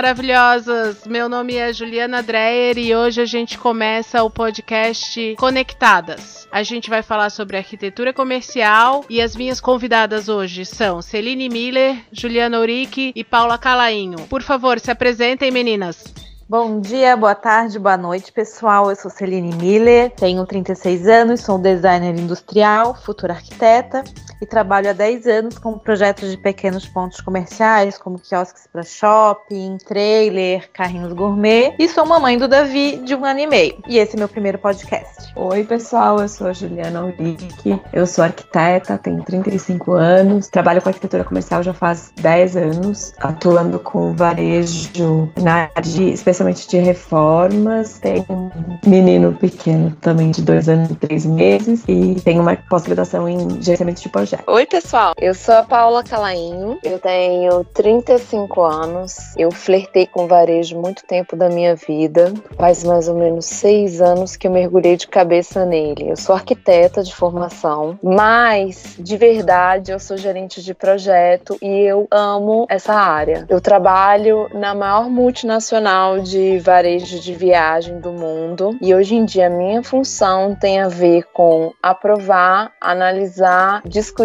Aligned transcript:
Maravilhosas! 0.00 1.04
Meu 1.04 1.28
nome 1.28 1.56
é 1.56 1.74
Juliana 1.74 2.22
Dreyer 2.22 2.78
e 2.78 2.96
hoje 2.96 3.20
a 3.20 3.26
gente 3.26 3.58
começa 3.58 4.22
o 4.22 4.30
podcast 4.30 5.36
Conectadas. 5.38 6.48
A 6.50 6.62
gente 6.62 6.88
vai 6.88 7.02
falar 7.02 7.28
sobre 7.28 7.58
arquitetura 7.58 8.10
comercial 8.10 9.04
e 9.10 9.20
as 9.20 9.36
minhas 9.36 9.60
convidadas 9.60 10.26
hoje 10.26 10.64
são 10.64 11.02
Celine 11.02 11.50
Miller, 11.50 12.02
Juliana 12.10 12.60
Urique 12.60 13.12
e 13.14 13.22
Paula 13.22 13.58
Calainho. 13.58 14.20
Por 14.20 14.40
favor, 14.40 14.80
se 14.80 14.90
apresentem, 14.90 15.50
meninas. 15.50 16.02
Bom 16.48 16.80
dia, 16.80 17.14
boa 17.14 17.34
tarde, 17.34 17.78
boa 17.78 17.98
noite, 17.98 18.32
pessoal. 18.32 18.88
Eu 18.88 18.96
sou 18.96 19.10
Celine 19.10 19.54
Miller, 19.54 20.10
tenho 20.12 20.46
36 20.46 21.08
anos, 21.08 21.42
sou 21.42 21.58
designer 21.58 22.18
industrial, 22.18 22.94
futura 22.94 23.34
arquiteta 23.34 24.02
e 24.40 24.46
trabalho 24.46 24.90
há 24.90 24.92
10 24.92 25.26
anos 25.26 25.58
com 25.58 25.78
projetos 25.78 26.30
de 26.30 26.36
pequenos 26.36 26.86
pontos 26.86 27.20
comerciais, 27.20 27.98
como 27.98 28.18
quiosques 28.18 28.66
para 28.72 28.82
shopping, 28.82 29.76
trailer, 29.86 30.70
carrinhos 30.72 31.12
gourmet. 31.12 31.74
E 31.78 31.88
sou 31.88 32.06
mamãe 32.06 32.38
do 32.38 32.48
Davi, 32.48 32.96
de 33.04 33.14
um 33.14 33.24
ano 33.24 33.40
e 33.40 33.46
meio. 33.46 33.76
E 33.86 33.98
esse 33.98 34.16
é 34.16 34.18
meu 34.18 34.28
primeiro 34.28 34.58
podcast. 34.58 35.32
Oi, 35.36 35.64
pessoal, 35.64 36.20
eu 36.20 36.28
sou 36.28 36.48
a 36.48 36.52
Juliana 36.52 37.04
Urique, 37.04 37.80
eu 37.92 38.06
sou 38.06 38.24
arquiteta, 38.24 38.98
tenho 38.98 39.22
35 39.22 39.92
anos, 39.92 40.48
trabalho 40.48 40.80
com 40.80 40.88
arquitetura 40.88 41.24
comercial 41.24 41.62
já 41.62 41.74
faz 41.74 42.12
10 42.16 42.56
anos, 42.56 43.12
atuando 43.18 43.78
com 43.78 44.14
varejo 44.14 45.30
na 45.40 45.70
área 45.74 45.82
de 45.82 46.10
especialmente 46.10 46.68
de 46.68 46.78
reformas. 46.78 47.98
Tenho 47.98 48.24
um 48.30 48.50
menino 48.86 49.32
pequeno 49.34 49.90
também 50.00 50.30
de 50.30 50.42
dois 50.42 50.68
anos 50.68 50.90
e 50.90 50.94
três 50.94 51.26
meses 51.26 51.84
e 51.86 52.16
tenho 52.22 52.42
uma 52.42 52.56
pós-graduação 52.56 53.28
em 53.28 53.60
gerenciamento 53.62 54.02
de 54.02 54.08
projetos. 54.30 54.44
Oi, 54.46 54.66
pessoal. 54.66 55.14
Eu 55.18 55.34
sou 55.34 55.54
a 55.54 55.62
Paula 55.62 56.04
Calainho. 56.04 56.78
Eu 56.82 56.98
tenho 56.98 57.64
35 57.64 58.62
anos. 58.62 59.34
Eu 59.36 59.50
flertei 59.50 60.06
com 60.06 60.26
varejo 60.26 60.78
muito 60.78 61.04
tempo 61.04 61.36
da 61.36 61.48
minha 61.48 61.74
vida. 61.74 62.32
Faz 62.56 62.84
mais 62.84 63.08
ou 63.08 63.14
menos 63.14 63.46
seis 63.46 64.00
anos 64.00 64.36
que 64.36 64.46
eu 64.46 64.50
mergulhei 64.50 64.96
de 64.96 65.08
cabeça 65.08 65.64
nele. 65.64 66.10
Eu 66.10 66.16
sou 66.16 66.34
arquiteta 66.34 67.02
de 67.02 67.14
formação, 67.14 67.98
mas 68.02 68.96
de 68.98 69.16
verdade 69.16 69.92
eu 69.92 69.98
sou 69.98 70.16
gerente 70.16 70.62
de 70.62 70.74
projeto 70.74 71.56
e 71.60 71.80
eu 71.80 72.06
amo 72.10 72.66
essa 72.68 72.94
área. 72.94 73.46
Eu 73.48 73.60
trabalho 73.60 74.48
na 74.54 74.74
maior 74.74 75.08
multinacional 75.08 76.20
de 76.20 76.58
varejo 76.58 77.20
de 77.20 77.34
viagem 77.34 78.00
do 78.00 78.12
mundo 78.12 78.76
e 78.80 78.94
hoje 78.94 79.14
em 79.14 79.24
dia 79.24 79.46
a 79.46 79.50
minha 79.50 79.82
função 79.82 80.54
tem 80.54 80.80
a 80.80 80.88
ver 80.88 81.24
com 81.32 81.72
aprovar, 81.82 82.72
analisar, 82.80 83.82
discutir 83.84 84.19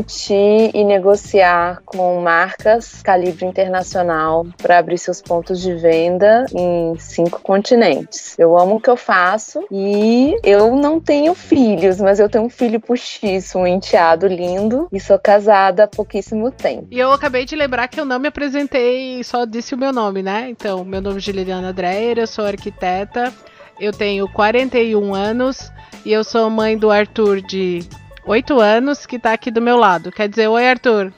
e 0.73 0.83
negociar 0.83 1.81
com 1.85 2.19
marcas 2.19 3.01
calibre 3.01 3.45
internacional 3.45 4.45
para 4.57 4.77
abrir 4.77 4.97
seus 4.97 5.21
pontos 5.21 5.61
de 5.61 5.73
venda 5.73 6.45
em 6.53 6.97
cinco 6.99 7.39
continentes. 7.41 8.37
Eu 8.37 8.57
amo 8.57 8.75
o 8.75 8.79
que 8.81 8.89
eu 8.89 8.97
faço 8.97 9.65
e 9.71 10.35
eu 10.43 10.75
não 10.75 10.99
tenho 10.99 11.33
filhos, 11.33 12.01
mas 12.01 12.19
eu 12.19 12.27
tenho 12.27 12.45
um 12.45 12.49
filho 12.49 12.79
postiço, 12.79 13.59
um 13.59 13.67
enteado 13.67 14.27
lindo 14.27 14.87
e 14.91 14.99
sou 14.99 15.17
casada 15.17 15.85
há 15.85 15.87
pouquíssimo 15.87 16.51
tempo. 16.51 16.87
E 16.91 16.99
eu 16.99 17.11
acabei 17.11 17.45
de 17.45 17.55
lembrar 17.55 17.87
que 17.87 17.99
eu 17.99 18.05
não 18.05 18.19
me 18.19 18.27
apresentei, 18.27 19.23
só 19.23 19.45
disse 19.45 19.73
o 19.73 19.77
meu 19.77 19.93
nome, 19.93 20.21
né? 20.21 20.47
Então, 20.49 20.83
meu 20.83 21.01
nome 21.01 21.17
é 21.17 21.21
Juliana 21.21 21.71
Dreyer, 21.71 22.19
eu 22.19 22.27
sou 22.27 22.45
arquiteta, 22.45 23.33
eu 23.79 23.91
tenho 23.91 24.27
41 24.29 25.13
anos 25.13 25.71
e 26.05 26.11
eu 26.11 26.23
sou 26.23 26.49
mãe 26.49 26.77
do 26.77 26.91
Arthur 26.91 27.41
de 27.41 27.87
8 28.27 28.59
anos 28.59 29.05
que 29.05 29.19
tá 29.19 29.33
aqui 29.33 29.51
do 29.51 29.61
meu 29.61 29.77
lado. 29.77 30.11
Quer 30.11 30.27
dizer, 30.27 30.47
oi 30.47 30.67
Arthur. 30.67 31.13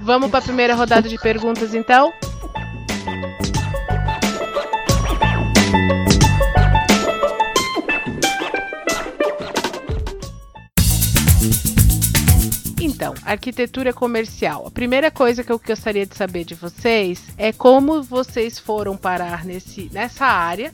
Vamos 0.00 0.30
para 0.30 0.40
a 0.40 0.42
primeira 0.42 0.74
rodada 0.74 1.08
de 1.08 1.18
perguntas 1.18 1.74
então? 1.74 2.12
Então, 12.80 13.14
arquitetura 13.24 13.92
comercial. 13.92 14.66
A 14.66 14.70
primeira 14.70 15.10
coisa 15.10 15.42
que 15.42 15.50
eu 15.50 15.58
gostaria 15.58 16.04
de 16.04 16.14
saber 16.14 16.44
de 16.44 16.54
vocês 16.54 17.28
é 17.38 17.50
como 17.50 18.02
vocês 18.02 18.58
foram 18.58 18.96
parar 18.96 19.44
nesse, 19.44 19.88
nessa 19.92 20.26
área 20.26 20.72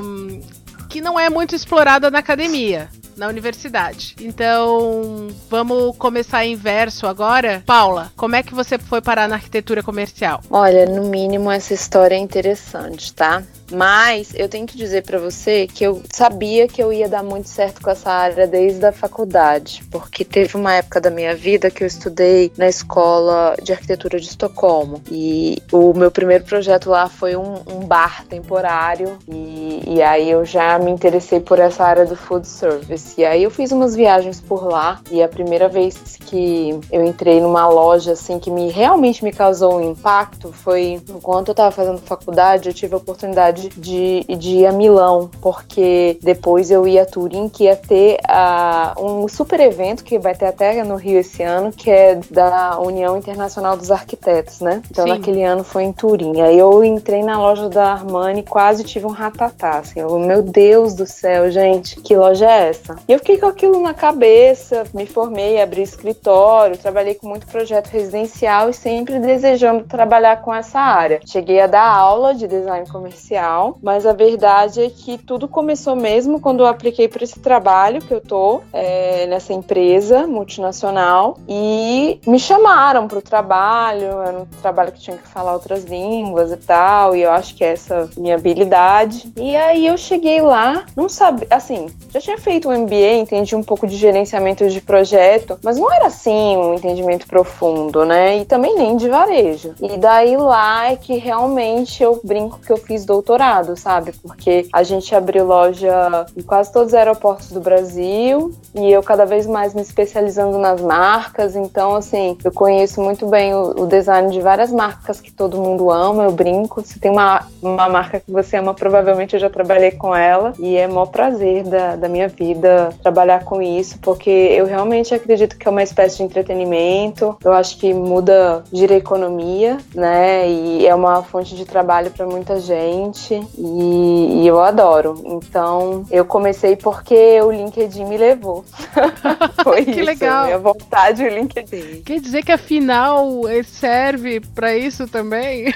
um, 0.00 0.40
que 0.88 1.00
não 1.00 1.18
é 1.18 1.28
muito 1.28 1.56
explorada 1.56 2.10
na 2.10 2.20
academia 2.20 2.88
na 3.18 3.28
universidade. 3.28 4.14
Então, 4.20 5.28
vamos 5.50 5.96
começar 5.96 6.44
inverso 6.44 7.06
agora. 7.06 7.62
Paula, 7.66 8.12
como 8.16 8.36
é 8.36 8.42
que 8.42 8.54
você 8.54 8.78
foi 8.78 9.00
parar 9.02 9.28
na 9.28 9.34
arquitetura 9.34 9.82
comercial? 9.82 10.40
Olha, 10.50 10.86
no 10.86 11.08
mínimo 11.08 11.50
essa 11.50 11.74
história 11.74 12.14
é 12.14 12.18
interessante, 12.18 13.12
tá? 13.12 13.42
Mas 13.70 14.32
eu 14.34 14.48
tenho 14.48 14.66
que 14.66 14.76
dizer 14.76 15.02
para 15.02 15.18
você 15.18 15.66
que 15.66 15.84
eu 15.84 16.02
sabia 16.12 16.66
que 16.66 16.82
eu 16.82 16.92
ia 16.92 17.08
dar 17.08 17.22
muito 17.22 17.48
certo 17.48 17.82
com 17.82 17.90
essa 17.90 18.10
área 18.10 18.46
desde 18.46 18.84
a 18.86 18.92
faculdade, 18.92 19.82
porque 19.90 20.24
teve 20.24 20.56
uma 20.56 20.74
época 20.74 21.00
da 21.00 21.10
minha 21.10 21.34
vida 21.34 21.70
que 21.70 21.82
eu 21.82 21.86
estudei 21.86 22.50
na 22.56 22.68
escola 22.68 23.54
de 23.62 23.72
arquitetura 23.72 24.18
de 24.18 24.26
Estocolmo 24.26 25.02
e 25.10 25.62
o 25.70 25.92
meu 25.92 26.10
primeiro 26.10 26.44
projeto 26.44 26.88
lá 26.88 27.08
foi 27.08 27.36
um, 27.36 27.56
um 27.66 27.80
bar 27.80 28.24
temporário 28.26 29.18
e, 29.28 29.82
e 29.86 30.02
aí 30.02 30.30
eu 30.30 30.44
já 30.44 30.78
me 30.78 30.90
interessei 30.90 31.40
por 31.40 31.58
essa 31.58 31.84
área 31.84 32.06
do 32.06 32.16
food 32.16 32.46
service 32.46 33.07
e 33.16 33.24
aí 33.24 33.42
eu 33.42 33.50
fiz 33.50 33.72
umas 33.72 33.94
viagens 33.94 34.40
por 34.40 34.64
lá 34.64 35.00
e 35.10 35.22
a 35.22 35.28
primeira 35.28 35.68
vez 35.68 36.16
que 36.26 36.78
eu 36.90 37.04
entrei 37.04 37.40
numa 37.40 37.68
loja 37.68 38.12
assim 38.12 38.38
que 38.38 38.50
me 38.50 38.70
realmente 38.70 39.24
me 39.24 39.32
causou 39.32 39.76
um 39.76 39.90
impacto 39.90 40.52
foi 40.52 41.00
enquanto 41.08 41.48
eu 41.48 41.52
estava 41.52 41.70
fazendo 41.70 41.98
faculdade 41.98 42.68
eu 42.68 42.74
tive 42.74 42.94
a 42.94 42.98
oportunidade 42.98 43.68
de, 43.76 44.24
de 44.36 44.58
ir 44.58 44.66
a 44.66 44.72
Milão, 44.72 45.30
porque 45.40 46.18
depois 46.22 46.70
eu 46.70 46.86
ia 46.86 47.02
a 47.02 47.06
Turim, 47.06 47.48
que 47.48 47.64
ia 47.64 47.76
ter 47.76 48.18
uh, 48.28 49.02
um 49.02 49.28
super 49.28 49.60
evento 49.60 50.04
que 50.04 50.18
vai 50.18 50.34
ter 50.34 50.46
até 50.46 50.82
no 50.84 50.96
Rio 50.96 51.18
esse 51.18 51.42
ano, 51.42 51.72
que 51.72 51.90
é 51.90 52.20
da 52.30 52.78
União 52.78 53.16
Internacional 53.16 53.76
dos 53.76 53.90
Arquitetos, 53.90 54.60
né? 54.60 54.82
Então 54.90 55.04
Sim. 55.04 55.10
naquele 55.10 55.42
ano 55.42 55.64
foi 55.64 55.84
em 55.84 55.92
Turim. 55.92 56.40
Aí 56.40 56.58
eu 56.58 56.84
entrei 56.84 57.22
na 57.22 57.38
loja 57.38 57.68
da 57.68 57.92
Armani 57.92 58.42
quase 58.42 58.84
tive 58.84 59.06
um 59.06 59.10
ratatá, 59.10 59.78
assim, 59.78 60.00
eu, 60.00 60.18
meu 60.18 60.42
Deus 60.42 60.94
do 60.94 61.06
céu, 61.06 61.50
gente, 61.50 62.00
que 62.00 62.16
loja 62.16 62.50
é 62.50 62.68
essa? 62.68 62.96
E 63.06 63.12
eu 63.12 63.18
fiquei 63.18 63.38
com 63.38 63.46
aquilo 63.46 63.80
na 63.80 63.94
cabeça, 63.94 64.84
me 64.94 65.06
formei, 65.06 65.60
abri 65.60 65.82
escritório, 65.82 66.76
trabalhei 66.76 67.14
com 67.14 67.28
muito 67.28 67.46
projeto 67.46 67.88
residencial 67.88 68.70
e 68.70 68.74
sempre 68.74 69.18
desejando 69.18 69.84
trabalhar 69.84 70.40
com 70.42 70.54
essa 70.54 70.80
área. 70.80 71.20
Cheguei 71.26 71.60
a 71.60 71.66
dar 71.66 71.86
aula 71.86 72.34
de 72.34 72.46
design 72.46 72.88
comercial 72.88 73.78
mas 73.82 74.06
a 74.06 74.12
verdade 74.12 74.82
é 74.82 74.90
que 74.90 75.18
tudo 75.18 75.48
começou 75.48 75.96
mesmo 75.96 76.40
quando 76.40 76.60
eu 76.60 76.66
apliquei 76.66 77.08
para 77.08 77.24
esse 77.24 77.38
trabalho 77.40 78.00
que 78.00 78.12
eu 78.12 78.20
tô 78.20 78.62
é, 78.72 79.26
nessa 79.26 79.52
empresa 79.52 80.26
multinacional 80.26 81.38
e 81.48 82.20
me 82.26 82.38
chamaram 82.38 83.06
para 83.06 83.18
o 83.18 83.22
trabalho. 83.22 84.22
Era 84.22 84.38
um 84.40 84.46
trabalho 84.60 84.92
que 84.92 85.00
tinha 85.00 85.16
que 85.16 85.28
falar 85.28 85.52
outras 85.52 85.84
línguas 85.84 86.52
e 86.52 86.56
tal, 86.56 87.14
e 87.14 87.22
eu 87.22 87.30
acho 87.30 87.54
que 87.54 87.64
é 87.64 87.72
essa 87.72 88.08
minha 88.16 88.34
habilidade. 88.34 89.32
E 89.36 89.56
aí 89.56 89.86
eu 89.86 89.96
cheguei 89.96 90.40
lá, 90.40 90.84
não 90.96 91.08
sabia, 91.08 91.46
assim, 91.50 91.88
já 92.10 92.20
tinha 92.20 92.38
feito 92.38 92.68
um 92.68 92.74
MBA, 92.80 93.14
entendi 93.20 93.56
um 93.56 93.62
pouco 93.62 93.86
de 93.86 93.96
gerenciamento 93.96 94.68
de 94.68 94.80
projeto, 94.80 95.58
mas 95.62 95.78
não 95.78 95.92
era 95.92 96.06
assim 96.06 96.56
um 96.56 96.74
entendimento 96.74 97.26
profundo, 97.26 98.04
né? 98.04 98.38
E 98.38 98.44
também 98.44 98.76
nem 98.76 98.96
de 98.96 99.08
varejo. 99.08 99.74
E 99.80 99.96
daí 99.96 100.36
lá 100.36 100.92
é 100.92 100.96
que 100.96 101.16
realmente 101.16 102.02
eu 102.02 102.20
brinco 102.22 102.60
que 102.60 102.72
eu 102.72 102.76
fiz 102.76 103.04
doutorado 103.04 103.68
sabe? 103.76 104.12
Porque 104.22 104.68
a 104.72 104.82
gente 104.82 105.14
abriu 105.14 105.46
loja 105.46 106.26
em 106.36 106.42
quase 106.42 106.72
todos 106.72 106.88
os 106.88 106.94
aeroportos 106.94 107.50
do 107.50 107.60
Brasil 107.60 108.52
e 108.74 108.90
eu 108.90 109.02
cada 109.02 109.24
vez 109.24 109.46
mais 109.46 109.74
me 109.74 109.80
especializando 109.80 110.58
nas 110.58 110.80
marcas. 110.80 111.56
Então, 111.56 111.94
assim, 111.94 112.36
eu 112.44 112.52
conheço 112.52 113.00
muito 113.00 113.26
bem 113.26 113.54
o, 113.54 113.82
o 113.82 113.86
design 113.86 114.30
de 114.30 114.40
várias 114.40 114.70
marcas 114.70 115.20
que 115.20 115.32
todo 115.32 115.60
mundo 115.60 115.90
ama. 115.90 116.24
Eu 116.24 116.32
brinco. 116.32 116.82
Se 116.84 116.98
tem 116.98 117.10
uma, 117.10 117.46
uma 117.62 117.88
marca 117.88 118.20
que 118.20 118.30
você 118.30 118.56
ama, 118.56 118.74
provavelmente 118.74 119.34
eu 119.34 119.40
já 119.40 119.48
trabalhei 119.48 119.92
com 119.92 120.14
ela 120.14 120.52
e 120.58 120.76
é 120.76 120.86
maior 120.86 121.06
prazer 121.06 121.64
da, 121.64 121.96
da 121.96 122.08
minha 122.08 122.28
vida 122.28 122.67
trabalhar 123.02 123.44
com 123.44 123.60
isso, 123.60 123.98
porque 124.00 124.30
eu 124.30 124.66
realmente 124.66 125.14
acredito 125.14 125.56
que 125.56 125.66
é 125.66 125.70
uma 125.70 125.82
espécie 125.82 126.18
de 126.18 126.22
entretenimento. 126.22 127.36
Eu 127.44 127.52
acho 127.52 127.78
que 127.78 127.92
muda, 127.92 128.64
gira 128.72 128.94
economia, 128.94 129.78
né? 129.94 130.48
E 130.48 130.86
é 130.86 130.94
uma 130.94 131.22
fonte 131.22 131.54
de 131.54 131.64
trabalho 131.64 132.10
para 132.10 132.26
muita 132.26 132.60
gente 132.60 133.34
e, 133.56 134.42
e, 134.42 134.46
eu 134.46 134.60
adoro. 134.60 135.22
Então 135.24 136.04
eu 136.10 136.24
comecei 136.24 136.76
porque 136.76 137.40
o 137.40 137.50
LinkedIn 137.50 138.04
me 138.04 138.16
levou. 138.16 138.64
Foi 139.62 139.84
que 139.84 139.90
isso, 139.92 140.04
legal. 140.04 140.46
Minha 140.46 140.58
vontade 140.58 141.24
o 141.24 141.28
LinkedIn. 141.28 142.02
Quer 142.04 142.20
dizer 142.20 142.42
que 142.42 142.52
afinal 142.52 143.42
serve 143.64 144.40
para 144.40 144.76
isso 144.76 145.06
também? 145.08 145.72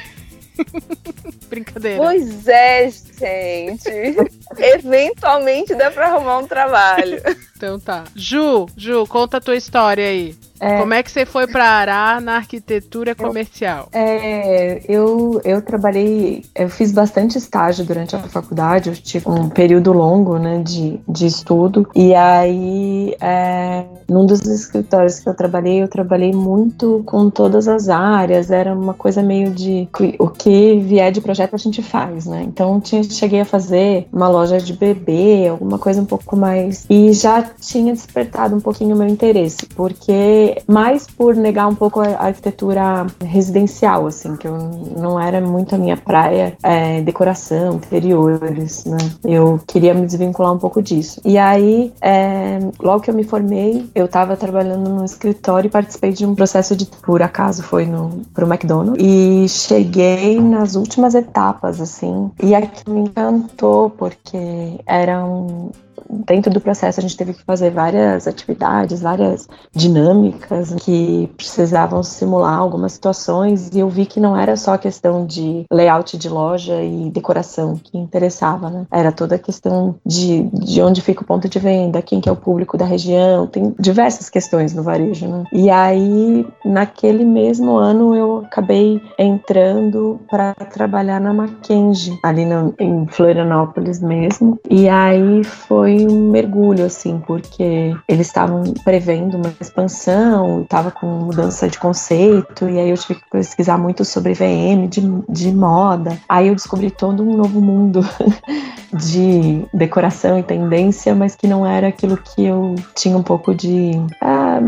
Brincadeira. 1.48 1.98
Pois 1.98 2.48
é, 2.48 2.90
gente. 2.90 4.16
Eventualmente 4.56 5.74
dá 5.74 5.90
pra 5.90 6.08
arrumar 6.08 6.38
um 6.38 6.46
trabalho. 6.46 7.20
Então 7.56 7.78
tá. 7.78 8.04
Ju, 8.14 8.66
Ju, 8.76 9.06
conta 9.06 9.36
a 9.36 9.40
tua 9.40 9.56
história 9.56 10.06
aí. 10.06 10.34
É, 10.62 10.78
Como 10.78 10.94
é 10.94 11.02
que 11.02 11.10
você 11.10 11.26
foi 11.26 11.48
parar 11.48 12.20
na 12.20 12.36
arquitetura 12.36 13.16
comercial? 13.16 13.88
É, 13.90 14.80
eu, 14.88 15.40
eu 15.44 15.60
trabalhei, 15.60 16.44
eu 16.54 16.68
fiz 16.68 16.92
bastante 16.92 17.36
estágio 17.36 17.84
durante 17.84 18.14
a 18.14 18.20
faculdade, 18.20 18.88
eu 18.88 18.94
tive 18.94 19.28
um 19.28 19.48
período 19.48 19.92
longo 19.92 20.38
né, 20.38 20.62
de, 20.62 21.00
de 21.08 21.26
estudo, 21.26 21.90
e 21.96 22.14
aí 22.14 23.16
é, 23.20 23.84
num 24.08 24.24
dos 24.24 24.40
escritórios 24.42 25.18
que 25.18 25.28
eu 25.28 25.34
trabalhei, 25.34 25.82
eu 25.82 25.88
trabalhei 25.88 26.30
muito 26.30 27.02
com 27.06 27.28
todas 27.28 27.66
as 27.66 27.88
áreas, 27.88 28.52
era 28.52 28.72
uma 28.72 28.94
coisa 28.94 29.20
meio 29.20 29.50
de 29.50 29.88
o 30.16 30.28
que 30.28 30.78
vier 30.78 31.10
de 31.10 31.20
projeto 31.20 31.54
a 31.54 31.58
gente 31.58 31.82
faz, 31.82 32.26
né? 32.26 32.44
Então 32.46 32.80
tinha, 32.80 33.02
cheguei 33.02 33.40
a 33.40 33.44
fazer 33.44 34.06
uma 34.12 34.28
loja 34.28 34.58
de 34.58 34.74
bebê, 34.74 35.48
alguma 35.48 35.78
coisa 35.78 36.00
um 36.00 36.06
pouco 36.06 36.36
mais. 36.36 36.86
E 36.88 37.12
já 37.12 37.42
tinha 37.42 37.92
despertado 37.92 38.54
um 38.54 38.60
pouquinho 38.60 38.94
o 38.94 38.98
meu 38.98 39.08
interesse, 39.08 39.66
porque 39.74 40.51
mais 40.66 41.06
por 41.06 41.34
negar 41.34 41.66
um 41.66 41.74
pouco 41.74 42.00
a 42.00 42.26
arquitetura 42.26 43.06
residencial, 43.24 44.06
assim, 44.06 44.36
que 44.36 44.46
eu 44.46 44.56
não 44.96 45.20
era 45.20 45.40
muito 45.40 45.74
a 45.74 45.78
minha 45.78 45.96
praia, 45.96 46.56
é, 46.62 47.00
decoração, 47.02 47.76
interiores, 47.76 48.84
né? 48.84 48.98
Eu 49.24 49.60
queria 49.66 49.94
me 49.94 50.06
desvincular 50.06 50.52
um 50.52 50.58
pouco 50.58 50.82
disso. 50.82 51.20
E 51.24 51.38
aí, 51.38 51.92
é, 52.00 52.58
logo 52.80 53.00
que 53.00 53.10
eu 53.10 53.14
me 53.14 53.24
formei, 53.24 53.88
eu 53.94 54.06
estava 54.06 54.36
trabalhando 54.36 54.88
no 54.88 55.04
escritório 55.04 55.68
e 55.68 55.70
participei 55.70 56.12
de 56.12 56.26
um 56.26 56.34
processo 56.34 56.76
de, 56.76 56.86
por 56.86 57.22
acaso, 57.22 57.62
foi 57.62 57.86
no 57.86 58.22
pro 58.34 58.46
McDonald's 58.46 59.02
e 59.02 59.48
cheguei 59.48 60.40
nas 60.40 60.74
últimas 60.74 61.14
etapas, 61.14 61.80
assim, 61.80 62.30
e 62.42 62.54
aqui 62.54 62.88
me 62.88 63.00
encantou 63.00 63.90
porque 63.90 64.80
era 64.86 65.24
um, 65.24 65.70
dentro 66.08 66.52
do 66.52 66.60
processo 66.60 67.00
a 67.00 67.02
gente 67.02 67.16
teve 67.16 67.34
que 67.34 67.44
fazer 67.44 67.70
várias 67.70 68.26
atividades, 68.26 69.00
várias 69.00 69.48
dinâmicas 69.74 70.74
que 70.74 71.30
precisavam 71.36 72.02
simular 72.02 72.58
algumas 72.58 72.92
situações 72.92 73.70
e 73.72 73.78
eu 73.78 73.88
vi 73.88 74.06
que 74.06 74.20
não 74.20 74.36
era 74.36 74.56
só 74.56 74.76
questão 74.76 75.26
de 75.26 75.64
layout 75.70 76.16
de 76.16 76.28
loja 76.28 76.82
e 76.82 77.10
decoração 77.10 77.76
que 77.76 77.96
interessava, 77.96 78.70
né? 78.70 78.86
Era 78.90 79.12
toda 79.12 79.36
a 79.36 79.38
questão 79.38 79.94
de, 80.04 80.44
de 80.52 80.82
onde 80.82 81.00
fica 81.00 81.22
o 81.22 81.26
ponto 81.26 81.48
de 81.48 81.58
venda, 81.58 82.02
quem 82.02 82.20
que 82.20 82.28
é 82.28 82.32
o 82.32 82.36
público 82.36 82.76
da 82.76 82.84
região, 82.84 83.46
tem 83.46 83.74
diversas 83.78 84.28
questões 84.28 84.74
no 84.74 84.82
varejo, 84.82 85.26
né? 85.26 85.44
E 85.52 85.70
aí, 85.70 86.46
naquele 86.64 87.24
mesmo 87.24 87.76
ano, 87.76 88.14
eu 88.14 88.38
acabei 88.46 89.00
entrando 89.18 90.20
para 90.30 90.54
trabalhar 90.54 91.20
na 91.20 91.32
Mackenzie, 91.32 92.18
ali 92.22 92.44
no, 92.44 92.74
em 92.78 93.06
Florianópolis 93.06 94.00
mesmo. 94.00 94.58
E 94.70 94.88
aí 94.88 95.44
foi 95.44 95.91
foi 95.92 96.06
um 96.06 96.30
mergulho, 96.30 96.84
assim, 96.84 97.22
porque 97.26 97.94
eles 98.08 98.26
estavam 98.26 98.62
prevendo 98.84 99.36
uma 99.36 99.52
expansão, 99.60 100.62
estava 100.62 100.90
com 100.90 101.06
mudança 101.06 101.68
de 101.68 101.78
conceito, 101.78 102.68
e 102.68 102.78
aí 102.78 102.90
eu 102.90 102.96
tive 102.96 103.20
que 103.20 103.30
pesquisar 103.30 103.76
muito 103.76 104.04
sobre 104.04 104.32
VM, 104.32 104.88
de, 104.88 105.02
de 105.28 105.52
moda. 105.52 106.18
Aí 106.28 106.48
eu 106.48 106.54
descobri 106.54 106.90
todo 106.90 107.22
um 107.22 107.36
novo 107.36 107.60
mundo 107.60 108.00
de 108.94 109.64
decoração 109.74 110.38
e 110.38 110.42
tendência, 110.42 111.14
mas 111.14 111.34
que 111.34 111.46
não 111.46 111.66
era 111.66 111.88
aquilo 111.88 112.16
que 112.16 112.44
eu 112.44 112.74
tinha 112.94 113.16
um 113.16 113.22
pouco 113.22 113.54
de. 113.54 113.92
Ah, 114.20 114.60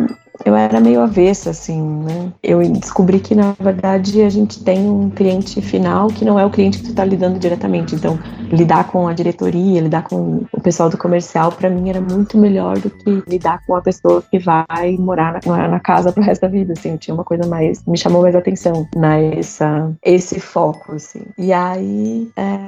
eu 0.45 0.57
era 0.57 0.81
meio 0.81 1.01
avessa, 1.01 1.51
assim, 1.51 1.81
né? 1.81 2.33
Eu 2.43 2.61
descobri 2.73 3.21
que, 3.21 3.37
na 3.37 3.55
verdade, 3.59 4.21
a 4.23 4.29
gente 4.29 4.65
tem 4.65 4.81
um 4.81 5.09
cliente 5.09 5.61
final 5.63 6.09
que 6.09 6.25
não 6.25 6.39
é 6.39 6.45
o 6.45 6.51
cliente 6.51 6.79
que 6.79 6.89
tu 6.89 6.95
tá 6.95 7.05
lidando 7.05 7.39
diretamente. 7.39 7.95
Então, 7.95 8.19
lidar 8.55 8.89
com 8.89 9.09
a 9.09 9.13
diretoria, 9.13 9.81
lidar 9.81 10.03
com 10.03 10.45
o 10.53 10.61
pessoal 10.61 10.89
do 10.89 10.97
comercial, 10.97 11.53
para 11.53 11.69
mim 11.69 11.91
era 11.91 12.01
muito 12.01 12.39
melhor 12.39 12.79
do 12.79 12.91
que 12.91 13.23
lidar 13.29 13.61
com 13.67 13.77
a 13.77 13.83
pessoa 13.83 14.23
que 14.31 14.39
vai 14.39 14.97
morar 14.99 15.41
na, 15.45 15.69
na 15.69 15.81
casa 15.81 16.13
pro 16.13 16.23
resto 16.23 16.43
da 16.43 16.49
vida, 16.49 16.73
assim. 16.77 16.97
Tinha 16.97 17.15
uma 17.15 17.25
coisa 17.25 17.47
mais, 17.47 17.85
me 17.87 17.97
chamou 17.97 18.23
mais 18.23 18.35
atenção 18.35 18.89
nessa, 18.97 19.93
esse 20.03 20.41
foco, 20.41 20.95
assim. 20.95 21.23
E 21.39 21.53
aí, 21.53 22.29
é, 22.37 22.59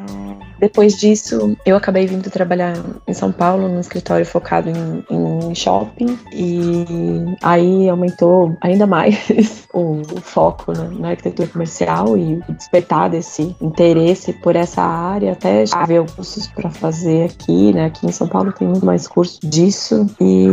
depois 0.58 0.96
disso, 0.96 1.56
eu 1.64 1.76
acabei 1.76 2.06
vindo 2.06 2.30
trabalhar 2.30 2.74
em 3.06 3.14
São 3.14 3.32
Paulo, 3.32 3.68
num 3.68 3.80
escritório 3.80 4.26
focado 4.26 4.70
em, 4.70 5.04
em 5.50 5.54
shopping, 5.54 6.18
e 6.32 6.84
aí 7.42 7.88
aumentou 7.88 8.56
ainda 8.60 8.86
mais 8.86 9.66
o, 9.72 10.00
o 10.00 10.20
foco 10.20 10.72
né, 10.72 10.88
na 10.98 11.10
arquitetura 11.10 11.48
comercial 11.48 12.16
e 12.16 12.40
despertar 12.48 13.10
desse 13.10 13.54
interesse 13.60 14.32
por 14.32 14.56
essa 14.56 14.82
área, 14.82 15.32
até 15.32 15.64
ver 15.84 16.08
cursos 16.11 16.46
para 16.46 16.70
fazer 16.70 17.31
aqui, 17.31 17.73
né? 17.73 17.87
Aqui 17.87 18.06
em 18.06 18.12
São 18.12 18.28
Paulo 18.28 18.52
tem 18.52 18.69
muito 18.69 18.87
mais 18.87 19.06
curso 19.06 19.38
disso 19.44 20.06
e 20.20 20.46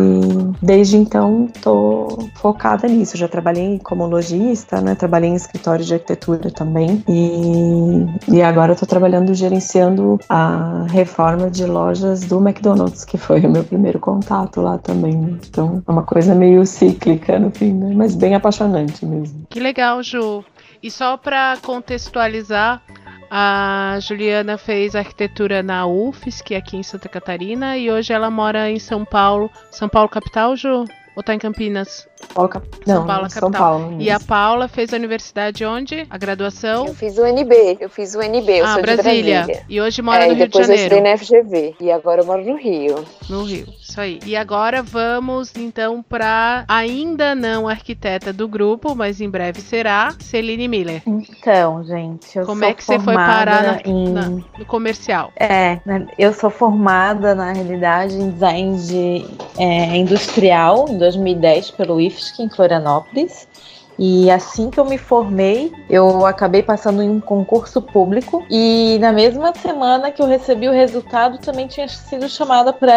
desde 0.61 0.97
então 0.97 1.47
tô 1.61 2.29
focada 2.35 2.87
nisso. 2.87 3.17
já 3.17 3.27
trabalhei 3.27 3.79
como 3.83 4.05
lojista, 4.05 4.81
né? 4.81 4.95
Trabalhei 4.95 5.29
em 5.29 5.35
escritório 5.35 5.85
de 5.85 5.93
arquitetura 5.93 6.51
também 6.51 7.03
e, 7.07 8.35
e 8.35 8.41
agora 8.41 8.75
tô 8.75 8.85
trabalhando 8.85 9.33
gerenciando 9.33 10.19
a 10.27 10.85
reforma 10.89 11.49
de 11.49 11.65
lojas 11.65 12.21
do 12.25 12.39
McDonald's, 12.39 13.05
que 13.05 13.17
foi 13.17 13.41
o 13.41 13.49
meu 13.49 13.63
primeiro 13.63 13.99
contato 13.99 14.61
lá 14.61 14.77
também. 14.77 15.39
Então 15.47 15.83
é 15.87 15.91
uma 15.91 16.03
coisa 16.03 16.33
meio 16.35 16.65
cíclica 16.65 17.39
no 17.39 17.51
fim, 17.51 17.73
né? 17.73 17.93
Mas 17.95 18.15
bem 18.15 18.35
apaixonante 18.35 19.05
mesmo. 19.05 19.45
Que 19.49 19.59
legal, 19.59 20.01
Ju. 20.01 20.43
E 20.81 20.91
só 20.91 21.15
para 21.15 21.57
contextualizar, 21.61 22.81
a 23.35 23.97
Juliana 23.99 24.59
fez 24.59 24.95
arquitetura 24.95 25.63
na 25.63 25.87
UFSC, 25.87 26.53
aqui 26.53 26.77
em 26.77 26.83
Santa 26.83 27.09
Catarina, 27.09 27.75
e 27.75 27.89
hoje 27.89 28.13
ela 28.13 28.29
mora 28.29 28.69
em 28.69 28.77
São 28.77 29.03
Paulo. 29.03 29.49
São 29.71 29.89
Paulo, 29.89 30.07
capital, 30.07 30.55
Ju? 30.55 30.85
Ou 31.15 31.23
tá 31.23 31.33
em 31.33 31.39
Campinas? 31.39 32.07
Paulo, 32.33 32.49
Cap... 32.49 32.67
Não, 32.85 32.95
São 32.95 33.05
Paulo, 33.05 33.29
São 33.29 33.51
Paulo. 33.51 33.95
E 33.99 34.09
a 34.09 34.19
Paula 34.19 34.67
fez 34.67 34.93
a 34.93 34.97
universidade 34.97 35.65
onde? 35.65 36.05
A 36.09 36.17
graduação? 36.17 36.87
Eu 36.87 36.95
fiz 36.95 37.17
o 37.17 37.25
NB, 37.25 37.77
eu 37.79 37.89
fiz 37.89 38.15
o 38.15 38.21
NB, 38.21 38.59
eu 38.59 38.65
ah, 38.65 38.73
sou 38.73 38.81
Brasília. 38.81 39.21
de 39.21 39.45
Brasília. 39.45 39.65
E 39.69 39.81
hoje 39.81 40.01
mora 40.01 40.25
é, 40.25 40.29
no 40.29 40.35
Rio 40.35 40.47
de 40.47 40.57
Janeiro. 40.57 40.65
depois 40.65 40.69
eu 40.69 40.75
estudei 40.75 41.01
na 41.01 41.17
FGV, 41.17 41.75
e 41.79 41.91
agora 41.91 42.21
eu 42.21 42.25
moro 42.25 42.43
no 42.43 42.55
Rio. 42.55 43.05
No 43.29 43.43
Rio, 43.43 43.67
isso 43.81 43.99
aí. 43.99 44.19
E 44.25 44.35
agora 44.35 44.81
vamos, 44.81 45.53
então, 45.55 46.03
para 46.03 46.65
ainda 46.67 47.35
não 47.35 47.67
arquiteta 47.67 48.33
do 48.33 48.47
grupo, 48.47 48.95
mas 48.95 49.21
em 49.21 49.29
breve 49.29 49.61
será, 49.61 50.15
Celine 50.19 50.67
Miller. 50.67 51.01
Então, 51.05 51.83
gente, 51.83 52.37
eu 52.37 52.45
Como 52.45 52.65
é 52.65 52.73
que 52.73 52.83
você 52.83 52.99
foi 52.99 53.13
parar 53.13 53.63
na, 53.63 53.81
em... 53.85 54.09
na, 54.09 54.29
no 54.29 54.65
comercial? 54.65 55.31
É, 55.39 55.79
eu 56.17 56.33
sou 56.33 56.49
formada, 56.49 57.35
na 57.35 57.53
realidade, 57.53 58.15
em 58.15 58.31
design 58.31 58.77
de, 58.77 59.25
é, 59.57 59.95
industrial, 59.95 60.87
em 60.89 60.97
2010, 60.97 61.71
pelo 61.71 61.99
IFSC, 62.13 62.43
em 62.43 62.49
Florianópolis. 62.49 63.47
E 63.97 64.29
assim 64.31 64.69
que 64.69 64.79
eu 64.79 64.85
me 64.85 64.97
formei, 64.97 65.71
eu 65.89 66.25
acabei 66.25 66.63
passando 66.63 67.01
em 67.01 67.09
um 67.09 67.19
concurso 67.19 67.81
público 67.81 68.43
e 68.49 68.97
na 68.99 69.11
mesma 69.11 69.53
semana 69.53 70.11
que 70.11 70.21
eu 70.21 70.25
recebi 70.25 70.67
o 70.67 70.71
resultado, 70.71 71.37
também 71.37 71.67
tinha 71.67 71.87
sido 71.87 72.27
chamada 72.27 72.73
para 72.73 72.93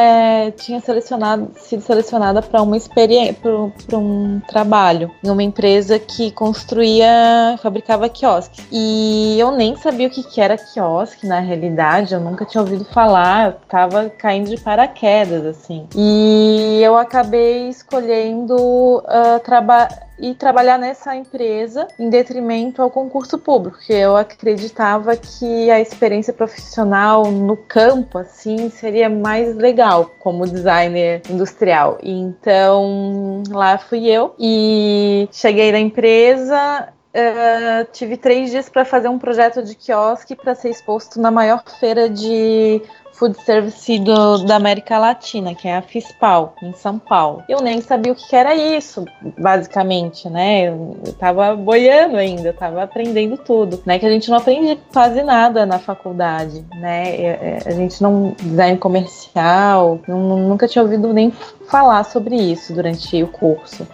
tinha 0.56 0.80
selecionado 0.80 1.50
sido 1.56 1.82
selecionada 1.82 2.42
para 2.42 2.62
uma 2.62 2.76
experiência 2.76 3.34
para 3.34 3.98
um 3.98 4.40
trabalho 4.48 5.10
em 5.22 5.30
uma 5.30 5.42
empresa 5.42 5.98
que 5.98 6.30
construía, 6.30 7.58
fabricava 7.62 8.08
quiosques. 8.08 8.66
E 8.70 9.36
eu 9.38 9.52
nem 9.52 9.76
sabia 9.76 10.08
o 10.08 10.10
que, 10.10 10.22
que 10.22 10.40
era 10.40 10.56
quiosque 10.56 11.26
na 11.26 11.40
realidade, 11.40 12.14
eu 12.14 12.20
nunca 12.20 12.44
tinha 12.44 12.60
ouvido 12.60 12.84
falar, 12.86 13.46
eu 13.46 13.52
tava 13.68 14.10
caindo 14.10 14.48
de 14.48 14.60
paraquedas 14.60 15.44
assim. 15.44 15.86
E 15.94 16.80
eu 16.82 16.96
acabei 16.96 17.68
escolhendo 17.68 18.56
uh, 18.56 19.40
trabalhar 19.44 20.05
e 20.18 20.34
trabalhar 20.34 20.78
nessa 20.78 21.14
empresa 21.14 21.86
em 21.98 22.08
detrimento 22.08 22.80
ao 22.80 22.90
concurso 22.90 23.38
público, 23.38 23.76
porque 23.76 23.92
eu 23.92 24.16
acreditava 24.16 25.16
que 25.16 25.70
a 25.70 25.80
experiência 25.80 26.32
profissional 26.32 27.30
no 27.30 27.56
campo 27.56 28.18
assim 28.18 28.70
seria 28.70 29.10
mais 29.10 29.54
legal 29.56 30.10
como 30.18 30.46
designer 30.46 31.22
industrial. 31.28 31.98
Então 32.02 33.42
lá 33.50 33.78
fui 33.78 34.08
eu 34.08 34.34
e 34.38 35.28
cheguei 35.32 35.72
na 35.72 35.78
empresa, 35.78 36.88
Uh, 37.16 37.88
tive 37.94 38.18
três 38.18 38.50
dias 38.50 38.68
para 38.68 38.84
fazer 38.84 39.08
um 39.08 39.18
projeto 39.18 39.62
de 39.62 39.74
quiosque 39.74 40.36
para 40.36 40.54
ser 40.54 40.68
exposto 40.68 41.18
na 41.18 41.30
maior 41.30 41.64
feira 41.80 42.10
de 42.10 42.82
food 43.16 43.36
service 43.44 43.98
do, 43.98 44.44
da 44.44 44.56
América 44.56 44.98
Latina, 44.98 45.54
que 45.54 45.66
é 45.66 45.76
a 45.76 45.82
FISPAL, 45.82 46.54
em 46.62 46.72
São 46.74 46.98
Paulo. 46.98 47.42
Eu 47.48 47.60
nem 47.60 47.80
sabia 47.80 48.12
o 48.12 48.16
que 48.16 48.36
era 48.36 48.54
isso, 48.54 49.04
basicamente, 49.38 50.28
né? 50.28 50.68
Eu, 50.68 50.96
tava 51.18 51.56
boiando 51.56 52.16
ainda, 52.16 52.52
tava 52.52 52.82
aprendendo 52.82 53.38
tudo, 53.38 53.82
né? 53.86 53.98
Que 53.98 54.06
a 54.06 54.10
gente 54.10 54.30
não 54.30 54.36
aprende 54.36 54.78
quase 54.92 55.22
nada 55.22 55.64
na 55.64 55.78
faculdade, 55.78 56.64
né? 56.74 57.16
É, 57.16 57.26
é, 57.26 57.62
a 57.66 57.70
gente 57.72 58.02
não 58.02 58.34
design 58.40 58.78
comercial, 58.78 59.98
não, 60.06 60.36
nunca 60.38 60.68
tinha 60.68 60.82
ouvido 60.82 61.12
nem 61.12 61.30
falar 61.68 62.04
sobre 62.04 62.36
isso 62.36 62.74
durante 62.74 63.22
o 63.22 63.28
curso. 63.28 63.86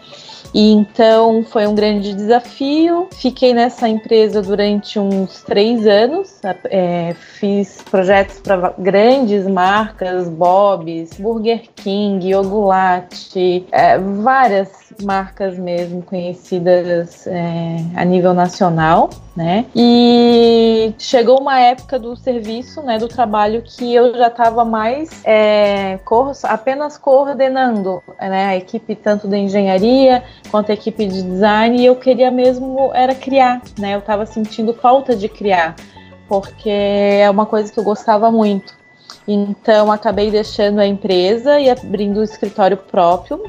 E 0.55 0.71
então 0.71 1.43
foi 1.45 1.67
um 1.67 1.75
grande 1.75 2.15
desafio. 2.15 3.09
Fiquei 3.15 3.55
nessa 3.55 3.89
empresa 3.89 4.43
durante 4.43 4.99
uns 4.99 5.43
três 5.43 5.87
anos. 5.87 6.41
É, 6.65 7.15
fiz 7.15 7.83
projetos 7.91 8.39
para 8.41 8.75
grandes 8.79 9.47
marcas, 9.47 10.29
Bob's, 10.29 11.15
Burger 11.19 11.63
King, 11.75 12.35
Ogulate, 12.35 13.67
é, 13.73 13.99
várias 13.99 14.82
marcas 15.03 15.59
mesmo 15.59 16.03
conhecidas 16.03 17.27
é, 17.27 17.77
a 17.95 18.05
nível 18.05 18.33
nacional, 18.33 19.11
né? 19.37 19.67
E 19.75 20.95
chegou 20.99 21.41
uma 21.41 21.59
época 21.59 21.99
do 21.99 22.15
serviço, 22.17 22.83
né, 22.83 22.99
do 22.99 23.09
trabalho 23.09 23.63
que 23.63 23.95
eu 23.95 24.15
já 24.17 24.29
estava 24.29 24.65
mais 24.65 25.25
é, 25.25 25.99
apenas 26.45 26.97
coordenando, 26.97 28.03
né, 28.21 28.47
a 28.47 28.57
equipe 28.57 28.95
tanto 28.95 29.27
da 29.27 29.39
engenharia 29.39 30.23
quanto 30.51 30.71
a 30.71 30.75
equipe 30.75 31.07
de 31.07 31.23
design 31.23 31.81
e 31.81 31.87
eu 31.87 31.97
queria 31.97 32.31
mesmo 32.31 32.91
era 32.95 33.15
criar, 33.15 33.61
né? 33.79 33.95
Eu 33.95 34.01
estava 34.01 34.27
sentindo 34.27 34.73
falta 34.75 35.17
de 35.17 35.29
criar 35.29 35.75
porque 36.29 36.71
é 36.71 37.29
uma 37.29 37.45
coisa 37.45 37.71
que 37.71 37.79
eu 37.79 37.85
gostava 37.85 38.31
muito. 38.31 38.75
Então, 39.27 39.93
acabei 39.93 40.31
deixando 40.31 40.81
a 40.81 40.87
empresa 40.87 41.61
e 41.61 41.71
abrindo 41.71 42.21
o 42.21 42.25
escritório 42.25 42.77
próprio. 42.77 43.43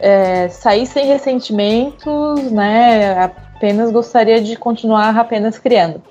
É, 0.00 0.48
saí 0.48 0.86
sem 0.86 1.06
ressentimentos, 1.06 2.50
né? 2.50 3.24
Apenas 3.24 3.90
gostaria 3.90 4.40
de 4.40 4.56
continuar 4.56 5.16
apenas 5.16 5.58
criando. 5.58 6.02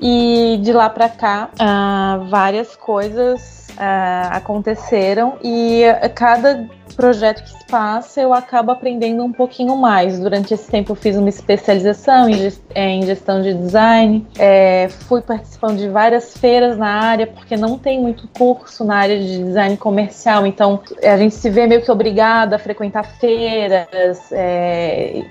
E 0.00 0.58
de 0.62 0.72
lá 0.72 0.90
para 0.90 1.08
cá, 1.08 1.50
ah, 1.58 2.20
várias 2.28 2.76
coisas 2.76 3.65
ah, 3.76 4.28
aconteceram 4.32 5.38
e 5.42 5.82
cada 6.14 6.66
projeto 6.96 7.42
que 7.42 7.50
se 7.50 7.66
passa, 7.66 8.20
eu 8.20 8.32
acabo 8.32 8.72
aprendendo 8.72 9.22
um 9.22 9.32
pouquinho 9.32 9.76
mais. 9.76 10.18
Durante 10.18 10.54
esse 10.54 10.68
tempo 10.68 10.92
eu 10.92 10.96
fiz 10.96 11.16
uma 11.16 11.28
especialização 11.28 12.28
em 12.74 13.02
gestão 13.02 13.42
de 13.42 13.52
design, 13.52 14.26
é, 14.38 14.88
fui 14.88 15.20
participando 15.20 15.76
de 15.76 15.88
várias 15.88 16.36
feiras 16.36 16.78
na 16.78 16.88
área, 16.88 17.26
porque 17.26 17.56
não 17.56 17.78
tem 17.78 18.00
muito 18.00 18.26
curso 18.28 18.84
na 18.84 18.96
área 18.96 19.18
de 19.18 19.44
design 19.44 19.76
comercial, 19.76 20.46
então 20.46 20.80
a 21.02 21.16
gente 21.18 21.34
se 21.34 21.50
vê 21.50 21.66
meio 21.66 21.82
que 21.82 21.90
obrigada 21.90 22.56
a 22.56 22.58
frequentar 22.58 23.04
feiras, 23.18 23.88
é, 24.32 25.22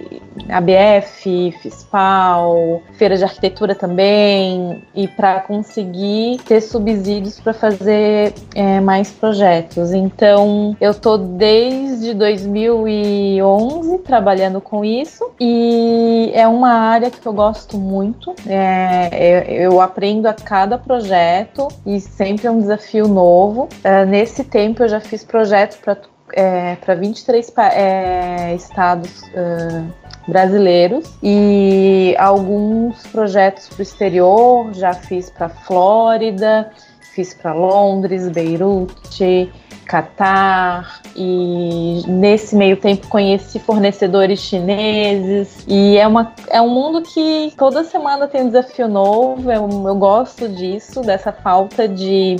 ABF, 0.49 1.51
FISPAL, 1.61 2.81
feira 2.93 3.17
de 3.17 3.23
arquitetura 3.23 3.73
também, 3.73 4.83
e 4.93 5.07
para 5.07 5.39
conseguir 5.41 6.37
ter 6.45 6.61
subsídios 6.61 7.39
para 7.39 7.53
fazer 7.53 8.33
é, 8.53 8.79
mais 8.79 9.11
projetos. 9.11 9.93
Então 9.93 10.75
eu 10.79 10.93
tô 10.93 11.17
desde 11.17 12.13
2011 12.13 13.99
trabalhando 13.99 14.61
com 14.61 14.83
isso 14.83 15.31
e 15.39 16.31
é 16.33 16.47
uma 16.47 16.71
área 16.71 17.09
que 17.11 17.25
eu 17.25 17.33
gosto 17.33 17.77
muito. 17.77 18.33
É, 18.47 19.65
eu 19.65 19.81
aprendo 19.81 20.27
a 20.27 20.33
cada 20.33 20.77
projeto 20.77 21.67
e 21.85 21.99
sempre 21.99 22.47
é 22.47 22.51
um 22.51 22.59
desafio 22.59 23.07
novo. 23.07 23.67
É, 23.83 24.05
nesse 24.05 24.43
tempo 24.43 24.83
eu 24.83 24.87
já 24.87 24.99
fiz 24.99 25.23
projetos 25.23 25.77
para 25.77 25.95
é, 26.33 26.75
para 26.77 26.95
23 26.95 27.53
é, 27.57 28.55
estados 28.55 29.21
uh, 29.21 29.93
brasileiros 30.27 31.17
e 31.21 32.15
alguns 32.17 33.05
projetos 33.07 33.69
para 33.69 33.79
o 33.79 33.81
exterior. 33.81 34.73
Já 34.73 34.93
fiz 34.93 35.29
para 35.29 35.49
Flórida, 35.49 36.71
fiz 37.15 37.33
para 37.33 37.53
Londres, 37.53 38.27
Beirute, 38.27 39.49
Catar 39.85 41.01
e 41.15 42.01
nesse 42.07 42.55
meio 42.55 42.75
tempo 42.75 43.07
conheci 43.07 43.59
fornecedores 43.59 44.39
chineses 44.39 45.63
e 45.67 45.95
é, 45.95 46.07
uma, 46.07 46.33
é 46.49 46.59
um 46.59 46.69
mundo 46.69 47.03
que 47.03 47.53
toda 47.55 47.83
semana 47.83 48.27
tem 48.27 48.41
um 48.41 48.47
desafio 48.47 48.87
novo, 48.87 49.51
eu, 49.51 49.69
eu 49.87 49.95
gosto 49.95 50.49
disso, 50.49 51.01
dessa 51.01 51.31
falta 51.31 51.87
de, 51.87 52.35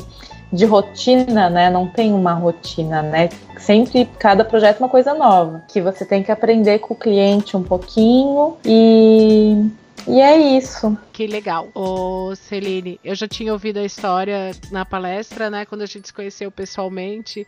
de 0.51 0.65
rotina, 0.65 1.48
né? 1.48 1.70
Não 1.70 1.88
tem 1.88 2.12
uma 2.13 2.34
rotina, 2.34 3.03
né? 3.03 3.29
Sempre 3.60 4.10
cada 4.17 4.44
projeto 4.44 4.77
é 4.77 4.84
uma 4.84 4.89
coisa 4.89 5.13
nova, 5.13 5.63
que 5.67 5.79
você 5.79 6.03
tem 6.03 6.24
que 6.24 6.32
aprender 6.32 6.79
com 6.79 6.96
o 6.96 6.98
cliente 6.98 7.55
um 7.55 7.63
pouquinho 7.63 8.58
e 8.65 9.70
e 10.07 10.21
é 10.21 10.38
isso. 10.57 10.97
Que 11.12 11.27
legal. 11.27 11.69
Ô, 11.74 12.35
Celine, 12.35 13.00
eu 13.03 13.15
já 13.15 13.27
tinha 13.27 13.51
ouvido 13.51 13.77
a 13.77 13.85
história 13.85 14.51
na 14.71 14.85
palestra, 14.85 15.50
né? 15.50 15.65
Quando 15.65 15.81
a 15.81 15.85
gente 15.85 16.07
se 16.07 16.13
conheceu 16.13 16.51
pessoalmente 16.51 17.47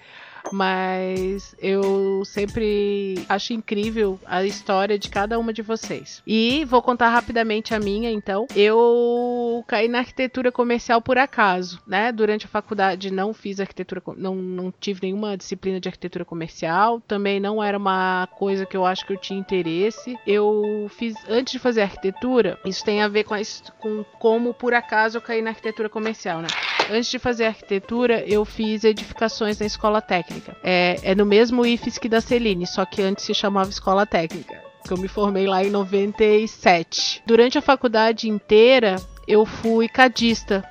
mas 0.52 1.56
eu 1.60 2.24
sempre 2.26 3.26
acho 3.28 3.54
incrível 3.54 4.20
a 4.26 4.44
história 4.44 4.98
de 4.98 5.10
cada 5.10 5.38
uma 5.40 5.54
de 5.54 5.62
vocês. 5.62 6.22
E 6.26 6.66
vou 6.66 6.82
contar 6.82 7.10
rapidamente 7.10 7.74
a 7.74 7.80
minha, 7.80 8.12
então. 8.12 8.48
Eu 8.56 9.64
caí 9.68 9.88
na 9.88 10.00
arquitetura 10.00 10.52
comercial 10.52 11.02
por 11.02 11.18
acaso, 11.18 11.82
né? 11.88 12.12
Durante 12.12 12.46
a 12.46 12.50
faculdade 12.50 13.12
não 13.12 13.34
fiz 13.34 13.60
arquitetura, 13.60 14.02
não, 14.18 14.36
não 14.36 14.74
tive 14.80 15.02
nenhuma 15.04 15.38
disciplina 15.38 15.80
de 15.80 15.90
arquitetura 15.90 16.26
comercial, 16.26 17.02
também 17.02 17.40
não 17.40 17.64
era 17.64 17.78
uma 17.78 18.28
coisa 18.38 18.66
que 18.66 18.76
eu 18.76 18.86
acho 18.86 19.06
que 19.06 19.14
eu 19.14 19.18
tinha 19.18 19.40
interesse. 19.40 20.18
Eu 20.26 20.90
fiz, 20.98 21.16
antes 21.28 21.54
de 21.54 21.60
fazer 21.60 21.82
arquitetura, 21.82 22.60
isso 22.66 22.84
tem 22.84 23.02
a 23.02 23.08
ver 23.08 23.24
com, 23.24 23.34
a, 23.34 23.40
com 23.80 24.04
como 24.20 24.54
por 24.54 24.74
acaso 24.74 25.18
eu 25.18 25.22
caí 25.22 25.42
na 25.42 25.52
arquitetura 25.52 25.90
comercial, 25.90 26.42
né? 26.42 26.48
Antes 26.90 27.10
de 27.10 27.20
fazer 27.20 27.46
arquitetura, 27.46 28.24
eu 28.26 28.46
fiz 28.46 28.84
edificações 28.84 29.60
na 29.60 29.66
escola 29.66 30.02
técnica. 30.02 30.56
É, 30.64 31.00
é 31.04 31.16
no 31.16 31.26
mesmo 31.26 31.66
IFES 31.66 31.98
que 31.98 32.08
da 32.08 32.22
Celine, 32.22 32.66
só 32.66 32.86
que 32.86 33.02
antes 33.02 33.26
se 33.26 33.34
chamava 33.34 33.70
escola 33.70 34.06
técnica. 34.06 34.62
Que 34.86 34.94
eu 34.94 34.98
me 34.98 35.08
formei 35.08 35.46
lá 35.46 35.64
em 35.64 35.70
97. 35.70 37.24
Durante 37.26 37.58
a 37.58 37.62
faculdade 37.62 38.30
inteira, 38.30 38.96
eu 39.28 39.46
fui 39.46 39.90
cadista, 39.90 40.64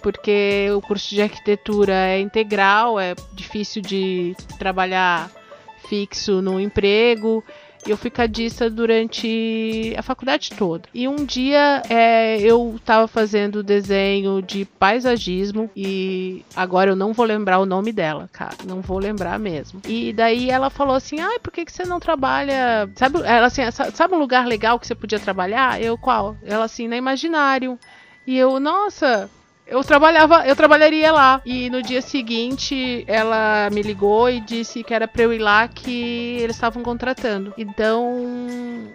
porque 0.00 0.68
o 0.76 0.80
curso 0.80 1.12
de 1.12 1.22
arquitetura 1.22 1.92
é 1.92 2.20
integral, 2.20 3.00
é 3.00 3.14
difícil 3.32 3.82
de 3.82 4.36
trabalhar 4.58 5.30
fixo 5.88 6.40
no 6.40 6.60
emprego 6.60 7.44
eu 7.86 7.96
fui 7.96 8.10
cadista 8.10 8.70
durante 8.70 9.94
a 9.96 10.02
faculdade 10.02 10.50
toda. 10.56 10.88
E 10.92 11.06
um 11.08 11.24
dia 11.24 11.82
é, 11.88 12.40
eu 12.40 12.74
estava 12.76 13.06
fazendo 13.06 13.62
desenho 13.62 14.42
de 14.42 14.64
paisagismo 14.64 15.70
e 15.76 16.44
agora 16.54 16.90
eu 16.90 16.96
não 16.96 17.12
vou 17.12 17.26
lembrar 17.26 17.58
o 17.58 17.66
nome 17.66 17.92
dela, 17.92 18.28
cara. 18.32 18.56
Não 18.64 18.80
vou 18.80 18.98
lembrar 18.98 19.38
mesmo. 19.38 19.80
E 19.86 20.12
daí 20.12 20.50
ela 20.50 20.70
falou 20.70 20.94
assim: 20.94 21.20
ai, 21.20 21.38
por 21.38 21.52
que, 21.52 21.64
que 21.64 21.72
você 21.72 21.84
não 21.84 22.00
trabalha? 22.00 22.88
Sabe, 22.96 23.18
ela 23.24 23.46
assim, 23.46 23.62
sabe 23.70 24.14
um 24.14 24.18
lugar 24.18 24.46
legal 24.46 24.78
que 24.78 24.86
você 24.86 24.94
podia 24.94 25.20
trabalhar? 25.20 25.80
Eu, 25.80 25.98
qual? 25.98 26.36
Ela 26.44 26.64
assim, 26.64 26.88
na 26.88 26.96
Imaginário. 26.96 27.78
E 28.26 28.38
eu, 28.38 28.58
nossa, 28.58 29.28
eu 29.66 29.82
trabalhava, 29.82 30.46
eu 30.46 30.54
trabalharia 30.54 31.10
lá. 31.10 31.40
E 31.44 31.70
no 31.70 31.82
dia 31.82 32.02
seguinte 32.02 33.04
ela 33.06 33.68
me 33.72 33.82
ligou 33.82 34.28
e 34.28 34.40
disse 34.40 34.82
que 34.82 34.92
era 34.92 35.08
para 35.08 35.22
eu 35.22 35.32
ir 35.32 35.38
lá 35.38 35.66
que 35.66 36.38
eles 36.40 36.56
estavam 36.56 36.82
contratando. 36.82 37.52
Então, 37.56 38.26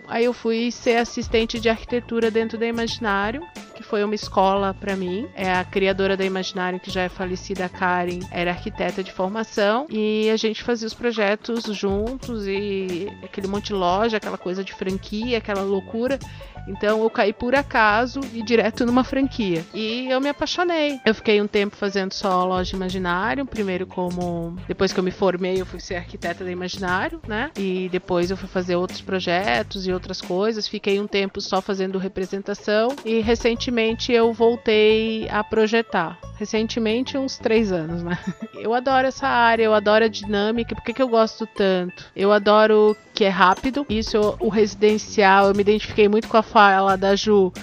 aí 0.08 0.26
eu 0.26 0.34
fui 0.34 0.72
ser 0.72 0.98
assistente 0.98 1.60
de 1.60 1.70
arquitetura 1.70 2.30
dentro 2.30 2.58
da 2.58 2.68
Imaginário, 2.68 3.46
que 3.76 3.84
foi 3.84 4.04
uma 4.04 4.16
escola 4.16 4.74
para 4.74 4.96
mim. 4.96 5.28
É 5.34 5.52
a 5.52 5.64
criadora 5.64 6.16
da 6.16 6.24
Imaginário, 6.24 6.80
que 6.80 6.92
já 6.92 7.02
é 7.02 7.10
falecida, 7.10 7.66
a 7.66 7.70
Karen, 7.70 8.20
era 8.32 8.52
arquiteta 8.52 9.04
de 9.04 9.12
formação 9.12 9.88
e 9.90 10.30
a 10.30 10.38
gente 10.38 10.64
fazia 10.64 10.88
os 10.88 10.94
projetos 10.94 11.64
juntos 11.76 12.48
e 12.48 13.12
aquele 13.24 13.48
monte 13.48 13.68
de 13.68 13.74
loja, 13.74 14.18
aquela 14.18 14.38
coisa 14.38 14.64
de 14.64 14.74
franquia, 14.74 15.40
aquela 15.40 15.62
loucura. 15.62 16.20
Então 16.68 17.02
eu 17.02 17.10
caí 17.10 17.34
por 17.34 17.56
acaso 17.56 18.20
e 18.34 18.44
direto 18.44 18.86
numa 18.86 19.04
franquia. 19.04 19.66
E 19.74 20.08
eu 20.10 20.22
me 20.22 20.30
apaixonei. 20.30 20.59
Eu 21.06 21.16
fiquei 21.16 21.42
um 21.42 21.48
tempo 21.48 21.75
fazendo 21.75 22.13
só 22.13 22.46
loja 22.46 22.75
Imaginário, 22.75 23.46
primeiro 23.46 23.86
como 23.88 24.58
depois 24.68 24.92
que 24.92 25.00
eu 25.00 25.04
me 25.04 25.12
formei, 25.12 25.62
eu 25.62 25.66
fui 25.66 25.80
ser 25.80 25.96
arquiteta 25.96 26.44
da 26.44 26.51
Imaginário, 26.51 27.22
né? 27.28 27.51
E 27.58 27.89
depois 27.92 28.30
eu 28.30 28.38
fui 28.38 28.48
fazer 28.48 28.75
outros 28.75 29.01
projetos 29.01 29.88
e 29.88 29.92
outras 29.92 30.22
coisas. 30.22 30.68
Fiquei 30.68 31.00
um 31.00 31.08
tempo 31.08 31.42
só 31.42 31.62
fazendo 31.62 31.98
representação 31.98 32.96
e 33.06 33.22
recentemente 33.22 34.12
eu 34.12 34.34
voltei 34.34 35.28
a 35.30 35.44
projetar. 35.44 36.18
Recentemente, 36.38 37.18
uns 37.18 37.38
três 37.38 37.72
anos, 37.72 38.01
né? 38.01 38.18
Eu 38.56 38.74
adoro 38.74 39.08
essa 39.08 39.28
área, 39.28 39.63
eu 39.63 39.74
adoro 39.74 40.04
a 40.04 40.08
dinâmica. 40.10 40.75
Por 40.75 40.84
que, 40.84 40.94
que 40.94 41.01
eu 41.01 41.08
gosto 41.08 41.48
tanto? 41.48 42.06
Eu 42.13 42.32
adoro 42.32 42.96
que 43.13 43.24
é 43.24 43.30
rápido. 43.30 43.86
Isso, 43.89 44.36
o 44.38 44.50
residencial, 44.50 45.48
eu 45.48 45.56
me 45.56 45.62
identifiquei 45.62 46.10
muito 46.10 46.28
com 46.28 46.36
a 46.36 46.44
fala 46.44 46.98
da 46.98 47.16
Ju 47.16 47.54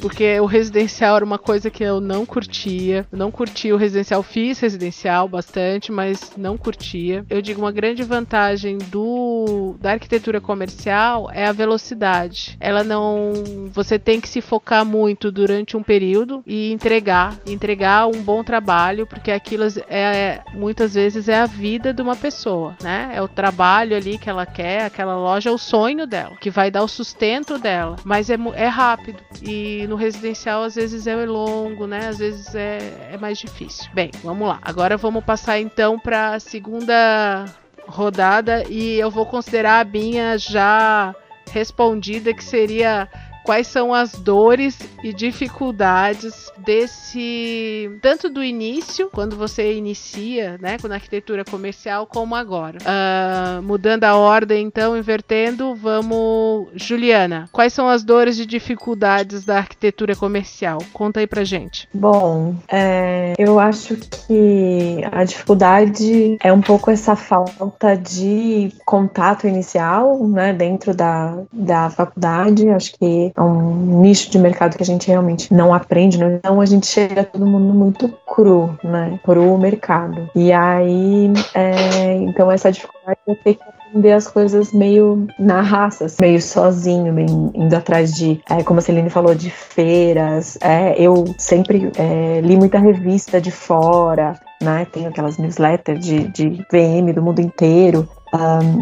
porque 0.00 0.40
o 0.40 0.46
residencial 0.46 1.16
era 1.16 1.24
uma 1.24 1.38
coisa 1.38 1.70
que 1.70 1.84
eu 1.84 2.00
não 2.00 2.24
curtia. 2.24 3.06
Não 3.12 3.30
curtia 3.30 3.74
o 3.74 3.78
residencial, 3.78 4.22
fiz 4.22 4.58
residencial 4.58 5.28
bastante, 5.28 5.92
mas 5.92 6.32
não 6.36 6.56
curtia. 6.56 7.24
Eu 7.28 7.42
digo 7.42 7.60
uma 7.60 7.72
grande 7.72 8.02
vantagem 8.02 8.78
do 8.78 9.76
da 9.80 9.92
arquitetura 9.92 10.40
comercial 10.40 11.30
é 11.32 11.46
a 11.46 11.52
velocidade. 11.52 12.56
Ela 12.58 12.82
não, 12.82 13.32
você 13.72 13.98
tem 13.98 14.20
que 14.20 14.28
se 14.28 14.40
focar 14.40 14.84
muito 14.84 15.30
durante 15.30 15.76
um 15.76 15.82
período 15.82 16.42
e 16.46 16.72
entregar, 16.72 17.36
entregar 17.46 18.06
um 18.06 18.22
bom 18.22 18.42
trabalho, 18.42 19.06
porque 19.06 19.30
aquilo 19.30 19.64
é 19.88 20.40
muitas 20.54 20.94
vezes 20.94 21.28
é 21.28 21.40
a 21.40 21.46
vida 21.46 21.92
de 21.92 22.00
uma 22.02 22.16
pessoa, 22.16 22.76
né? 22.82 23.10
É 23.14 23.22
o 23.22 23.28
trabalho 23.28 23.96
ali 23.96 24.18
que 24.18 24.30
ela 24.30 24.46
quer, 24.46 24.84
aquela 24.84 25.16
loja 25.16 25.50
é 25.50 25.52
o 25.52 25.58
sonho 25.58 26.06
dela, 26.06 26.36
que 26.40 26.50
vai 26.50 26.70
dar 26.70 26.82
o 26.82 26.88
sustento 26.88 27.58
dela, 27.58 27.96
mas 28.04 28.30
é, 28.30 28.36
é 28.54 28.66
rápido 28.66 29.18
e 29.42 29.86
no 29.90 29.96
residencial 29.96 30.62
às 30.62 30.76
vezes 30.76 31.08
é 31.08 31.16
longo, 31.26 31.84
né? 31.84 32.06
Às 32.06 32.18
vezes 32.18 32.54
é, 32.54 33.10
é 33.12 33.18
mais 33.18 33.38
difícil. 33.38 33.90
Bem, 33.92 34.12
vamos 34.22 34.48
lá. 34.48 34.60
Agora 34.62 34.96
vamos 34.96 35.24
passar 35.24 35.58
então 35.58 35.98
para 35.98 36.34
a 36.34 36.40
segunda 36.40 37.44
rodada 37.88 38.62
e 38.68 39.00
eu 39.00 39.10
vou 39.10 39.26
considerar 39.26 39.80
a 39.80 39.84
Binha 39.84 40.38
já 40.38 41.12
respondida, 41.50 42.32
que 42.32 42.44
seria 42.44 43.08
quais 43.44 43.66
são 43.66 43.92
as 43.94 44.12
dores 44.12 44.78
e 45.02 45.12
dificuldades 45.12 46.50
desse 46.58 47.90
tanto 48.02 48.28
do 48.28 48.42
início 48.42 49.08
quando 49.12 49.36
você 49.36 49.74
inicia 49.74 50.58
né 50.60 50.78
com 50.78 50.88
a 50.88 50.94
arquitetura 50.94 51.44
comercial 51.44 52.06
como 52.06 52.34
agora? 52.34 52.78
Uh, 52.80 53.62
mudando 53.62 54.04
a 54.04 54.16
ordem 54.16 54.66
então 54.66 54.96
invertendo 54.96 55.74
vamos 55.74 56.68
Juliana 56.74 57.48
quais 57.52 57.72
são 57.72 57.88
as 57.88 58.04
dores 58.04 58.38
e 58.38 58.46
dificuldades 58.46 59.44
da 59.44 59.58
arquitetura 59.58 60.14
comercial? 60.14 60.78
Conta 60.92 61.20
aí 61.20 61.26
pra 61.26 61.44
gente. 61.44 61.88
Bom 61.92 62.54
é, 62.68 63.34
eu 63.38 63.58
acho 63.58 63.96
que 63.96 65.00
a 65.10 65.24
dificuldade 65.24 66.36
é 66.42 66.52
um 66.52 66.60
pouco 66.60 66.90
essa 66.90 67.16
falta 67.16 67.96
de 67.96 68.72
contato 68.84 69.46
inicial 69.46 70.26
né 70.28 70.52
dentro 70.52 70.94
da, 70.94 71.38
da 71.52 71.90
faculdade. 71.90 72.68
Acho 72.68 72.92
que 72.98 73.29
é 73.36 73.40
um 73.42 74.00
nicho 74.00 74.30
de 74.30 74.38
mercado 74.38 74.76
que 74.76 74.82
a 74.82 74.86
gente 74.86 75.08
realmente 75.08 75.52
não 75.52 75.72
aprende, 75.72 76.18
né? 76.18 76.34
então 76.34 76.60
a 76.60 76.66
gente 76.66 76.86
chega 76.86 77.24
todo 77.24 77.46
mundo 77.46 77.72
muito 77.74 78.08
cru, 78.26 78.78
né? 78.82 79.18
Cru 79.24 79.54
o 79.54 79.58
mercado. 79.58 80.30
E 80.34 80.52
aí, 80.52 81.32
é, 81.54 82.14
então 82.16 82.50
essa 82.50 82.70
dificuldade 82.70 83.18
é 83.28 83.34
ter 83.34 83.54
que 83.54 83.62
aprender 83.62 84.12
as 84.12 84.28
coisas 84.28 84.72
meio 84.72 85.26
na 85.38 85.60
raça, 85.60 86.06
assim, 86.06 86.16
meio 86.20 86.40
sozinho, 86.40 87.12
meio 87.12 87.50
indo 87.54 87.74
atrás 87.74 88.14
de, 88.14 88.40
é, 88.48 88.62
como 88.62 88.78
a 88.78 88.82
Celine 88.82 89.10
falou, 89.10 89.34
de 89.34 89.50
feiras. 89.50 90.58
É, 90.60 90.94
eu 91.00 91.24
sempre 91.38 91.90
é, 91.96 92.40
li 92.40 92.56
muita 92.56 92.78
revista 92.78 93.40
de 93.40 93.50
fora, 93.50 94.34
né? 94.62 94.86
Tenho 94.92 95.08
aquelas 95.08 95.38
newsletters 95.38 96.04
de, 96.04 96.28
de 96.28 96.64
VM 96.70 97.12
do 97.14 97.22
mundo 97.22 97.40
inteiro 97.40 98.08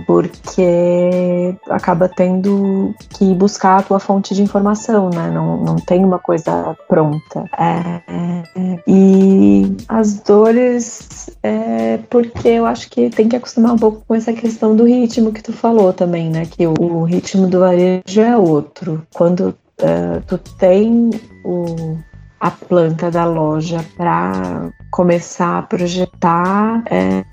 porque 0.06 1.54
acaba 1.68 2.08
tendo 2.08 2.94
que 3.10 3.34
buscar 3.34 3.78
a 3.78 3.82
tua 3.82 4.00
fonte 4.00 4.34
de 4.34 4.42
informação, 4.42 5.10
né? 5.10 5.30
Não, 5.30 5.56
não 5.58 5.76
tem 5.76 6.04
uma 6.04 6.18
coisa 6.18 6.76
pronta. 6.88 7.44
É, 7.58 8.02
é, 8.06 8.82
e 8.86 9.76
as 9.88 10.20
dores, 10.20 11.30
é 11.42 11.98
porque 12.10 12.48
eu 12.48 12.66
acho 12.66 12.90
que 12.90 13.10
tem 13.10 13.28
que 13.28 13.36
acostumar 13.36 13.72
um 13.72 13.78
pouco 13.78 14.02
com 14.06 14.14
essa 14.14 14.32
questão 14.32 14.76
do 14.76 14.84
ritmo 14.84 15.32
que 15.32 15.42
tu 15.42 15.52
falou 15.52 15.92
também, 15.92 16.30
né? 16.30 16.46
Que 16.46 16.66
o, 16.66 16.74
o 16.78 17.04
ritmo 17.04 17.48
do 17.48 17.60
varejo 17.60 18.20
é 18.20 18.36
outro. 18.36 19.06
Quando 19.14 19.48
uh, 19.80 20.22
tu 20.26 20.38
tem 20.38 21.10
o 21.44 21.96
a 22.40 22.50
planta 22.50 23.10
da 23.10 23.24
loja 23.24 23.84
para 23.96 24.70
começar 24.90 25.58
a 25.58 25.62
projetar, 25.62 26.82
é, 26.90 27.24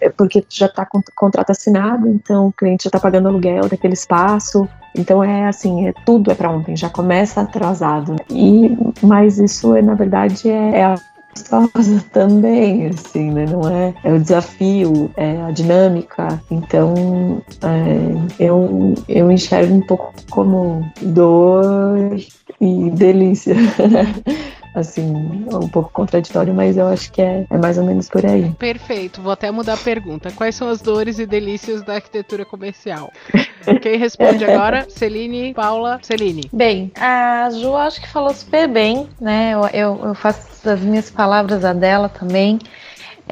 é, 0.00 0.08
porque 0.10 0.44
já 0.48 0.66
está 0.66 0.84
com 0.86 1.00
contrato 1.14 1.50
assinado, 1.50 2.08
então 2.08 2.48
o 2.48 2.52
cliente 2.52 2.84
já 2.84 2.88
está 2.88 3.00
pagando 3.00 3.28
aluguel 3.28 3.68
daquele 3.68 3.94
espaço. 3.94 4.68
Então 4.94 5.22
é 5.22 5.46
assim, 5.46 5.88
é, 5.88 5.92
tudo 6.04 6.30
é 6.30 6.34
para 6.34 6.50
ontem, 6.50 6.76
já 6.76 6.90
começa 6.90 7.40
atrasado. 7.40 8.16
E 8.30 8.76
mas 9.02 9.38
isso 9.38 9.74
é 9.74 9.82
na 9.82 9.94
verdade 9.94 10.50
é, 10.50 10.80
é 10.80 10.94
gostosa 11.32 12.04
também, 12.12 12.86
assim, 12.86 13.30
né? 13.30 13.46
Não 13.46 13.68
é, 13.68 13.94
é 14.04 14.12
o 14.12 14.20
desafio, 14.20 15.10
é 15.16 15.42
a 15.42 15.50
dinâmica. 15.50 16.40
Então, 16.50 17.42
é, 17.62 18.44
eu, 18.44 18.94
eu 19.08 19.30
enxergo 19.30 19.74
um 19.74 19.80
pouco 19.80 20.12
como 20.30 20.84
dor 21.00 22.16
e 22.60 22.90
delícia. 22.90 23.56
assim, 24.74 25.04
um 25.52 25.68
pouco 25.68 25.90
contraditório, 25.92 26.54
mas 26.54 26.76
eu 26.76 26.86
acho 26.86 27.12
que 27.12 27.20
é, 27.20 27.46
é 27.48 27.58
mais 27.58 27.78
ou 27.78 27.84
menos 27.84 28.08
por 28.08 28.24
aí. 28.24 28.50
Perfeito, 28.58 29.20
vou 29.20 29.32
até 29.32 29.50
mudar 29.50 29.74
a 29.74 29.78
pergunta. 29.78 30.30
Quais 30.32 30.54
são 30.54 30.68
as 30.68 30.80
dores 30.80 31.18
e 31.18 31.26
delícias 31.26 31.82
da 31.82 31.94
arquitetura 31.94 32.44
comercial? 32.44 33.12
Quem 33.82 33.96
responde 33.96 34.44
agora? 34.44 34.86
Celine, 34.88 35.54
Paula, 35.54 35.98
Celine. 36.02 36.48
Bem, 36.52 36.90
a 36.96 37.48
Ju 37.50 37.74
acho 37.76 38.00
que 38.00 38.08
falou 38.08 38.32
super 38.32 38.68
bem, 38.68 39.08
né? 39.20 39.52
Eu, 39.54 39.66
eu, 39.68 40.06
eu 40.06 40.14
faço 40.14 40.68
as 40.68 40.80
minhas 40.80 41.10
palavras 41.10 41.64
a 41.64 41.72
dela 41.72 42.08
também. 42.08 42.58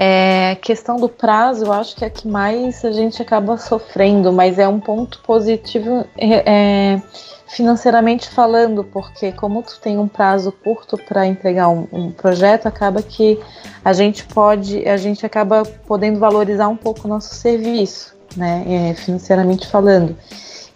É, 0.02 0.54
questão 0.62 0.96
do 0.96 1.10
prazo, 1.10 1.66
eu 1.66 1.72
acho 1.74 1.94
que 1.94 2.06
é 2.06 2.08
que 2.08 2.26
mais 2.26 2.82
a 2.86 2.90
gente 2.90 3.20
acaba 3.20 3.58
sofrendo, 3.58 4.32
mas 4.32 4.58
é 4.58 4.66
um 4.66 4.80
ponto 4.80 5.20
positivo. 5.20 6.06
É, 6.16 6.94
é 6.94 7.02
financeiramente 7.48 8.30
falando, 8.30 8.82
porque 8.82 9.30
como 9.32 9.62
tu 9.62 9.78
tem 9.78 9.98
um 9.98 10.08
prazo 10.08 10.52
curto 10.52 10.96
para 10.96 11.26
entregar 11.26 11.68
um, 11.68 11.86
um, 11.92 12.10
projeto, 12.12 12.66
acaba 12.66 13.02
que 13.02 13.38
a 13.84 13.92
gente 13.92 14.24
pode, 14.24 14.88
a 14.88 14.96
gente 14.96 15.26
acaba 15.26 15.64
podendo 15.64 16.18
valorizar 16.18 16.68
um 16.68 16.76
pouco 16.76 17.06
o 17.06 17.08
nosso 17.08 17.34
serviço, 17.34 18.16
né, 18.34 18.64
é, 18.66 18.94
financeiramente 18.94 19.66
falando. 19.66 20.16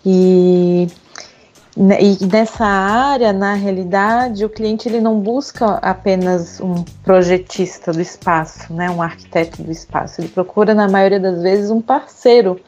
E, 0.04 0.88
e 1.76 2.26
nessa 2.26 2.64
área, 2.64 3.32
na 3.32 3.54
realidade, 3.54 4.44
o 4.44 4.48
cliente 4.48 4.88
ele 4.88 5.00
não 5.00 5.18
busca 5.18 5.74
apenas 5.82 6.60
um 6.60 6.84
projetista 7.02 7.92
do 7.92 8.00
espaço, 8.00 8.72
né, 8.72 8.88
um 8.90 9.02
arquiteto 9.02 9.62
do 9.62 9.72
espaço, 9.72 10.20
ele 10.20 10.28
procura 10.28 10.72
na 10.74 10.88
maioria 10.88 11.18
das 11.18 11.42
vezes 11.42 11.70
um 11.70 11.80
parceiro 11.80 12.60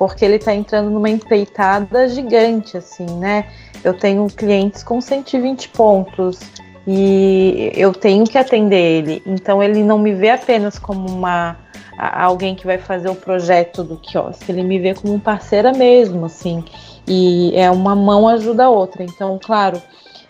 porque 0.00 0.24
ele 0.24 0.36
está 0.36 0.54
entrando 0.54 0.90
numa 0.90 1.10
empreitada 1.10 2.08
gigante, 2.08 2.76
assim, 2.76 3.04
né? 3.18 3.46
Eu 3.84 3.92
tenho 3.92 4.26
clientes 4.28 4.82
com 4.82 4.98
120 4.98 5.68
pontos 5.68 6.40
e 6.86 7.70
eu 7.74 7.92
tenho 7.92 8.24
que 8.24 8.38
atender 8.38 8.80
ele. 8.80 9.22
Então 9.26 9.62
ele 9.62 9.82
não 9.82 9.98
me 9.98 10.14
vê 10.14 10.30
apenas 10.30 10.78
como 10.78 11.06
uma 11.06 11.56
alguém 11.98 12.54
que 12.54 12.66
vai 12.66 12.78
fazer 12.78 13.10
o 13.10 13.14
projeto 13.14 13.84
do 13.84 13.96
quiosque, 13.98 14.50
ele 14.50 14.62
me 14.62 14.78
vê 14.78 14.94
como 14.94 15.12
um 15.12 15.20
parceira 15.20 15.70
mesmo, 15.70 16.24
assim. 16.24 16.64
E 17.06 17.52
é 17.54 17.70
uma 17.70 17.94
mão 17.94 18.28
ajuda 18.28 18.64
a 18.64 18.70
outra. 18.70 19.02
Então, 19.02 19.38
claro, 19.42 19.80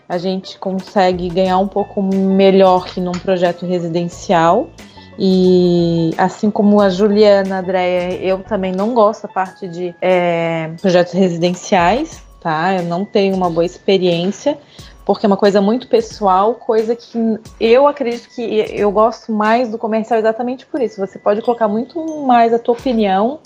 a 0.07 0.17
gente 0.17 0.57
consegue 0.59 1.29
ganhar 1.29 1.57
um 1.57 1.67
pouco 1.67 2.01
melhor 2.01 2.85
que 2.85 2.99
num 2.99 3.11
projeto 3.13 3.65
residencial 3.65 4.69
e 5.17 6.11
assim 6.17 6.49
como 6.49 6.81
a 6.81 6.89
Juliana, 6.89 7.57
a 7.57 7.59
Andréia, 7.59 8.15
eu 8.21 8.39
também 8.39 8.71
não 8.71 8.93
gosto 8.93 9.23
da 9.23 9.27
parte 9.29 9.67
de 9.67 9.93
é, 10.01 10.71
projetos 10.81 11.13
residenciais, 11.13 12.23
tá? 12.39 12.75
Eu 12.75 12.83
não 12.83 13.05
tenho 13.05 13.35
uma 13.35 13.49
boa 13.49 13.65
experiência, 13.65 14.57
porque 15.05 15.25
é 15.25 15.27
uma 15.27 15.37
coisa 15.37 15.61
muito 15.61 15.87
pessoal, 15.87 16.55
coisa 16.55 16.95
que 16.95 17.39
eu 17.59 17.87
acredito 17.87 18.29
que 18.33 18.41
eu 18.41 18.91
gosto 18.91 19.31
mais 19.31 19.69
do 19.69 19.77
comercial 19.77 20.19
exatamente 20.19 20.65
por 20.65 20.81
isso. 20.81 20.99
Você 20.99 21.19
pode 21.19 21.41
colocar 21.41 21.67
muito 21.67 22.03
mais 22.25 22.53
a 22.53 22.59
tua 22.59 22.73
opinião 22.73 23.39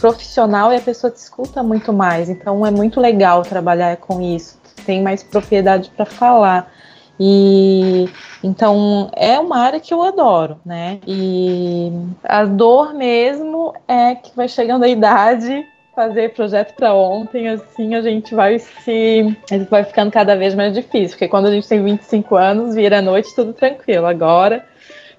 profissional 0.00 0.72
e 0.72 0.76
a 0.76 0.80
pessoa 0.80 1.10
te 1.10 1.16
escuta 1.16 1.62
muito 1.62 1.92
mais. 1.92 2.28
Então 2.28 2.66
é 2.66 2.70
muito 2.70 3.00
legal 3.00 3.42
trabalhar 3.42 3.96
com 3.98 4.20
isso. 4.20 4.58
Tem 4.86 5.02
mais 5.02 5.22
propriedade 5.22 5.90
para 5.94 6.06
falar. 6.06 6.72
E 7.18 8.08
então 8.42 9.10
é 9.14 9.38
uma 9.38 9.58
área 9.58 9.78
que 9.78 9.92
eu 9.92 10.02
adoro, 10.02 10.58
né? 10.64 10.98
E 11.06 11.92
a 12.24 12.44
dor 12.46 12.94
mesmo 12.94 13.74
é 13.86 14.14
que 14.14 14.34
vai 14.34 14.48
chegando 14.48 14.84
a 14.84 14.88
idade 14.88 15.66
fazer 15.94 16.32
projeto 16.32 16.74
para 16.74 16.94
ontem, 16.94 17.46
assim 17.48 17.94
a 17.94 18.00
gente 18.00 18.34
vai 18.34 18.58
se. 18.58 19.36
vai 19.68 19.84
ficando 19.84 20.10
cada 20.10 20.34
vez 20.34 20.54
mais 20.54 20.72
difícil, 20.72 21.10
porque 21.10 21.28
quando 21.28 21.48
a 21.48 21.50
gente 21.50 21.68
tem 21.68 21.82
25 21.82 22.36
anos, 22.36 22.74
vira 22.74 23.02
noite 23.02 23.34
tudo 23.34 23.52
tranquilo. 23.52 24.06
Agora, 24.06 24.64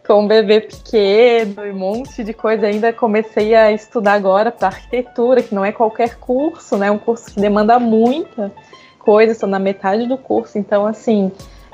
com 0.05 0.23
um 0.23 0.27
bebê 0.27 0.61
pequeno 0.61 1.65
e 1.65 1.71
um 1.71 1.77
monte 1.77 2.23
de 2.23 2.33
coisa, 2.33 2.67
ainda 2.67 2.91
comecei 2.91 3.53
a 3.55 3.71
estudar 3.71 4.13
agora 4.13 4.51
para 4.51 4.67
arquitetura, 4.67 5.43
que 5.43 5.53
não 5.53 5.63
é 5.63 5.71
qualquer 5.71 6.17
curso, 6.17 6.77
né? 6.77 6.87
É 6.87 6.91
um 6.91 6.97
curso 6.97 7.33
que 7.33 7.39
demanda 7.39 7.79
muita 7.79 8.51
coisa, 8.99 9.31
estou 9.31 9.49
na 9.49 9.59
metade 9.59 10.07
do 10.07 10.17
curso, 10.17 10.57
então 10.57 10.85
assim 10.85 11.31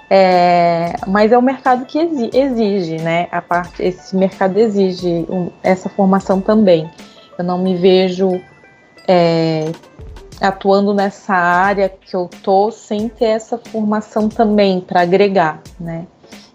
é, 0.10 0.96
mas 1.06 1.32
é 1.32 1.38
o 1.38 1.42
mercado 1.42 1.86
que 1.86 2.00
exige, 2.34 2.98
né? 2.98 3.28
A 3.32 3.42
parte, 3.42 3.84
esse 3.84 4.16
mercado 4.16 4.58
exige 4.58 5.26
um, 5.30 5.50
essa 5.62 5.90
formação 5.90 6.40
também. 6.40 6.90
Eu 7.38 7.44
não 7.44 7.58
me 7.58 7.76
vejo 7.76 8.42
é, 9.08 9.66
atuando 10.40 10.94
nessa 10.94 11.34
área 11.34 11.90
que 11.90 12.16
eu 12.16 12.30
tô 12.42 12.72
sem 12.72 13.10
ter 13.10 13.26
essa 13.26 13.58
formação 13.58 14.30
também 14.30 14.80
para 14.80 15.02
agregar, 15.02 15.62
né? 15.80 16.08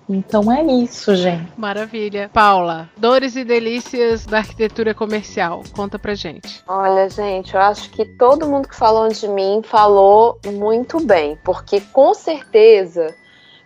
Então 0.09 0.51
é 0.53 0.63
isso, 0.63 1.15
gente. 1.15 1.53
Maravilha. 1.57 2.31
Paula, 2.33 2.89
dores 2.97 3.37
e 3.37 3.45
delícias 3.45 4.27
da 4.27 4.39
arquitetura 4.39 4.95
comercial. 4.95 5.63
Conta 5.75 5.99
pra 5.99 6.15
gente. 6.15 6.63
Olha, 6.67 7.09
gente, 7.09 7.55
eu 7.55 7.61
acho 7.61 7.91
que 7.91 8.05
todo 8.05 8.49
mundo 8.49 8.69
que 8.69 8.77
falou 8.77 9.09
de 9.09 9.29
mim 9.29 9.63
falou 9.65 10.39
muito 10.47 11.05
bem, 11.05 11.39
porque 11.45 11.81
com 11.81 12.13
certeza, 12.15 13.15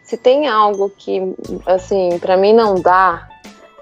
se 0.03 0.16
tem 0.16 0.46
algo 0.46 0.90
que, 0.90 1.35
assim, 1.66 2.18
para 2.18 2.37
mim 2.37 2.53
não 2.53 2.75
dá, 2.75 3.29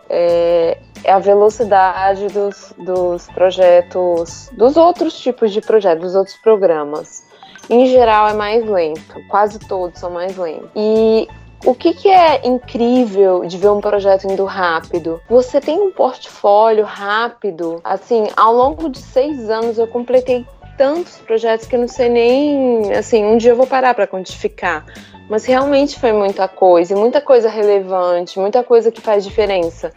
é, 0.09 0.79
é 1.03 1.13
a 1.13 1.19
velocidade 1.19 2.29
dos, 2.29 2.73
dos 2.79 3.27
projetos, 3.29 4.49
dos 4.53 4.77
outros 4.77 5.19
tipos 5.19 5.53
de 5.53 5.61
projetos, 5.61 6.05
dos 6.05 6.15
outros 6.15 6.37
programas. 6.37 7.25
Em 7.69 7.87
geral 7.87 8.29
é 8.29 8.35
mais 8.35 8.65
lento, 8.65 9.23
quase 9.29 9.59
todos 9.59 9.99
são 9.99 10.11
mais 10.11 10.37
lentos. 10.37 10.69
E 10.77 11.29
o 11.65 11.75
que, 11.75 11.95
que, 11.95 12.09
é 12.09 12.47
incrível 12.47 13.45
de 13.47 13.57
ver 13.57 13.71
um 13.71 13.81
projeto 13.81 14.31
indo 14.31 14.45
rápido? 14.45 15.21
Você 15.29 15.61
tem 15.61 15.81
um 15.81 15.91
portfólio 15.91 16.85
rápido. 16.85 17.81
Assim, 17.83 18.29
ao 18.37 18.55
longo 18.55 18.89
de 18.91 18.99
seis 18.99 19.49
anos 19.49 19.79
eu 19.79 19.87
completei 19.87 20.47
tantos 20.77 21.17
projetos 21.19 21.67
que 21.67 21.75
eu 21.75 21.81
não 21.81 21.89
sei 21.89 22.09
nem. 22.09 22.93
Assim, 22.93 23.25
um 23.25 23.39
dia 23.39 23.53
eu 23.53 23.57
vou 23.57 23.67
parar 23.67 23.95
para 23.95 24.07
quantificar. 24.07 24.85
Mas 25.29 25.47
realmente 25.47 25.99
foi 25.99 26.13
muita 26.13 26.47
coisa, 26.47 26.95
muita 26.95 27.21
coisa 27.21 27.49
relevante, 27.49 28.39
muita 28.39 28.63
coisa 28.63 28.93
que 28.93 29.01
faz 29.01 29.25
diferença. 29.25 29.91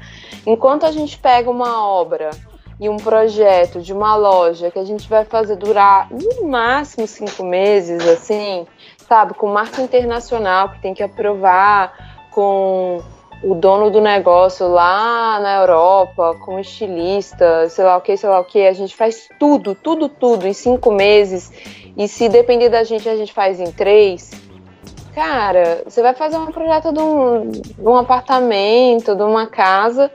Enquanto 0.46 0.86
a 0.86 0.92
gente 0.92 1.18
pega 1.18 1.50
uma 1.50 1.86
obra 1.86 2.30
e 2.80 2.88
um 2.88 2.98
projeto 2.98 3.82
de 3.82 3.92
uma 3.92 4.16
loja 4.16 4.72
que 4.72 4.80
a 4.80 4.86
gente 4.86 5.10
vai 5.10 5.26
fazer 5.26 5.58
durar 5.58 6.08
no 6.12 6.48
máximo 6.48 7.06
cinco 7.08 7.44
meses, 7.44 8.08
assim, 8.08 8.66
sabe, 9.08 9.34
com 9.34 9.48
marca 9.48 9.82
internacional 9.82 10.70
que 10.70 10.82
tem 10.82 10.94
que 10.94 11.04
aprovar, 11.04 12.28
com 12.32 13.02
o 13.44 13.54
dono 13.54 13.90
do 13.90 14.02
negócio 14.02 14.68
lá 14.68 15.40
na 15.40 15.58
Europa, 15.62 16.36
com 16.44 16.60
estilista, 16.60 17.70
sei 17.70 17.86
lá 17.86 17.98
o 17.98 18.02
que, 18.02 18.18
sei 18.18 18.30
lá 18.30 18.40
o 18.40 18.44
que, 18.44 18.66
a 18.66 18.74
gente 18.74 18.96
faz 18.96 19.30
tudo, 19.40 19.76
tudo, 19.76 20.10
tudo 20.10 20.48
em 20.48 20.54
cinco 20.54 20.92
meses. 20.92 21.52
E 21.96 22.08
se 22.08 22.30
depender 22.30 22.70
da 22.70 22.84
gente, 22.84 23.08
a 23.08 23.16
gente 23.16 23.34
faz 23.34 23.60
em 23.60 23.72
três. 23.72 24.32
Cara, 25.14 25.82
você 25.86 26.02
vai 26.02 26.14
fazer 26.14 26.38
um 26.38 26.48
projeto 26.48 26.92
de 26.92 27.00
um, 27.00 27.50
de 27.50 27.88
um 27.88 27.96
apartamento, 27.96 29.16
de 29.16 29.24
uma 29.24 29.48
casa, 29.48 30.12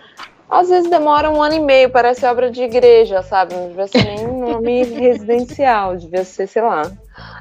às 0.53 0.69
vezes 0.69 0.91
demora 0.91 1.31
um 1.31 1.43
ano 1.43 1.55
e 1.55 1.61
meio, 1.61 1.91
parece 1.91 2.27
obra 2.27 2.51
de 2.51 2.63
igreja, 2.63 3.23
sabe? 3.23 3.55
Não 3.55 3.69
devia 3.69 3.87
nem 4.05 4.27
nome 4.43 4.85
residencial, 4.85 5.97
devia 5.97 6.25
ser, 6.25 6.47
sei 6.47 6.63
lá, 6.63 6.83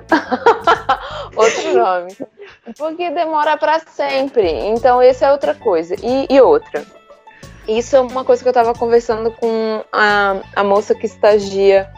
outro 1.36 1.78
nome. 1.78 2.18
Porque 2.78 3.10
demora 3.10 3.58
para 3.58 3.80
sempre. 3.80 4.50
Então, 4.50 5.02
essa 5.02 5.28
é 5.28 5.32
outra 5.32 5.56
coisa. 5.56 5.96
E, 6.02 6.28
e, 6.30 6.42
outra. 6.42 6.86
Isso 7.68 7.96
é 7.96 8.02
uma 8.02 8.24
coisa 8.24 8.42
que 8.42 8.48
eu 8.48 8.52
estava 8.52 8.74
conversando 8.74 9.32
com 9.32 9.84
a, 9.92 10.38
a 10.56 10.64
moça 10.64 10.96
que 10.96 11.06
estagia 11.06 11.90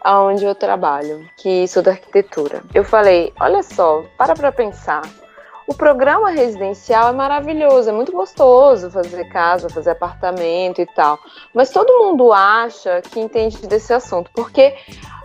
aonde 0.00 0.44
eu 0.44 0.54
trabalho, 0.54 1.28
que 1.36 1.64
estuda 1.64 1.92
arquitetura. 1.92 2.62
Eu 2.74 2.84
falei, 2.84 3.32
olha 3.40 3.62
só, 3.62 4.04
para 4.18 4.34
para 4.34 4.50
pensar. 4.50 5.02
O 5.66 5.74
programa 5.74 6.30
residencial 6.30 7.08
é 7.08 7.12
maravilhoso, 7.12 7.88
é 7.88 7.92
muito 7.92 8.12
gostoso 8.12 8.90
fazer 8.90 9.24
casa, 9.28 9.68
fazer 9.68 9.90
apartamento 9.90 10.80
e 10.80 10.86
tal. 10.86 11.18
Mas 11.54 11.70
todo 11.70 12.04
mundo 12.04 12.32
acha 12.32 13.00
que 13.02 13.20
entende 13.20 13.66
desse 13.66 13.92
assunto, 13.92 14.30
porque 14.34 14.74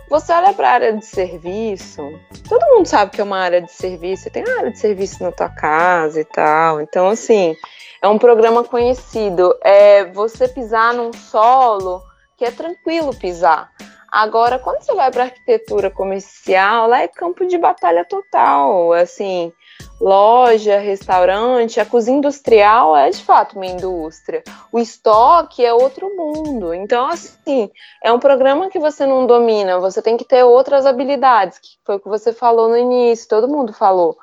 você 0.08 0.32
olha 0.32 0.52
para 0.54 0.68
a 0.68 0.72
área 0.72 0.92
de 0.92 1.04
serviço, 1.04 2.02
todo 2.48 2.66
mundo 2.74 2.86
sabe 2.86 3.10
que 3.10 3.20
é 3.20 3.24
uma 3.24 3.38
área 3.38 3.60
de 3.60 3.70
serviço, 3.70 4.22
você 4.22 4.30
tem 4.30 4.44
uma 4.44 4.58
área 4.58 4.70
de 4.70 4.78
serviço 4.78 5.22
na 5.22 5.32
tua 5.32 5.48
casa 5.50 6.20
e 6.20 6.24
tal. 6.24 6.80
Então, 6.80 7.08
assim, 7.08 7.54
é 8.00 8.08
um 8.08 8.18
programa 8.18 8.64
conhecido. 8.64 9.54
É 9.62 10.04
você 10.06 10.48
pisar 10.48 10.94
num 10.94 11.12
solo 11.12 12.02
que 12.36 12.44
é 12.44 12.50
tranquilo 12.50 13.14
pisar. 13.14 13.70
Agora, 14.10 14.58
quando 14.58 14.80
você 14.82 14.94
vai 14.94 15.10
para 15.10 15.24
arquitetura 15.24 15.90
comercial, 15.90 16.88
lá 16.88 17.02
é 17.02 17.08
campo 17.08 17.46
de 17.46 17.58
batalha 17.58 18.04
total. 18.06 18.92
Assim, 18.94 19.52
loja, 20.00 20.78
restaurante, 20.78 21.78
a 21.78 21.84
cozinha 21.84 22.16
industrial 22.16 22.96
é 22.96 23.10
de 23.10 23.22
fato 23.22 23.56
uma 23.56 23.66
indústria. 23.66 24.42
O 24.72 24.78
estoque 24.78 25.64
é 25.64 25.74
outro 25.74 26.08
mundo. 26.16 26.72
Então, 26.72 27.06
assim, 27.06 27.70
é 28.02 28.10
um 28.10 28.18
programa 28.18 28.70
que 28.70 28.78
você 28.78 29.04
não 29.04 29.26
domina, 29.26 29.78
você 29.78 30.00
tem 30.00 30.16
que 30.16 30.24
ter 30.24 30.42
outras 30.42 30.86
habilidades, 30.86 31.58
que 31.58 31.68
foi 31.84 31.96
o 31.96 32.00
que 32.00 32.08
você 32.08 32.32
falou 32.32 32.68
no 32.68 32.76
início, 32.78 33.28
todo 33.28 33.46
mundo 33.46 33.74
falou. 33.74 34.16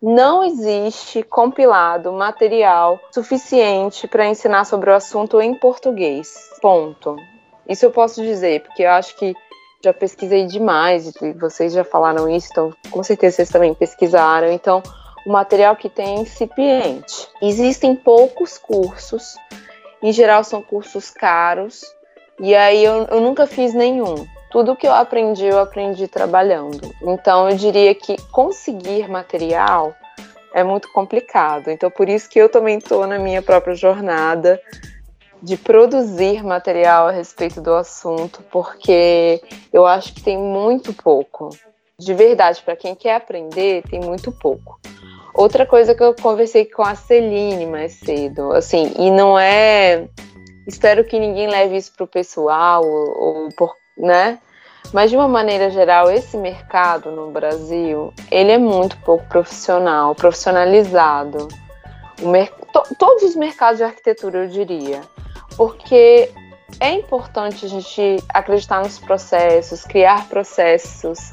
Não 0.00 0.42
existe 0.42 1.22
compilado 1.22 2.12
material 2.12 2.98
suficiente 3.14 4.08
para 4.08 4.26
ensinar 4.26 4.64
sobre 4.64 4.90
o 4.90 4.94
assunto 4.94 5.40
em 5.40 5.54
português. 5.54 6.50
Ponto. 6.60 7.16
Isso 7.68 7.84
eu 7.84 7.90
posso 7.90 8.22
dizer, 8.22 8.62
porque 8.62 8.82
eu 8.82 8.90
acho 8.90 9.16
que 9.16 9.34
já 9.84 9.92
pesquisei 9.92 10.46
demais, 10.46 11.12
e 11.20 11.32
vocês 11.32 11.72
já 11.72 11.82
falaram 11.82 12.28
isso, 12.28 12.48
então 12.50 12.72
com 12.90 13.02
certeza 13.02 13.36
vocês 13.36 13.50
também 13.50 13.74
pesquisaram. 13.74 14.50
Então, 14.52 14.82
o 15.26 15.30
material 15.32 15.74
que 15.76 15.88
tem 15.88 16.16
é 16.16 16.20
incipiente. 16.20 17.28
Existem 17.40 17.94
poucos 17.94 18.58
cursos, 18.58 19.36
em 20.02 20.12
geral 20.12 20.44
são 20.44 20.62
cursos 20.62 21.10
caros, 21.10 21.82
e 22.40 22.54
aí 22.54 22.84
eu, 22.84 23.06
eu 23.10 23.20
nunca 23.20 23.46
fiz 23.46 23.74
nenhum. 23.74 24.26
Tudo 24.50 24.76
que 24.76 24.86
eu 24.86 24.92
aprendi, 24.92 25.46
eu 25.46 25.58
aprendi 25.58 26.06
trabalhando. 26.06 26.92
Então 27.02 27.48
eu 27.48 27.56
diria 27.56 27.94
que 27.94 28.20
conseguir 28.30 29.08
material 29.08 29.94
é 30.52 30.62
muito 30.62 30.92
complicado. 30.92 31.70
Então 31.70 31.90
por 31.90 32.08
isso 32.08 32.28
que 32.28 32.38
eu 32.38 32.48
também 32.48 32.78
estou 32.78 33.06
na 33.06 33.18
minha 33.18 33.40
própria 33.40 33.74
jornada 33.74 34.60
de 35.42 35.56
produzir 35.56 36.44
material 36.44 37.08
a 37.08 37.10
respeito 37.10 37.60
do 37.60 37.74
assunto, 37.74 38.42
porque 38.50 39.42
eu 39.72 39.84
acho 39.84 40.14
que 40.14 40.22
tem 40.22 40.38
muito 40.38 40.92
pouco. 40.92 41.50
De 41.98 42.14
verdade, 42.14 42.62
para 42.62 42.76
quem 42.76 42.94
quer 42.94 43.16
aprender, 43.16 43.82
tem 43.90 44.00
muito 44.00 44.30
pouco. 44.30 44.80
Outra 45.34 45.66
coisa 45.66 45.94
que 45.94 46.02
eu 46.02 46.14
conversei 46.14 46.64
com 46.64 46.82
a 46.82 46.94
Celine 46.94 47.66
mais 47.66 47.94
cedo, 47.94 48.52
assim, 48.52 48.92
e 48.98 49.10
não 49.10 49.38
é. 49.38 50.08
Espero 50.66 51.04
que 51.04 51.18
ninguém 51.18 51.48
leve 51.48 51.76
isso 51.76 51.92
pro 51.96 52.06
pessoal, 52.06 52.84
ou, 52.84 53.18
ou 53.18 53.48
por, 53.56 53.74
né? 53.96 54.38
Mas 54.92 55.10
de 55.10 55.16
uma 55.16 55.26
maneira 55.26 55.70
geral, 55.70 56.10
esse 56.10 56.36
mercado 56.36 57.10
no 57.10 57.30
Brasil, 57.30 58.12
ele 58.30 58.52
é 58.52 58.58
muito 58.58 58.96
pouco 58.98 59.24
profissional, 59.26 60.14
profissionalizado. 60.14 61.48
Mer 62.20 62.52
to 62.72 62.82
todos 62.98 63.22
os 63.22 63.34
mercados 63.34 63.78
de 63.78 63.84
arquitetura, 63.84 64.44
eu 64.44 64.48
diria. 64.48 65.00
Porque 65.56 66.30
é 66.80 66.92
importante 66.92 67.66
a 67.66 67.68
gente 67.68 68.22
acreditar 68.28 68.82
nos 68.82 68.98
processos, 68.98 69.84
criar 69.84 70.28
processos, 70.28 71.32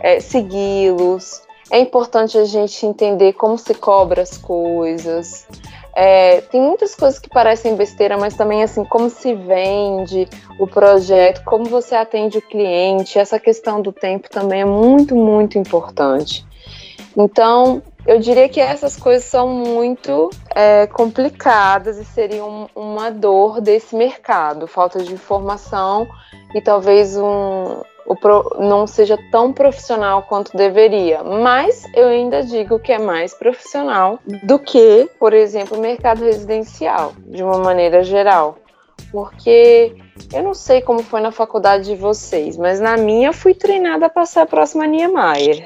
é, 0.00 0.20
segui-los, 0.20 1.42
é 1.70 1.80
importante 1.80 2.38
a 2.38 2.44
gente 2.44 2.86
entender 2.86 3.32
como 3.32 3.58
se 3.58 3.74
cobra 3.74 4.22
as 4.22 4.38
coisas. 4.38 5.46
É, 5.94 6.42
tem 6.42 6.60
muitas 6.60 6.94
coisas 6.94 7.18
que 7.18 7.28
parecem 7.28 7.74
besteira, 7.74 8.18
mas 8.18 8.34
também 8.34 8.62
assim, 8.62 8.84
como 8.84 9.08
se 9.08 9.34
vende 9.34 10.28
o 10.58 10.66
projeto, 10.66 11.42
como 11.44 11.64
você 11.64 11.94
atende 11.94 12.38
o 12.38 12.42
cliente, 12.42 13.18
essa 13.18 13.40
questão 13.40 13.80
do 13.80 13.92
tempo 13.92 14.28
também 14.28 14.60
é 14.60 14.64
muito, 14.64 15.16
muito 15.16 15.58
importante. 15.58 16.44
Então, 17.16 17.82
eu 18.06 18.20
diria 18.20 18.48
que 18.48 18.60
essas 18.60 18.96
coisas 18.96 19.24
são 19.24 19.48
muito 19.48 20.30
é, 20.54 20.86
complicadas 20.86 21.98
e 21.98 22.04
seriam 22.04 22.68
uma 22.74 23.10
dor 23.10 23.60
desse 23.60 23.96
mercado, 23.96 24.66
falta 24.66 25.02
de 25.02 25.12
informação 25.12 26.06
e 26.54 26.60
talvez 26.60 27.16
um, 27.16 27.82
pro, 28.14 28.56
não 28.60 28.86
seja 28.86 29.18
tão 29.32 29.52
profissional 29.52 30.22
quanto 30.22 30.56
deveria. 30.56 31.24
Mas 31.24 31.84
eu 31.94 32.06
ainda 32.06 32.42
digo 32.42 32.78
que 32.78 32.92
é 32.92 32.98
mais 32.98 33.34
profissional 33.34 34.20
do 34.44 34.58
que, 34.58 35.10
por 35.18 35.32
exemplo, 35.32 35.76
o 35.76 35.80
mercado 35.80 36.22
residencial, 36.22 37.12
de 37.26 37.42
uma 37.42 37.58
maneira 37.58 38.04
geral. 38.04 38.58
Porque 39.10 39.96
eu 40.32 40.42
não 40.42 40.54
sei 40.54 40.80
como 40.80 41.02
foi 41.02 41.20
na 41.20 41.32
faculdade 41.32 41.84
de 41.84 41.96
vocês, 41.96 42.56
mas 42.56 42.80
na 42.80 42.96
minha 42.96 43.32
fui 43.32 43.54
treinada 43.54 44.08
para 44.08 44.26
ser 44.26 44.40
a 44.40 44.46
próxima 44.46 44.86
Niemeyer. 44.86 45.64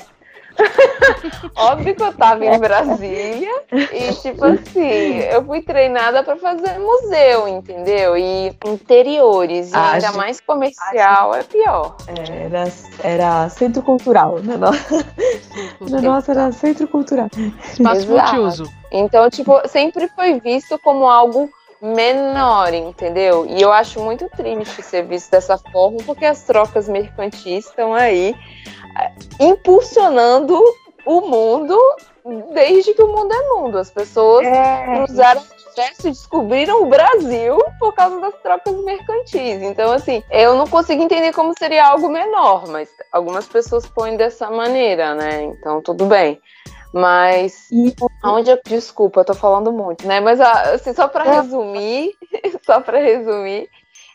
Óbvio 1.56 1.94
que 1.94 2.02
eu 2.02 2.12
tava 2.12 2.44
em 2.44 2.58
Brasília 2.58 3.62
e, 3.72 4.14
tipo 4.14 4.44
assim, 4.46 5.18
eu 5.30 5.44
fui 5.44 5.62
treinada 5.62 6.22
para 6.22 6.36
fazer 6.36 6.78
museu, 6.78 7.48
entendeu? 7.48 8.16
E 8.16 8.52
interiores, 8.66 9.70
e 9.72 9.74
ah, 9.74 9.92
ainda 9.92 10.12
mais 10.12 10.40
comercial, 10.40 11.34
é 11.34 11.42
pior. 11.42 11.96
Era, 12.06 12.72
era 13.02 13.48
centro 13.48 13.82
cultural, 13.82 14.38
né? 14.40 14.56
Nossa, 16.02 16.32
era 16.32 16.52
centro 16.52 16.86
cultural. 16.88 17.28
Espaço 17.72 18.08
multiuso. 18.08 18.70
Então, 18.90 19.28
tipo, 19.30 19.66
sempre 19.68 20.08
foi 20.08 20.40
visto 20.40 20.78
como 20.78 21.08
algo 21.08 21.50
menor, 21.80 22.74
entendeu? 22.74 23.46
E 23.48 23.60
eu 23.60 23.72
acho 23.72 24.00
muito 24.00 24.28
triste 24.36 24.82
ser 24.82 25.06
visto 25.06 25.30
dessa 25.30 25.56
forma, 25.56 25.98
porque 26.04 26.26
as 26.26 26.42
trocas 26.42 26.88
mercantis 26.88 27.66
estão 27.66 27.94
aí 27.94 28.34
impulsionando 29.38 30.62
o 31.06 31.20
mundo 31.22 31.78
desde 32.52 32.94
que 32.94 33.02
o 33.02 33.08
mundo 33.08 33.32
é 33.32 33.42
mundo. 33.48 33.78
As 33.78 33.90
pessoas 33.90 34.46
é. 34.46 35.04
cruzaram 35.04 35.40
o 35.40 36.06
e 36.06 36.10
descobriram 36.10 36.82
o 36.82 36.86
Brasil 36.86 37.58
por 37.78 37.94
causa 37.94 38.20
das 38.20 38.34
trocas 38.42 38.74
mercantis. 38.84 39.62
Então, 39.62 39.92
assim, 39.92 40.22
eu 40.30 40.54
não 40.54 40.66
consigo 40.66 41.02
entender 41.02 41.32
como 41.32 41.54
seria 41.58 41.86
algo 41.86 42.08
menor, 42.08 42.66
mas 42.68 42.88
algumas 43.12 43.46
pessoas 43.46 43.86
põem 43.86 44.16
dessa 44.16 44.50
maneira, 44.50 45.14
né? 45.14 45.42
Então, 45.42 45.80
tudo 45.80 46.06
bem. 46.06 46.40
Mas 46.92 47.68
onde 48.24 48.50
eu, 48.50 48.58
desculpa, 48.66 49.20
eu 49.20 49.24
tô 49.24 49.34
falando 49.34 49.72
muito, 49.72 50.06
né? 50.06 50.18
Mas 50.18 50.40
assim, 50.40 50.92
só 50.92 51.06
para 51.06 51.22
resumir, 51.22 52.12
só 52.66 52.80
para 52.80 52.98
resumir, 52.98 53.68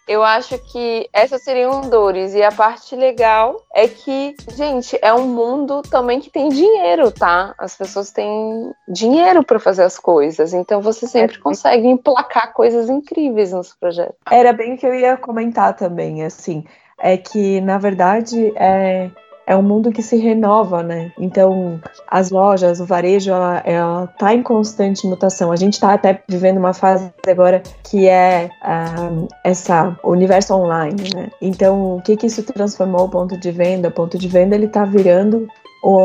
eu 0.07 0.23
acho 0.23 0.57
que 0.59 1.09
essas 1.11 1.41
seriam 1.41 1.81
dores. 1.81 2.33
E 2.33 2.43
a 2.43 2.51
parte 2.51 2.95
legal 2.95 3.61
é 3.73 3.87
que, 3.87 4.35
gente, 4.55 4.97
é 5.01 5.13
um 5.13 5.27
mundo 5.27 5.81
também 5.81 6.19
que 6.19 6.29
tem 6.29 6.49
dinheiro, 6.49 7.11
tá? 7.11 7.55
As 7.57 7.75
pessoas 7.75 8.11
têm 8.11 8.71
dinheiro 8.87 9.43
para 9.43 9.59
fazer 9.59 9.83
as 9.83 9.97
coisas. 9.97 10.53
Então 10.53 10.81
você 10.81 11.07
sempre 11.07 11.37
é. 11.37 11.39
consegue 11.39 11.87
emplacar 11.87 12.53
coisas 12.53 12.89
incríveis 12.89 13.51
nos 13.51 13.73
projetos. 13.73 14.15
Era 14.29 14.53
bem 14.53 14.75
o 14.75 14.77
que 14.77 14.85
eu 14.85 14.93
ia 14.93 15.17
comentar 15.17 15.75
também, 15.75 16.23
assim. 16.23 16.63
É 16.99 17.17
que, 17.17 17.59
na 17.61 17.77
verdade, 17.77 18.53
é, 18.55 19.09
é 19.47 19.55
um 19.55 19.61
mundo 19.61 19.91
que 19.91 20.01
se 20.01 20.17
renova, 20.17 20.81
né? 20.81 21.11
Então, 21.19 21.79
as 22.07 22.31
lojas, 22.31 22.79
o 22.79 22.85
varejo, 22.85 23.31
ela, 23.31 23.61
ela 23.65 24.07
tá 24.07 24.33
em 24.33 24.41
constante 24.41 25.05
mutação. 25.07 25.51
A 25.51 25.55
gente 25.55 25.73
está 25.73 25.93
até 25.93 26.21
vivendo 26.27 26.57
uma 26.57 26.73
fase 26.73 27.11
agora 27.27 27.61
que 27.83 28.07
é 28.07 28.49
ah, 28.61 29.11
essa 29.43 29.97
universo 30.03 30.53
online, 30.55 31.03
né? 31.13 31.29
Então, 31.41 31.97
o 31.97 32.01
que 32.01 32.17
que 32.17 32.27
isso 32.27 32.41
transformou 32.43 33.05
o 33.05 33.09
ponto 33.09 33.37
de 33.37 33.51
venda? 33.51 33.89
O 33.89 33.91
ponto 33.91 34.17
de 34.17 34.27
venda 34.27 34.55
ele 34.55 34.67
tá 34.67 34.83
virando 34.83 35.47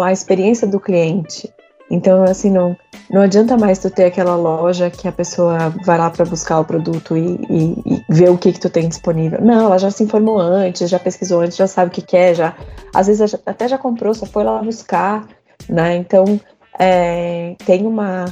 a 0.02 0.12
experiência 0.12 0.66
do 0.66 0.78
cliente. 0.78 1.50
Então, 1.90 2.22
assim, 2.22 2.50
não, 2.50 2.76
não 3.10 3.22
adianta 3.22 3.56
mais 3.58 3.80
tu 3.80 3.90
ter 3.90 4.04
aquela 4.04 4.36
loja 4.36 4.88
que 4.88 5.08
a 5.08 5.12
pessoa 5.12 5.74
vai 5.84 5.98
lá 5.98 6.08
para 6.08 6.24
buscar 6.24 6.60
o 6.60 6.64
produto 6.64 7.16
e, 7.16 7.34
e, 7.50 7.94
e, 7.94 8.04
ver 8.08 8.30
o 8.30 8.38
que 8.38 8.52
que 8.52 8.60
tu 8.60 8.70
tem 8.70 8.88
disponível. 8.88 9.40
Não, 9.42 9.66
ela 9.66 9.78
já 9.78 9.90
se 9.90 10.04
informou 10.04 10.38
antes, 10.38 10.88
já 10.88 10.98
pesquisou 10.98 11.40
antes, 11.40 11.56
já 11.56 11.66
sabe 11.66 11.90
o 11.90 11.92
que 11.92 12.02
quer, 12.02 12.34
já 12.34 12.56
às 12.94 13.08
vezes 13.08 13.34
até 13.44 13.66
já 13.66 13.76
comprou, 13.76 14.14
só 14.14 14.24
foi 14.24 14.44
lá 14.44 14.62
buscar, 14.62 15.26
né? 15.68 15.96
Então, 15.96 16.40
é, 16.78 17.56
tem 17.66 17.84
uma 17.84 18.26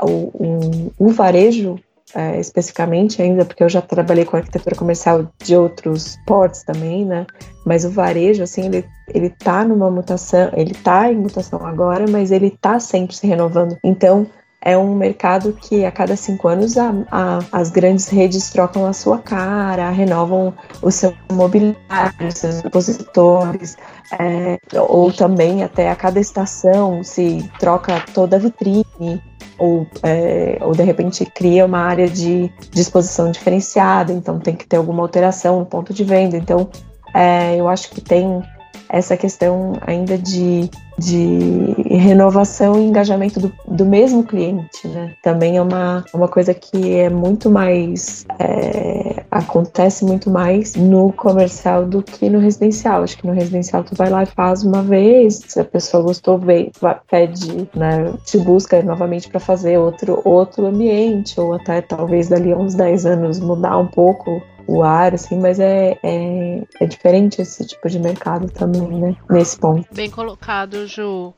o, 0.00 0.30
um, 0.40 0.90
um 0.98 1.12
varejo 1.12 1.78
é, 2.14 2.38
especificamente 2.38 3.20
ainda, 3.20 3.44
porque 3.44 3.62
eu 3.62 3.68
já 3.68 3.82
trabalhei 3.82 4.24
com 4.24 4.36
arquitetura 4.36 4.76
comercial 4.76 5.28
de 5.42 5.56
outros 5.56 6.18
portos 6.26 6.62
também, 6.62 7.04
né? 7.04 7.26
Mas 7.66 7.84
o 7.84 7.90
varejo, 7.90 8.42
assim, 8.42 8.66
ele, 8.66 8.84
ele 9.08 9.30
tá 9.30 9.64
numa 9.64 9.90
mutação, 9.90 10.50
ele 10.54 10.74
tá 10.74 11.10
em 11.10 11.16
mutação 11.16 11.66
agora, 11.66 12.04
mas 12.08 12.30
ele 12.30 12.50
tá 12.50 12.78
sempre 12.78 13.16
se 13.16 13.26
renovando. 13.26 13.76
Então, 13.82 14.26
é 14.64 14.78
um 14.78 14.94
mercado 14.94 15.52
que 15.52 15.84
a 15.84 15.92
cada 15.92 16.16
cinco 16.16 16.48
anos 16.48 16.78
a, 16.78 16.90
a, 17.10 17.38
as 17.52 17.70
grandes 17.70 18.08
redes 18.08 18.50
trocam 18.50 18.86
a 18.86 18.94
sua 18.94 19.18
cara, 19.18 19.90
renovam 19.90 20.54
o 20.80 20.90
seu 20.90 21.14
mobiliário, 21.30 22.32
seus 22.32 22.56
expositores, 22.56 23.76
é, 24.18 24.58
ou 24.78 25.12
também 25.12 25.62
até 25.62 25.90
a 25.90 25.94
cada 25.94 26.18
estação 26.18 27.04
se 27.04 27.48
troca 27.58 28.02
toda 28.14 28.36
a 28.36 28.38
vitrine 28.38 29.22
ou, 29.58 29.86
é, 30.02 30.58
ou 30.60 30.72
de 30.72 30.82
repente 30.82 31.24
cria 31.24 31.64
uma 31.64 31.78
área 31.78 32.08
de 32.08 32.50
disposição 32.70 33.30
diferenciada, 33.30 34.12
então 34.12 34.38
tem 34.38 34.54
que 34.54 34.66
ter 34.66 34.76
alguma 34.76 35.02
alteração 35.02 35.60
no 35.60 35.66
ponto 35.66 35.92
de 35.92 36.04
venda. 36.04 36.36
Então, 36.36 36.68
é, 37.14 37.56
eu 37.56 37.68
acho 37.68 37.90
que 37.90 38.00
tem 38.00 38.42
essa 38.88 39.16
questão 39.16 39.72
ainda 39.86 40.16
de, 40.16 40.70
de 40.98 41.74
renovação 41.96 42.78
e 42.78 42.84
engajamento 42.84 43.40
do, 43.40 43.52
do 43.66 43.84
mesmo 43.84 44.24
cliente, 44.24 44.86
né? 44.88 45.14
Também 45.22 45.56
é 45.56 45.62
uma, 45.62 46.04
uma 46.12 46.28
coisa 46.28 46.54
que 46.54 46.94
é 46.94 47.10
muito 47.10 47.50
mais 47.50 48.26
é, 48.38 49.24
acontece 49.30 50.04
muito 50.04 50.30
mais 50.30 50.76
no 50.76 51.12
comercial 51.12 51.84
do 51.84 52.02
que 52.02 52.30
no 52.30 52.38
residencial. 52.38 53.02
Acho 53.02 53.18
que 53.18 53.26
no 53.26 53.32
residencial 53.32 53.82
tu 53.82 53.94
vai 53.96 54.08
lá 54.08 54.22
e 54.22 54.26
faz 54.26 54.62
uma 54.62 54.82
vez, 54.82 55.40
se 55.46 55.58
a 55.58 55.64
pessoa 55.64 56.02
gostou, 56.04 56.38
vem, 56.38 56.70
pede, 57.10 57.68
né? 57.74 58.14
Te 58.24 58.38
busca 58.38 58.80
novamente 58.82 59.28
para 59.28 59.40
fazer 59.40 59.76
outro 59.76 60.22
outro 60.24 60.66
ambiente 60.66 61.38
ou 61.40 61.54
até 61.54 61.80
talvez 61.80 62.28
dali 62.28 62.52
a 62.52 62.56
uns 62.56 62.74
10 62.74 63.06
anos 63.06 63.40
mudar 63.40 63.76
um 63.78 63.86
pouco 63.86 64.40
o 64.66 64.82
ar, 64.82 65.14
assim, 65.14 65.38
mas 65.38 65.58
é, 65.60 65.98
é, 66.02 66.62
é 66.80 66.86
diferente 66.86 67.42
esse 67.42 67.66
tipo 67.66 67.88
de 67.88 67.98
mercado 67.98 68.50
também, 68.50 68.88
né? 68.88 69.16
Nesse 69.28 69.58
ponto. 69.58 69.86
Bem 69.94 70.10
colocado, 70.10 70.86
Ju. 70.86 71.34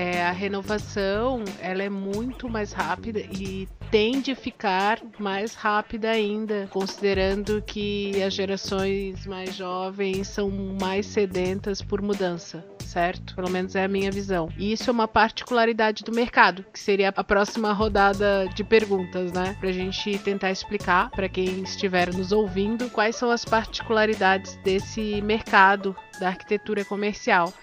É, 0.00 0.24
a 0.24 0.30
renovação 0.30 1.44
ela 1.60 1.82
é 1.82 1.90
muito 1.90 2.48
mais 2.48 2.72
rápida 2.72 3.20
e 3.20 3.68
tende 3.90 4.30
a 4.30 4.34
ficar 4.34 4.98
mais 5.18 5.52
rápida 5.52 6.08
ainda, 6.08 6.66
considerando 6.70 7.60
que 7.60 8.22
as 8.22 8.32
gerações 8.32 9.26
mais 9.26 9.54
jovens 9.54 10.28
são 10.28 10.50
mais 10.80 11.04
sedentas 11.04 11.82
por 11.82 12.00
mudança 12.00 12.64
certo? 12.90 13.36
Pelo 13.36 13.48
menos 13.48 13.76
é 13.76 13.84
a 13.84 13.88
minha 13.88 14.10
visão. 14.10 14.48
E 14.58 14.72
isso 14.72 14.90
é 14.90 14.92
uma 14.92 15.06
particularidade 15.06 16.02
do 16.02 16.10
mercado, 16.10 16.64
que 16.72 16.80
seria 16.80 17.10
a 17.14 17.22
próxima 17.22 17.72
rodada 17.72 18.48
de 18.52 18.64
perguntas, 18.64 19.30
né? 19.32 19.56
Pra 19.60 19.70
gente 19.70 20.18
tentar 20.18 20.50
explicar 20.50 21.08
para 21.10 21.28
quem 21.28 21.62
estiver 21.62 22.12
nos 22.12 22.32
ouvindo 22.32 22.90
quais 22.90 23.14
são 23.14 23.30
as 23.30 23.44
particularidades 23.44 24.56
desse 24.64 25.22
mercado 25.22 25.94
da 26.18 26.28
arquitetura 26.28 26.84
comercial. 26.84 27.54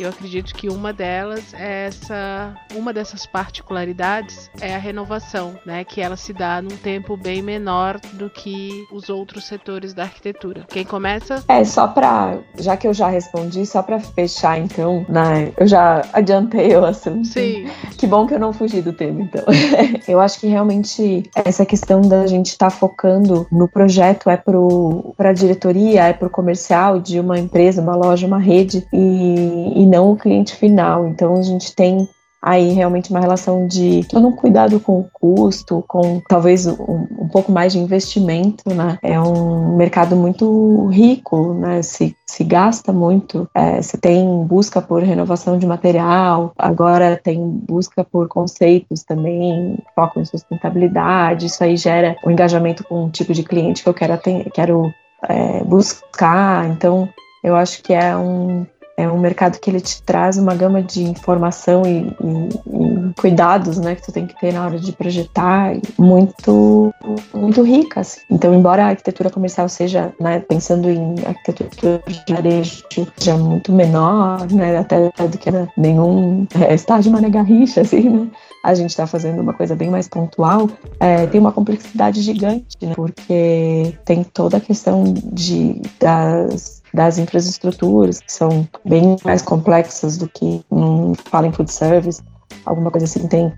Eu 0.00 0.08
acredito 0.08 0.54
que 0.54 0.68
uma 0.68 0.92
delas 0.92 1.52
é 1.52 1.86
essa, 1.86 2.54
uma 2.74 2.92
dessas 2.92 3.26
particularidades 3.26 4.50
é 4.60 4.74
a 4.74 4.78
renovação, 4.78 5.54
né, 5.66 5.84
que 5.84 6.00
ela 6.00 6.16
se 6.16 6.32
dá 6.32 6.62
num 6.62 6.76
tempo 6.76 7.16
bem 7.16 7.42
menor 7.42 8.00
do 8.14 8.30
que 8.30 8.86
os 8.90 9.10
outros 9.10 9.44
setores 9.44 9.92
da 9.92 10.04
arquitetura. 10.04 10.64
Quem 10.68 10.84
começa? 10.84 11.44
É 11.48 11.64
só 11.64 11.86
para, 11.86 12.38
já 12.58 12.76
que 12.76 12.86
eu 12.86 12.94
já 12.94 13.08
respondi, 13.08 13.66
só 13.66 13.82
para 13.82 14.00
fechar 14.00 14.58
então, 14.58 15.04
né, 15.08 15.52
eu 15.58 15.66
já 15.66 16.02
adiantei 16.12 16.74
o 16.76 16.84
assunto. 16.84 17.26
Sim. 17.26 17.66
Que 17.98 18.06
bom 18.06 18.26
que 18.26 18.34
eu 18.34 18.40
não 18.40 18.52
fugi 18.52 18.80
do 18.80 18.94
tema 18.94 19.20
então. 19.22 19.44
eu 20.08 20.18
acho 20.20 20.40
que 20.40 20.46
realmente 20.46 21.24
essa 21.34 21.66
questão 21.66 22.00
da 22.00 22.26
gente 22.26 22.46
estar 22.46 22.70
tá 22.70 22.76
focando 22.76 23.46
no 23.52 23.68
projeto 23.68 24.30
é 24.30 24.36
pro 24.36 25.14
para 25.16 25.30
a 25.30 25.34
diretoria, 25.34 26.04
é 26.04 26.12
pro 26.12 26.30
comercial 26.30 26.98
de 26.98 27.20
uma 27.20 27.38
empresa, 27.38 27.82
uma 27.82 27.94
loja, 27.94 28.26
uma 28.26 28.38
rede 28.38 28.86
e 28.92 29.50
e 29.80 29.86
não 29.90 30.12
o 30.12 30.16
cliente 30.16 30.54
final. 30.54 31.06
Então 31.06 31.34
a 31.34 31.42
gente 31.42 31.74
tem 31.74 32.08
aí 32.42 32.72
realmente 32.72 33.10
uma 33.10 33.20
relação 33.20 33.66
de 33.66 34.02
todo 34.08 34.28
um 34.28 34.32
cuidado 34.32 34.80
com 34.80 35.00
o 35.00 35.10
custo, 35.12 35.84
com 35.86 36.22
talvez 36.26 36.66
um, 36.66 37.06
um, 37.18 37.28
pouco 37.28 37.52
mais 37.52 37.72
de 37.72 37.78
investimento, 37.78 38.74
né? 38.74 38.98
É 39.02 39.20
um 39.20 39.76
mercado 39.76 40.16
muito 40.16 40.86
rico, 40.86 41.52
né? 41.54 41.82
Se, 41.82 42.16
se 42.26 42.42
gasta 42.42 42.92
muito, 42.92 43.48
é, 43.54 43.82
você 43.82 43.98
tem 43.98 44.26
busca 44.44 44.80
por 44.80 45.02
renovação 45.02 45.58
de 45.58 45.66
material, 45.66 46.52
agora 46.58 47.20
tem 47.22 47.46
busca 47.46 48.02
por 48.02 48.26
conceitos 48.26 49.04
também, 49.04 49.78
foco 49.94 50.18
em 50.18 50.24
sustentabilidade, 50.24 51.46
isso 51.46 51.62
aí 51.62 51.76
gera 51.76 52.16
um 52.24 52.30
engajamento 52.30 52.84
com 52.84 53.04
um 53.04 53.10
tipo 53.10 53.34
de 53.34 53.42
cliente 53.42 53.82
que 53.82 53.88
eu 53.88 53.94
quero, 53.94 54.18
quero 54.54 54.90
é, 55.28 55.62
buscar, 55.64 56.70
então 56.70 57.06
eu 57.44 57.54
acho 57.54 57.82
que 57.82 57.92
é 57.92 58.16
um 58.16 58.66
é 59.00 59.10
um 59.10 59.18
mercado 59.18 59.58
que 59.58 59.70
ele 59.70 59.80
te 59.80 60.02
traz 60.02 60.36
uma 60.36 60.54
gama 60.54 60.82
de 60.82 61.02
informação 61.02 61.82
e, 61.84 62.14
e, 62.22 63.10
e 63.10 63.14
cuidados, 63.20 63.78
né, 63.78 63.94
que 63.94 64.02
tu 64.02 64.12
tem 64.12 64.26
que 64.26 64.38
ter 64.38 64.52
na 64.52 64.64
hora 64.64 64.78
de 64.78 64.92
projetar, 64.92 65.74
muito 65.98 66.92
muito 67.34 67.62
ricas. 67.62 68.00
Assim. 68.00 68.20
Então, 68.30 68.54
embora 68.54 68.84
a 68.84 68.88
arquitetura 68.88 69.30
comercial 69.30 69.68
seja, 69.68 70.12
né, 70.20 70.40
pensando 70.40 70.88
em 70.90 71.14
arquitetura 71.26 72.02
de 72.06 72.34
varejo, 72.34 72.84
seja 73.16 73.36
muito 73.36 73.72
menor, 73.72 74.50
né, 74.50 74.78
até 74.78 75.10
do 75.26 75.38
que 75.38 75.50
nenhum 75.76 76.46
é, 76.60 76.74
estágio 76.74 77.12
Mané 77.12 77.30
Garrincha, 77.30 77.82
assim, 77.82 78.08
né, 78.08 78.28
a 78.64 78.74
gente 78.74 78.90
está 78.90 79.06
fazendo 79.06 79.40
uma 79.40 79.54
coisa 79.54 79.74
bem 79.74 79.90
mais 79.90 80.08
pontual, 80.08 80.68
é, 80.98 81.26
tem 81.26 81.40
uma 81.40 81.52
complexidade 81.52 82.20
gigante, 82.20 82.76
né, 82.82 82.92
porque 82.94 83.94
tem 84.04 84.22
toda 84.24 84.58
a 84.58 84.60
questão 84.60 85.04
de 85.14 85.80
das 85.98 86.79
das 86.92 87.18
infraestruturas, 87.18 88.20
que 88.20 88.32
são 88.32 88.66
bem 88.84 89.16
mais 89.24 89.42
complexas 89.42 90.16
do 90.16 90.28
que 90.28 90.64
um 90.70 91.14
fala 91.14 91.46
em 91.46 91.52
food 91.52 91.72
service, 91.72 92.22
alguma 92.64 92.90
coisa 92.90 93.06
assim 93.06 93.26
tem, 93.26 93.52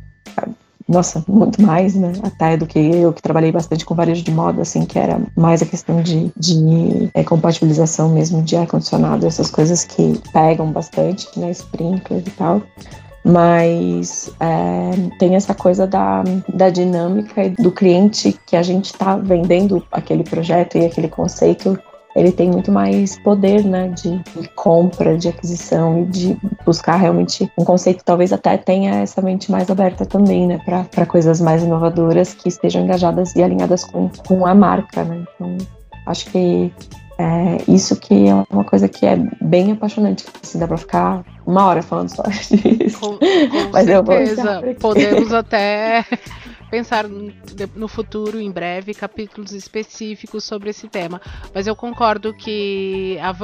nossa, 0.89 1.25
muito 1.29 1.63
mais, 1.63 1.95
né, 1.95 2.13
até 2.23 2.57
do 2.57 2.67
que 2.67 2.79
eu, 2.79 3.13
que 3.13 3.23
trabalhei 3.23 3.53
bastante 3.53 3.85
com 3.85 3.95
varejo 3.95 4.23
de 4.23 4.31
moda, 4.31 4.63
assim, 4.63 4.85
que 4.85 4.99
era 4.99 5.21
mais 5.37 5.63
a 5.63 5.67
questão 5.67 6.03
de, 6.03 6.31
de 6.37 7.11
é, 7.15 7.23
compatibilização 7.25 8.11
mesmo 8.11 8.43
de 8.43 8.57
ar-condicionado, 8.57 9.27
essas 9.27 9.51
coisas 9.51 9.85
que 9.85 10.21
pegam 10.33 10.71
bastante, 10.71 11.29
né, 11.39 11.51
sprinkler 11.51 12.23
e 12.27 12.31
tal, 12.31 12.63
mas 13.25 14.33
é, 14.41 14.91
tem 15.19 15.37
essa 15.37 15.55
coisa 15.55 15.87
da, 15.87 16.25
da 16.53 16.71
dinâmica 16.71 17.49
do 17.51 17.71
cliente 17.71 18.39
que 18.47 18.57
a 18.57 18.63
gente 18.63 18.87
está 18.87 19.17
vendendo 19.17 19.85
aquele 19.93 20.25
projeto 20.25 20.77
e 20.77 20.85
aquele 20.85 21.09
conceito 21.09 21.79
ele 22.15 22.33
tem 22.33 22.51
muito 22.51 22.71
mais 22.71 23.19
poder, 23.19 23.65
né, 23.65 23.89
de, 23.89 24.19
de 24.19 24.49
compra, 24.55 25.17
de 25.17 25.29
aquisição 25.29 26.03
e 26.03 26.05
de 26.07 26.37
buscar 26.65 26.97
realmente 26.97 27.51
um 27.59 27.65
conceito 27.65 28.05
talvez 28.05 28.33
até 28.33 28.57
tenha 28.57 28.97
essa 28.97 29.23
mente 29.23 29.51
mais 29.51 29.71
aberta 29.71 30.05
também, 30.05 30.47
né, 30.47 30.61
para 30.65 31.07
coisas 31.07 31.41
mais 31.41 31.63
inovadoras 31.63 32.35
que 32.35 32.49
estejam 32.49 32.83
engajadas 32.83 33.35
e 33.35 33.43
alinhadas 33.43 33.85
com, 33.85 34.11
com 34.27 34.47
a 34.47 34.55
marca, 34.55 35.05
né. 35.05 35.25
Então, 35.35 35.57
acho 36.07 36.31
que 36.31 36.73
é, 37.19 37.59
isso 37.69 37.97
que 37.97 38.29
é 38.29 38.35
uma 38.51 38.65
coisa 38.65 38.89
que 38.89 39.07
é 39.07 39.17
bem 39.41 39.73
apaixonante. 39.73 40.25
Assim, 40.43 40.59
dá 40.59 40.67
para 40.67 40.77
ficar 40.77 41.25
uma 41.47 41.67
hora 41.67 41.83
falando 41.83 42.09
só 42.09 42.23
disso. 42.51 42.99
Com, 43.01 43.19
com 43.19 43.71
Mas 43.73 43.87
certeza. 43.87 44.63
Podemos 44.81 45.33
até 45.33 46.05
pensar 46.73 47.05
no 47.07 47.87
futuro, 47.87 48.41
em 48.41 48.51
breve, 48.51 48.95
capítulos 48.95 49.53
específicos 49.53 50.43
sobre 50.43 50.71
esse 50.71 50.89
tema. 50.89 51.21
Mas 51.55 51.67
eu 51.67 51.77
concordo 51.77 52.33
que 52.33 53.19
a, 53.21 53.35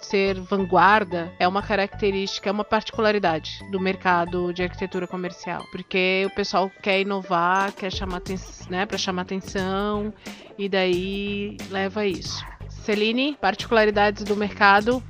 ser 0.00 0.40
vanguarda 0.40 1.30
é 1.38 1.46
uma 1.46 1.62
característica, 1.62 2.48
é 2.48 2.52
uma 2.52 2.64
particularidade 2.64 3.58
do 3.70 3.78
mercado 3.78 4.54
de 4.54 4.62
arquitetura 4.62 5.06
comercial. 5.06 5.62
Porque 5.70 6.24
o 6.26 6.34
pessoal 6.34 6.72
quer 6.82 6.98
inovar, 7.02 7.72
quer 7.72 7.92
chamar 7.92 8.22
né, 8.70 8.86
para 8.86 8.96
chamar 8.96 9.22
atenção, 9.22 10.10
e 10.56 10.66
daí 10.66 11.58
leva 11.68 12.00
a 12.00 12.06
isso. 12.06 12.42
Celine, 12.70 13.36
particularidades 13.38 14.24
do 14.24 14.34
mercado 14.34 15.02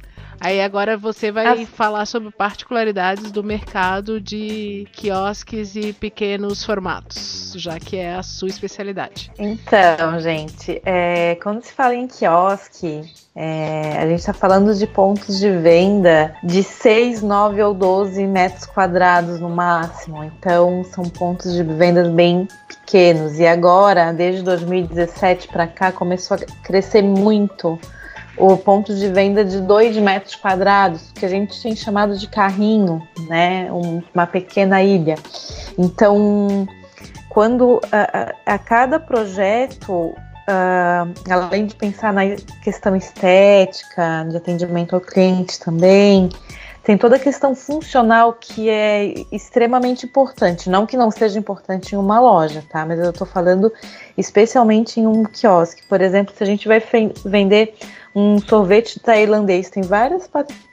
Aí 0.44 0.61
agora 0.61 0.96
você 0.96 1.31
vai 1.31 1.46
As... 1.46 1.68
falar 1.68 2.05
sobre 2.05 2.33
particularidades 2.33 3.31
do 3.31 3.44
mercado 3.44 4.20
de 4.20 4.88
quiosques 4.92 5.76
e 5.76 5.92
pequenos 5.92 6.64
formatos, 6.64 7.55
já 7.57 7.78
que 7.78 7.96
é 7.96 8.16
a 8.16 8.24
sua 8.24 8.48
especialidade. 8.48 9.31
Então, 9.38 10.18
gente, 10.18 10.83
é, 10.85 11.37
quando 11.37 11.62
se 11.62 11.72
fala 11.72 11.94
em 11.94 12.09
quiosque, 12.09 13.02
é, 13.37 13.98
a 13.98 14.09
gente 14.09 14.18
está 14.18 14.33
falando 14.33 14.74
de 14.74 14.85
pontos 14.85 15.38
de 15.38 15.48
venda 15.48 16.35
de 16.42 16.64
6, 16.64 17.22
9 17.22 17.62
ou 17.62 17.72
12 17.72 18.26
metros 18.26 18.66
quadrados 18.66 19.38
no 19.38 19.48
máximo. 19.48 20.24
Então, 20.24 20.83
são 20.92 21.05
pontos 21.05 21.55
de 21.55 21.62
vendas 21.62 22.09
bem 22.09 22.48
pequenos. 22.66 23.38
E 23.38 23.46
agora, 23.46 24.12
desde 24.12 24.42
2017 24.42 25.46
para 25.46 25.68
cá, 25.68 25.92
começou 25.92 26.37
a 26.37 26.40
crescer 26.64 27.02
muito 27.02 27.78
o 28.36 28.56
ponto 28.56 28.94
de 28.94 29.08
venda 29.08 29.44
de 29.44 29.60
2 29.60 29.96
metros 29.98 30.34
quadrados, 30.34 31.12
que 31.12 31.24
a 31.24 31.28
gente 31.28 31.60
tem 31.62 31.76
chamado 31.76 32.16
de 32.16 32.26
carrinho, 32.28 33.06
né? 33.28 33.70
Um, 33.70 34.02
uma 34.14 34.26
pequena 34.26 34.82
ilha. 34.82 35.16
Então, 35.78 36.66
quando 37.28 37.80
a, 37.90 38.34
a, 38.46 38.54
a 38.54 38.58
cada 38.58 38.98
projeto, 38.98 39.92
uh, 39.92 41.30
além 41.30 41.66
de 41.66 41.74
pensar 41.74 42.12
na 42.12 42.22
questão 42.62 42.96
estética, 42.96 44.26
de 44.28 44.36
atendimento 44.36 44.94
ao 44.94 45.00
cliente 45.00 45.58
também, 45.60 46.30
tem 46.82 46.98
toda 46.98 47.14
a 47.14 47.18
questão 47.18 47.54
funcional 47.54 48.32
que 48.32 48.68
é 48.68 49.14
extremamente 49.30 50.04
importante. 50.04 50.68
Não 50.68 50.84
que 50.84 50.96
não 50.96 51.10
seja 51.10 51.38
importante 51.38 51.94
em 51.94 51.98
uma 51.98 52.18
loja, 52.18 52.64
tá? 52.68 52.84
Mas 52.84 52.98
eu 52.98 53.10
estou 53.10 53.26
falando 53.26 53.72
especialmente 54.18 54.98
em 54.98 55.06
um 55.06 55.22
quiosque. 55.22 55.82
Por 55.88 56.00
exemplo, 56.00 56.34
se 56.36 56.42
a 56.42 56.46
gente 56.46 56.66
vai 56.66 56.82
vender 57.24 57.76
um 58.14 58.38
sorvete 58.38 59.01
tailandês, 59.01 59.70
tem 59.70 59.83
várias 59.83 60.29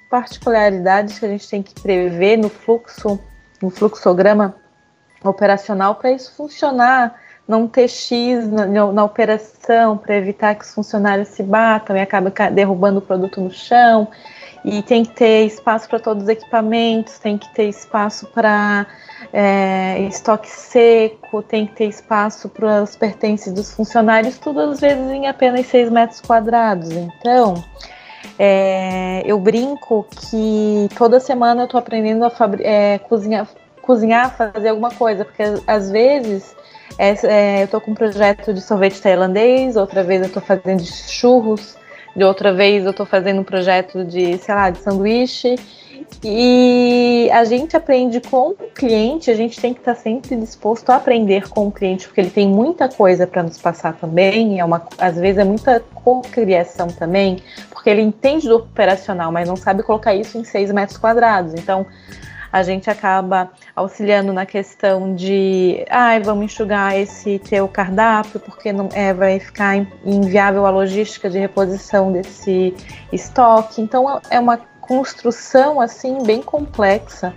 particularidades 0.10 1.20
que 1.20 1.26
a 1.26 1.30
gente 1.30 1.50
tem 1.50 1.64
que 1.64 1.74
prever 1.80 2.38
no 2.38 2.50
fluxo, 2.50 3.20
no 3.62 3.70
fluxograma 3.70 4.56
operacional 5.24 5.96
para 5.96 6.12
isso 6.12 6.34
funcionar, 6.36 7.20
não 7.48 7.68
ter 7.68 7.88
X 7.88 8.48
na, 8.48 8.66
na 8.92 9.04
operação, 9.04 9.98
para 9.98 10.16
evitar 10.16 10.56
que 10.56 10.64
os 10.64 10.74
funcionários 10.74 11.30
se 11.30 11.42
batam 11.42 11.98
e 11.98 12.00
acabem 12.00 12.32
derrubando 12.54 13.00
o 13.00 13.02
produto 13.02 13.42
no 13.42 13.52
chão. 13.52 14.08
E 14.64 14.82
tem 14.82 15.06
que 15.06 15.14
ter 15.14 15.46
espaço 15.46 15.88
para 15.88 16.00
todos 16.00 16.24
os 16.24 16.30
equipamentos, 16.30 17.18
tem 17.20 17.38
que 17.38 17.52
ter 17.54 17.70
espaço 17.70 18.28
para 18.28 18.86
é, 19.32 20.02
estoque 20.02 20.50
seco, 20.50 21.42
tem 21.42 21.66
que 21.66 21.74
ter 21.74 21.86
espaço 21.86 22.50
para 22.50 22.84
os 22.84 22.96
pertences 22.96 23.54
dos 23.54 23.74
funcionários, 23.74 24.38
tudo 24.38 24.60
às 24.60 24.80
vezes 24.80 25.10
em 25.12 25.28
apenas 25.28 25.66
6 25.68 25.90
metros 25.90 26.22
quadrados. 26.22 26.92
Então, 26.92 27.64
é, 28.38 29.22
eu 29.26 29.40
brinco 29.40 30.06
que 30.10 30.90
toda 30.98 31.20
semana 31.20 31.62
eu 31.62 31.66
estou 31.66 31.80
aprendendo 31.80 32.26
a 32.26 32.32
é, 32.62 32.98
cozinhar, 33.00 33.48
cozinhar, 33.82 34.36
fazer 34.36 34.70
alguma 34.70 34.92
coisa, 34.92 35.24
porque 35.24 35.44
às 35.66 35.90
vezes 35.90 36.56
é, 36.98 37.16
é, 37.24 37.62
eu 37.62 37.66
estou 37.66 37.80
com 37.80 37.92
um 37.92 37.96
projeto 37.96 38.54
de 38.54 38.62
sorvete 38.62 39.02
tailandês, 39.02 39.76
outra 39.76 40.04
vez 40.04 40.22
eu 40.22 40.28
estou 40.28 40.42
fazendo 40.42 40.84
churros, 40.84 41.78
de 42.20 42.26
outra 42.26 42.54
vez 42.54 42.84
eu 42.84 42.92
estou 42.92 43.06
fazendo 43.06 43.40
um 43.40 43.44
projeto 43.46 44.04
de, 44.04 44.38
sei 44.38 44.54
lá, 44.54 44.70
de 44.70 44.80
sanduíche. 44.80 45.56
E 46.24 47.30
a 47.32 47.46
gente 47.46 47.78
aprende 47.78 48.20
com 48.20 48.50
o 48.50 48.56
cliente, 48.76 49.32
a 49.32 49.36
gente 49.36 49.60
tem 49.62 49.74
que 49.74 49.80
estar 49.80 49.96
tá 49.96 50.02
sempre 50.02 50.36
disposto 50.36 50.90
a 50.90 50.96
aprender 50.96 51.48
com 51.48 51.68
o 51.68 51.72
cliente, 51.72 52.08
porque 52.08 52.20
ele 52.20 52.32
tem 52.32 52.48
muita 52.48 52.90
coisa 52.90 53.26
para 53.26 53.44
nos 53.44 53.58
passar 53.58 53.94
também, 53.94 54.60
é 54.60 54.66
uma, 54.66 54.86
às 54.98 55.16
vezes 55.18 55.38
é 55.38 55.44
muita 55.44 55.80
cocriação 55.94 56.88
também, 56.88 57.38
porque 57.70 57.90
ele 57.90 58.02
entende 58.02 58.50
do 58.50 58.56
operacional, 58.58 59.32
mas 59.32 59.48
não 59.48 59.56
sabe 59.56 59.84
colocar 59.84 60.14
isso 60.16 60.38
em 60.38 60.44
seis 60.44 60.72
metros 60.74 60.98
quadrados. 60.98 61.54
Então, 61.54 61.86
a 62.52 62.64
gente 62.64 62.90
acaba 62.90 63.52
auxiliando 63.76 64.34
na 64.34 64.46
questão 64.46 65.14
de, 65.14 65.86
ai, 65.90 66.20
vamos 66.22 66.46
enxugar 66.46 66.98
esse 66.98 67.40
teu 67.40 67.68
cardápio 67.68 68.40
porque 68.40 68.74
não 68.74 68.90
é, 68.94 69.14
vai 69.14 69.40
ficar 69.40 69.76
inviável 70.06 70.66
a 70.66 70.70
logística 70.70 71.30
de 71.30 71.38
reposição 71.38 72.12
desse 72.12 72.74
estoque. 73.12 73.82
Então 73.82 74.20
é 74.30 74.40
uma 74.40 74.58
construção 74.82 75.80
assim 75.80 76.24
bem 76.24 76.42
complexa 76.42 77.34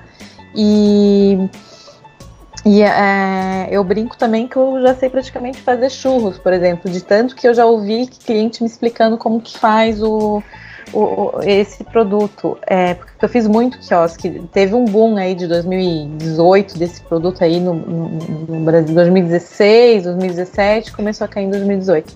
e 0.54 1.48
e 2.64 2.80
é, 2.80 3.68
eu 3.72 3.82
brinco 3.82 4.16
também 4.16 4.46
que 4.46 4.56
eu 4.56 4.80
já 4.80 4.94
sei 4.94 5.10
praticamente 5.10 5.60
fazer 5.60 5.90
churros, 5.90 6.38
por 6.38 6.52
exemplo, 6.52 6.88
de 6.88 7.02
tanto 7.02 7.34
que 7.34 7.46
eu 7.46 7.52
já 7.52 7.66
ouvi 7.66 8.06
cliente 8.06 8.62
me 8.62 8.68
explicando 8.68 9.18
como 9.18 9.40
que 9.40 9.58
faz 9.58 10.00
o, 10.00 10.40
o, 10.92 11.40
esse 11.42 11.84
produto. 11.84 12.58
É, 12.66 12.94
porque 12.94 13.24
eu 13.24 13.28
fiz 13.28 13.46
muito 13.46 13.78
quiosque. 13.78 14.42
Teve 14.52 14.74
um 14.74 14.84
boom 14.84 15.16
aí 15.16 15.34
de 15.34 15.46
2018 15.46 16.78
desse 16.78 17.00
produto 17.02 17.42
aí 17.42 17.60
no, 17.60 17.74
no, 17.74 18.08
no 18.08 18.60
Brasil, 18.64 18.94
2016, 18.94 20.04
2017, 20.04 20.92
começou 20.92 21.24
a 21.24 21.28
cair 21.28 21.44
em 21.44 21.50
2018. 21.50 22.14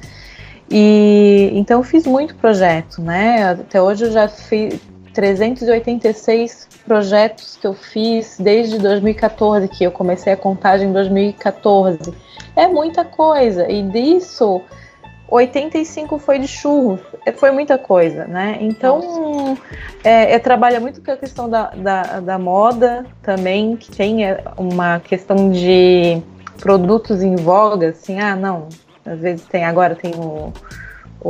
E 0.71 1.51
então 1.55 1.81
eu 1.81 1.85
fiz 1.85 2.07
muito 2.07 2.35
projeto, 2.35 3.01
né? 3.01 3.51
Até 3.51 3.81
hoje 3.81 4.07
eu 4.07 4.11
já 4.11 4.29
fiz 4.29 4.81
386 5.15 6.69
projetos 6.85 7.57
que 7.57 7.67
eu 7.67 7.73
fiz 7.73 8.37
desde 8.39 8.79
2014, 8.79 9.69
que 9.69 9.85
eu 9.85 9.91
comecei 9.91 10.33
a 10.33 10.37
contagem 10.37 10.89
em 10.89 10.93
2014. 10.93 12.13
É 12.55 12.67
muita 12.67 13.05
coisa. 13.05 13.71
E 13.71 13.83
disso 13.83 14.61
85 15.29 16.19
foi 16.19 16.39
de 16.39 16.47
churros, 16.47 17.01
é, 17.25 17.33
foi 17.33 17.51
muita 17.51 17.77
coisa, 17.77 18.27
né? 18.27 18.59
Então, 18.61 19.57
é, 20.05 20.35
é, 20.35 20.39
trabalha 20.39 20.79
muito 20.79 21.03
com 21.03 21.11
a 21.11 21.17
questão 21.17 21.49
da, 21.49 21.71
da, 21.71 22.21
da, 22.21 22.39
moda 22.39 23.05
também, 23.23 23.77
que 23.77 23.91
tem 23.91 24.25
é, 24.25 24.45
uma 24.57 25.01
questão 25.01 25.51
de 25.51 26.23
produtos 26.61 27.23
em 27.23 27.35
voga, 27.35 27.89
assim, 27.89 28.21
ah, 28.21 28.37
não, 28.37 28.69
às 29.05 29.19
vezes 29.21 29.45
tem, 29.47 29.65
agora 29.65 29.95
tem 29.95 30.15
o, 30.15 30.53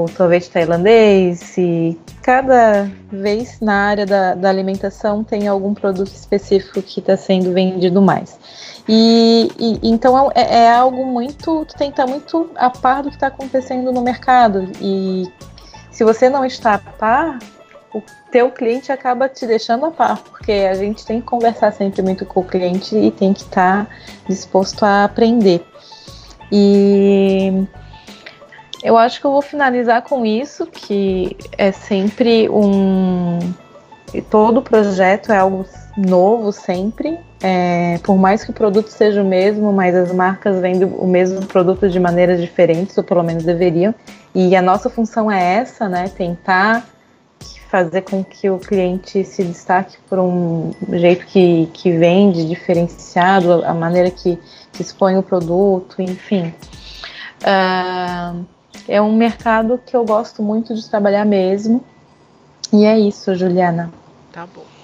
o 0.03 0.09
sorvete 0.09 0.51
tailandês, 0.51 1.57
e 1.57 1.99
cada 2.23 2.91
vez 3.11 3.61
na 3.61 3.75
área 3.75 4.05
da, 4.05 4.35
da 4.35 4.51
alimentação 4.51 5.25
tem 5.25 5.49
algum 5.49 5.73
produto 5.73 6.13
específico 6.13 6.83
que 6.83 7.01
está 7.01 7.17
sendo 7.17 7.51
vendido 7.53 8.03
mais. 8.03 8.39
E, 8.87 9.51
e 9.59 9.91
então 9.91 10.31
é, 10.35 10.65
é, 10.65 10.71
algo 10.71 11.07
muito. 11.07 11.65
Tu 11.65 11.75
tem 11.77 11.91
que 11.91 12.01
estar 12.01 12.07
muito 12.07 12.51
a 12.57 12.69
par 12.69 13.03
do 13.03 13.09
que 13.09 13.17
está 13.17 13.29
acontecendo 13.29 13.91
no 13.91 14.03
mercado. 14.03 14.71
E 14.83 15.25
se 15.91 16.05
você 16.05 16.29
não 16.29 16.45
está 16.45 16.75
a 16.75 16.79
par, 16.79 17.39
o 17.95 18.03
teu 18.31 18.51
cliente 18.51 18.93
acaba 18.93 19.31
te 19.31 19.47
deixando 19.47 19.87
a 19.87 19.91
par, 19.91 20.19
porque 20.19 20.53
a 20.53 20.75
gente 20.75 21.07
tem 21.07 21.23
que 21.23 21.27
conversar 21.27 21.73
sempre 21.73 22.03
muito 22.03 22.27
com 22.27 22.41
o 22.41 22.45
cliente 22.45 22.95
e 22.95 23.11
tem 23.11 23.33
que 23.33 23.41
estar 23.41 23.89
disposto 24.29 24.85
a 24.85 25.05
aprender. 25.05 25.65
E 26.53 27.67
eu 28.87 28.97
acho 28.97 29.21
que 29.21 29.27
eu 29.27 29.33
vou 29.33 29.43
finalizar 29.43 30.01
com 30.03 30.25
isso, 30.25 30.65
que 30.65 31.37
é 31.59 31.73
sempre 31.73 32.49
um. 32.49 33.41
Todo 34.31 34.63
projeto 34.63 35.33
é 35.33 35.39
algo 35.39 35.67
novo 35.97 36.53
sempre. 36.53 37.19
É, 37.43 37.99
por 38.05 38.17
mais 38.17 38.45
que 38.45 38.51
o 38.53 38.55
produto 38.55 38.87
seja 38.87 39.21
o 39.23 39.25
mesmo, 39.25 39.73
mas 39.73 39.93
as 39.97 40.13
marcas 40.13 40.61
vendem 40.61 40.89
o 40.89 41.07
mesmo 41.07 41.45
produto 41.47 41.89
de 41.89 41.99
maneiras 41.99 42.41
diferentes, 42.41 42.97
ou 42.97 43.03
pelo 43.03 43.25
menos 43.25 43.43
deveriam. 43.43 43.93
E 44.33 44.55
a 44.55 44.63
nossa 44.63 44.89
função 44.89 45.29
é 45.29 45.57
essa, 45.57 45.89
né? 45.89 46.09
Tentar 46.09 46.87
fazer 47.69 48.03
com 48.03 48.23
que 48.23 48.49
o 48.49 48.61
cliente 48.61 49.25
se 49.25 49.43
destaque 49.43 49.97
por 50.09 50.21
um 50.21 50.71
jeito 50.93 51.27
que, 51.27 51.69
que 51.75 51.91
vende, 51.91 52.47
diferenciado, 52.47 53.65
a 53.65 53.75
maneira 53.75 54.13
que, 54.13 54.39
que 54.73 54.81
expõe 54.81 55.17
o 55.19 55.25
produto, 55.25 56.01
enfim. 56.01 56.55
Uh, 57.43 58.47
é 58.89 59.01
um 59.01 59.17
mercado 59.17 59.81
que 59.85 59.97
eu 59.97 60.05
gosto 60.05 60.43
muito 60.43 60.75
de 60.75 60.89
trabalhar 60.89 61.25
mesmo. 61.25 61.85
E 62.73 62.85
é 62.85 62.99
isso, 62.99 63.35
Juliana. 63.35 63.93
Tá 64.33 64.47
bom. 64.47 64.76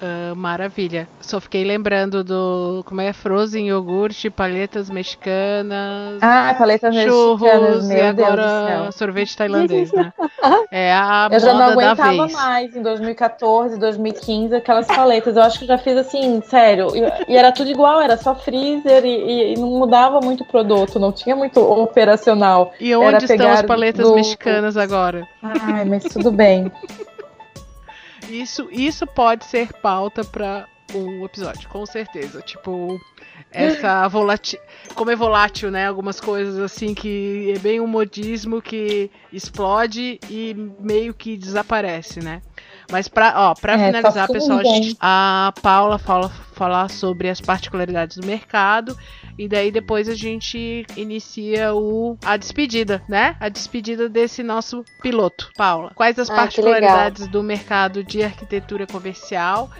Uh, 0.00 0.34
maravilha. 0.34 1.06
Só 1.20 1.38
fiquei 1.40 1.62
lembrando 1.62 2.24
do. 2.24 2.82
Como 2.86 3.02
é? 3.02 3.12
Frozen 3.12 3.68
iogurte, 3.68 4.30
palhetas 4.30 4.88
mexicanas. 4.88 6.18
Ah, 6.22 6.54
palhetas 6.56 6.94
churros, 6.94 7.42
mexicanas. 7.42 7.88
Meu 7.88 7.98
e 7.98 8.00
agora 8.00 8.92
sorvete 8.92 9.36
tailandês, 9.36 9.92
né? 9.92 10.10
é 10.72 10.90
a 10.90 11.28
Eu 11.30 11.38
já 11.38 11.52
não 11.52 11.64
aguentava 11.64 12.28
mais 12.28 12.74
em 12.74 12.82
2014, 12.82 13.78
2015, 13.78 14.54
aquelas 14.54 14.86
paletas. 14.86 15.36
Eu 15.36 15.42
acho 15.42 15.58
que 15.58 15.64
eu 15.64 15.68
já 15.68 15.76
fiz 15.76 15.98
assim, 15.98 16.40
sério. 16.46 16.88
E, 17.28 17.36
era 17.36 17.52
tudo 17.52 17.68
igual, 17.70 18.00
era 18.00 18.16
só 18.16 18.34
freezer 18.34 19.04
e, 19.04 19.52
e, 19.52 19.58
não 19.58 19.68
mudava 19.68 20.18
muito 20.20 20.44
o 20.44 20.46
produto, 20.46 20.98
não 20.98 21.12
tinha 21.12 21.36
muito 21.36 21.60
operacional. 21.60 22.72
E 22.80 22.94
onde 22.96 23.26
estão 23.26 23.50
as 23.50 23.62
paletas 23.62 24.08
do... 24.08 24.14
mexicanas 24.14 24.78
agora? 24.78 25.28
Ai, 25.42 25.84
mas 25.84 26.04
tudo 26.04 26.32
bem. 26.32 26.72
Isso, 28.30 28.68
isso 28.70 29.06
pode 29.06 29.44
ser 29.44 29.72
pauta 29.74 30.24
para 30.24 30.66
um 30.94 31.24
episódio, 31.24 31.68
com 31.68 31.84
certeza. 31.86 32.40
Tipo, 32.42 33.00
essa 33.50 34.06
volátil. 34.08 34.58
Como 34.94 35.10
é 35.10 35.16
volátil, 35.16 35.70
né? 35.70 35.86
Algumas 35.86 36.20
coisas 36.20 36.58
assim 36.58 36.94
que 36.94 37.52
é 37.54 37.58
bem 37.58 37.80
um 37.80 37.86
modismo 37.86 38.60
que 38.60 39.10
explode 39.32 40.18
e 40.28 40.54
meio 40.78 41.14
que 41.14 41.36
desaparece, 41.36 42.20
né? 42.20 42.42
Mas 42.90 43.08
para 43.08 43.32
ó, 43.36 43.54
pra 43.54 43.74
é, 43.74 43.86
finalizar, 43.86 44.28
pessoal, 44.28 44.58
a, 44.58 44.64
gente, 44.64 44.96
a 45.00 45.52
Paula 45.62 45.98
fala 45.98 46.28
falar 46.28 46.90
sobre 46.90 47.28
as 47.28 47.40
particularidades 47.40 48.18
do 48.18 48.26
mercado 48.26 48.96
e 49.38 49.48
daí 49.48 49.72
depois 49.72 50.08
a 50.08 50.14
gente 50.14 50.84
inicia 50.94 51.74
o 51.74 52.18
a 52.22 52.36
despedida, 52.36 53.02
né? 53.08 53.36
A 53.40 53.48
despedida 53.48 54.08
desse 54.08 54.42
nosso 54.42 54.84
piloto. 55.00 55.50
Paula, 55.56 55.92
quais 55.94 56.18
as 56.18 56.28
ah, 56.28 56.34
particularidades 56.34 57.26
do 57.28 57.42
mercado 57.42 58.04
de 58.04 58.22
arquitetura 58.22 58.86
comercial? 58.86 59.70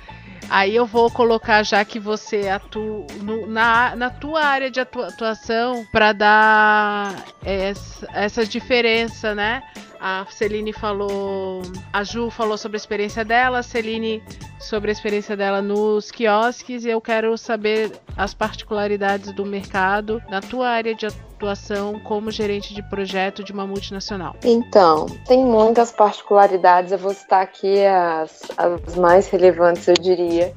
Aí 0.48 0.74
eu 0.74 0.86
vou 0.86 1.10
colocar 1.10 1.62
já 1.62 1.84
que 1.84 2.00
você 2.00 2.48
atua 2.48 3.06
no, 3.22 3.46
na, 3.46 3.94
na 3.94 4.10
tua 4.10 4.42
área 4.42 4.70
de 4.70 4.80
atuação 4.80 5.86
para 5.92 6.12
dar 6.12 7.14
essa, 7.44 8.08
essa 8.12 8.46
diferença, 8.46 9.34
né? 9.34 9.62
A 10.00 10.24
Celine 10.30 10.72
falou. 10.72 11.60
A 11.92 12.02
Ju 12.02 12.30
falou 12.30 12.56
sobre 12.56 12.76
a 12.76 12.80
experiência 12.80 13.22
dela, 13.22 13.58
a 13.58 13.62
Celine 13.62 14.22
sobre 14.58 14.90
a 14.90 14.92
experiência 14.92 15.36
dela 15.36 15.60
nos 15.60 16.10
quiosques. 16.10 16.86
E 16.86 16.88
eu 16.88 17.00
quero 17.02 17.36
saber 17.36 17.92
as 18.16 18.32
particularidades 18.32 19.30
do 19.32 19.44
mercado 19.44 20.22
na 20.30 20.40
tua 20.40 20.70
área 20.70 20.94
de 20.94 21.06
atuação 21.06 22.00
como 22.00 22.30
gerente 22.30 22.72
de 22.72 22.82
projeto 22.82 23.44
de 23.44 23.52
uma 23.52 23.66
multinacional. 23.66 24.34
Então, 24.42 25.04
tem 25.26 25.44
muitas 25.44 25.92
particularidades. 25.92 26.92
Eu 26.92 26.98
vou 26.98 27.12
citar 27.12 27.42
aqui 27.42 27.84
as, 27.84 28.42
as 28.56 28.96
mais 28.96 29.28
relevantes, 29.28 29.86
eu 29.86 29.94
diria. 29.94 30.54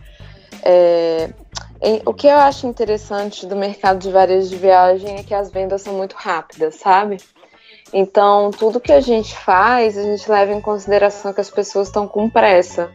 É, 0.64 1.34
o 2.06 2.14
que 2.14 2.28
eu 2.28 2.38
acho 2.38 2.66
interessante 2.66 3.46
do 3.46 3.58
mercado 3.58 4.00
de 4.00 4.10
varejo 4.10 4.48
de 4.48 4.56
viagem 4.56 5.18
é 5.18 5.24
que 5.24 5.34
as 5.34 5.52
vendas 5.52 5.82
são 5.82 5.94
muito 5.94 6.16
rápidas, 6.16 6.76
sabe? 6.76 7.18
Então, 7.94 8.50
tudo 8.50 8.80
que 8.80 8.92
a 8.92 9.00
gente 9.00 9.38
faz, 9.38 9.98
a 9.98 10.02
gente 10.02 10.30
leva 10.30 10.52
em 10.52 10.60
consideração 10.60 11.32
que 11.32 11.42
as 11.42 11.50
pessoas 11.50 11.88
estão 11.88 12.08
com 12.08 12.28
pressa, 12.28 12.90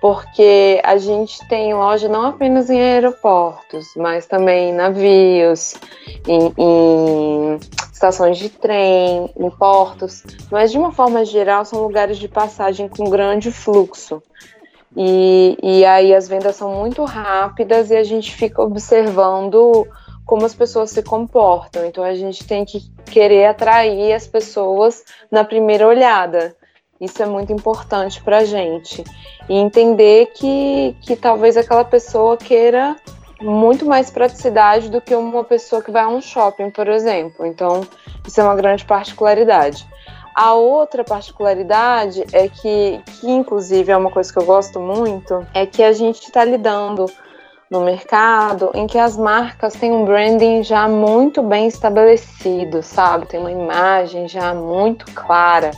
porque 0.00 0.80
a 0.82 0.96
gente 0.96 1.46
tem 1.48 1.74
loja 1.74 2.08
não 2.08 2.24
apenas 2.26 2.70
em 2.70 2.80
aeroportos, 2.80 3.88
mas 3.94 4.26
também 4.26 4.70
em 4.70 4.72
navios, 4.72 5.74
em, 6.26 6.52
em 6.56 7.60
estações 7.92 8.38
de 8.38 8.48
trem, 8.48 9.30
em 9.36 9.50
portos, 9.50 10.22
mas 10.50 10.72
de 10.72 10.78
uma 10.78 10.92
forma 10.92 11.24
geral 11.24 11.64
são 11.64 11.82
lugares 11.82 12.16
de 12.16 12.28
passagem 12.28 12.88
com 12.88 13.10
grande 13.10 13.52
fluxo. 13.52 14.22
E, 14.96 15.58
e 15.62 15.84
aí 15.84 16.14
as 16.14 16.26
vendas 16.26 16.56
são 16.56 16.74
muito 16.74 17.04
rápidas 17.04 17.90
e 17.90 17.96
a 17.96 18.02
gente 18.02 18.34
fica 18.34 18.62
observando 18.62 19.86
como 20.28 20.44
as 20.44 20.54
pessoas 20.54 20.90
se 20.90 21.02
comportam. 21.02 21.86
Então 21.86 22.04
a 22.04 22.14
gente 22.14 22.46
tem 22.46 22.62
que 22.62 22.82
querer 23.06 23.46
atrair 23.46 24.12
as 24.12 24.26
pessoas 24.26 25.02
na 25.30 25.42
primeira 25.42 25.86
olhada. 25.86 26.54
Isso 27.00 27.22
é 27.22 27.26
muito 27.26 27.50
importante 27.50 28.22
para 28.22 28.38
a 28.38 28.44
gente. 28.44 29.02
E 29.48 29.54
entender 29.54 30.26
que, 30.34 30.94
que 31.00 31.16
talvez 31.16 31.56
aquela 31.56 31.82
pessoa 31.82 32.36
queira 32.36 32.94
muito 33.40 33.86
mais 33.86 34.10
praticidade 34.10 34.90
do 34.90 35.00
que 35.00 35.14
uma 35.14 35.44
pessoa 35.44 35.82
que 35.82 35.90
vai 35.90 36.02
a 36.02 36.08
um 36.08 36.20
shopping, 36.20 36.70
por 36.70 36.88
exemplo. 36.88 37.46
Então, 37.46 37.80
isso 38.26 38.38
é 38.38 38.44
uma 38.44 38.54
grande 38.54 38.84
particularidade. 38.84 39.88
A 40.34 40.52
outra 40.52 41.04
particularidade 41.04 42.22
é 42.34 42.48
que, 42.48 43.00
que 43.18 43.30
inclusive 43.30 43.90
é 43.90 43.96
uma 43.96 44.10
coisa 44.10 44.30
que 44.30 44.38
eu 44.38 44.44
gosto 44.44 44.78
muito, 44.78 45.46
é 45.54 45.64
que 45.64 45.82
a 45.82 45.92
gente 45.92 46.24
está 46.24 46.44
lidando 46.44 47.06
no 47.70 47.80
mercado 47.82 48.70
em 48.74 48.86
que 48.86 48.98
as 48.98 49.16
marcas 49.16 49.74
têm 49.74 49.92
um 49.92 50.04
branding 50.04 50.62
já 50.62 50.88
muito 50.88 51.42
bem 51.42 51.66
estabelecido, 51.66 52.82
sabe? 52.82 53.26
Tem 53.26 53.38
uma 53.38 53.52
imagem 53.52 54.26
já 54.26 54.54
muito 54.54 55.04
clara. 55.12 55.70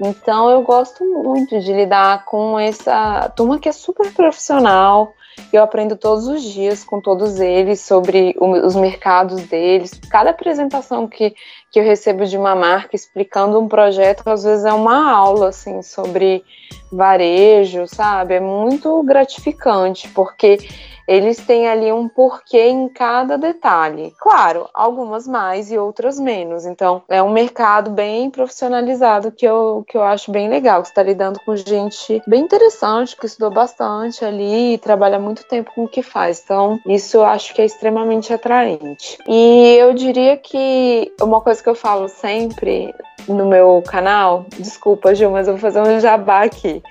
Então 0.00 0.50
eu 0.50 0.62
gosto 0.62 1.04
muito 1.04 1.60
de 1.60 1.72
lidar 1.72 2.24
com 2.24 2.58
essa 2.58 3.28
turma 3.36 3.58
que 3.58 3.68
é 3.68 3.72
super 3.72 4.12
profissional. 4.12 5.14
Eu 5.52 5.62
aprendo 5.62 5.96
todos 5.96 6.26
os 6.26 6.42
dias 6.42 6.84
com 6.84 7.00
todos 7.00 7.40
eles 7.40 7.80
sobre 7.80 8.34
os 8.38 8.74
mercados 8.74 9.40
deles. 9.44 9.92
Cada 10.10 10.30
apresentação 10.30 11.06
que, 11.06 11.34
que 11.72 11.80
eu 11.80 11.84
recebo 11.84 12.26
de 12.26 12.36
uma 12.36 12.54
marca 12.54 12.94
explicando 12.94 13.58
um 13.58 13.66
projeto, 13.66 14.22
às 14.28 14.44
vezes 14.44 14.66
é 14.66 14.72
uma 14.74 15.10
aula 15.10 15.48
assim 15.48 15.80
sobre 15.80 16.44
varejo, 16.92 17.86
sabe? 17.86 18.34
É 18.34 18.40
muito 18.40 19.02
gratificante, 19.02 20.06
porque 20.10 20.58
eles 21.06 21.38
têm 21.38 21.68
ali 21.68 21.92
um 21.92 22.08
porquê 22.08 22.68
em 22.68 22.88
cada 22.88 23.36
detalhe. 23.36 24.14
Claro, 24.18 24.68
algumas 24.72 25.26
mais 25.26 25.70
e 25.70 25.78
outras 25.78 26.18
menos. 26.18 26.64
Então, 26.64 27.02
é 27.08 27.22
um 27.22 27.32
mercado 27.32 27.90
bem 27.90 28.30
profissionalizado 28.30 29.32
que 29.32 29.46
eu, 29.46 29.84
que 29.88 29.96
eu 29.96 30.02
acho 30.02 30.30
bem 30.30 30.48
legal. 30.48 30.84
Você 30.84 30.90
está 30.90 31.02
lidando 31.02 31.40
com 31.44 31.56
gente 31.56 32.22
bem 32.26 32.42
interessante, 32.42 33.16
que 33.16 33.26
estudou 33.26 33.50
bastante 33.50 34.24
ali 34.24 34.74
e 34.74 34.78
trabalha 34.78 35.18
muito 35.18 35.44
tempo 35.44 35.72
com 35.74 35.84
o 35.84 35.88
que 35.88 36.02
faz. 36.02 36.40
Então, 36.44 36.78
isso 36.86 37.16
eu 37.16 37.24
acho 37.24 37.54
que 37.54 37.62
é 37.62 37.64
extremamente 37.64 38.32
atraente. 38.32 39.18
E 39.26 39.76
eu 39.78 39.92
diria 39.92 40.36
que 40.36 41.12
uma 41.20 41.40
coisa 41.40 41.61
que 41.62 41.68
eu 41.68 41.74
falo 41.74 42.08
sempre 42.08 42.94
no 43.28 43.46
meu 43.46 43.82
canal, 43.86 44.46
desculpa, 44.58 45.14
Gil, 45.14 45.30
mas 45.30 45.46
eu 45.46 45.54
vou 45.54 45.60
fazer 45.60 45.80
um 45.80 46.00
jabá 46.00 46.42
aqui, 46.42 46.82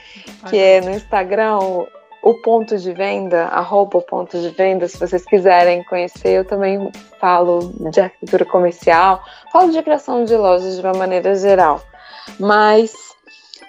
que 0.50 0.58
é 0.58 0.82
no 0.82 0.92
Instagram, 0.92 1.60
o 2.24 2.34
ponto 2.36 2.78
de 2.78 2.94
venda, 2.94 3.46
arroba 3.46 3.98
o 3.98 4.02
ponto 4.02 4.40
de 4.40 4.50
venda, 4.50 4.88
se 4.88 4.98
vocês 4.98 5.26
quiserem 5.26 5.84
conhecer, 5.84 6.30
eu 6.30 6.46
também 6.46 6.92
falo 7.20 7.74
de 7.92 8.00
arquitetura 8.00 8.46
comercial, 8.46 9.24
falo 9.52 9.72
de 9.72 9.82
criação 9.82 10.24
de 10.24 10.36
lojas 10.36 10.76
de 10.76 10.82
uma 10.82 10.94
maneira 10.94 11.36
geral. 11.36 11.82
Mas 12.40 12.94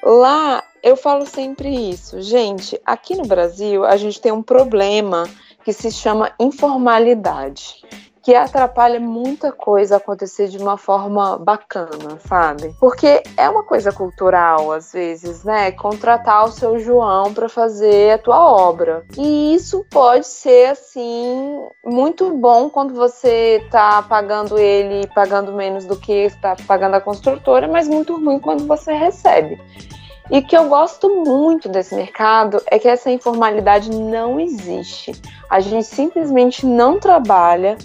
lá 0.02 0.62
eu 0.82 0.96
falo 0.96 1.24
sempre 1.26 1.68
isso, 1.90 2.20
gente, 2.20 2.80
aqui 2.84 3.16
no 3.16 3.24
Brasil 3.24 3.84
a 3.84 3.96
gente 3.96 4.20
tem 4.20 4.32
um 4.32 4.42
problema 4.42 5.28
que 5.64 5.72
se 5.72 5.90
chama 5.90 6.32
informalidade 6.38 7.82
que 8.22 8.34
atrapalha 8.34 9.00
muita 9.00 9.50
coisa 9.50 9.96
acontecer 9.96 10.46
de 10.46 10.56
uma 10.56 10.78
forma 10.78 11.36
bacana, 11.38 12.18
sabe? 12.26 12.74
Porque 12.78 13.22
é 13.36 13.50
uma 13.50 13.64
coisa 13.64 13.90
cultural, 13.90 14.70
às 14.70 14.92
vezes, 14.92 15.42
né? 15.42 15.72
Contratar 15.72 16.44
o 16.44 16.52
seu 16.52 16.78
João 16.78 17.34
para 17.34 17.48
fazer 17.48 18.12
a 18.12 18.18
tua 18.18 18.38
obra. 18.38 19.04
E 19.18 19.54
isso 19.54 19.84
pode 19.90 20.26
ser, 20.26 20.70
assim, 20.70 21.66
muito 21.84 22.30
bom 22.36 22.70
quando 22.70 22.94
você 22.94 23.66
tá 23.72 24.00
pagando 24.02 24.56
ele, 24.56 25.08
pagando 25.08 25.52
menos 25.52 25.84
do 25.84 25.96
que 25.96 26.12
está 26.12 26.54
pagando 26.66 26.94
a 26.94 27.00
construtora, 27.00 27.66
mas 27.66 27.88
muito 27.88 28.14
ruim 28.14 28.38
quando 28.38 28.68
você 28.68 28.92
recebe. 28.92 29.60
E 30.30 30.40
que 30.40 30.56
eu 30.56 30.68
gosto 30.68 31.24
muito 31.24 31.68
desse 31.68 31.94
mercado 31.94 32.62
é 32.66 32.78
que 32.78 32.88
essa 32.88 33.10
informalidade 33.10 33.90
não 33.90 34.38
existe. 34.38 35.12
A 35.50 35.58
gente 35.58 35.86
simplesmente 35.86 36.64
não 36.64 36.98
trabalha 37.00 37.76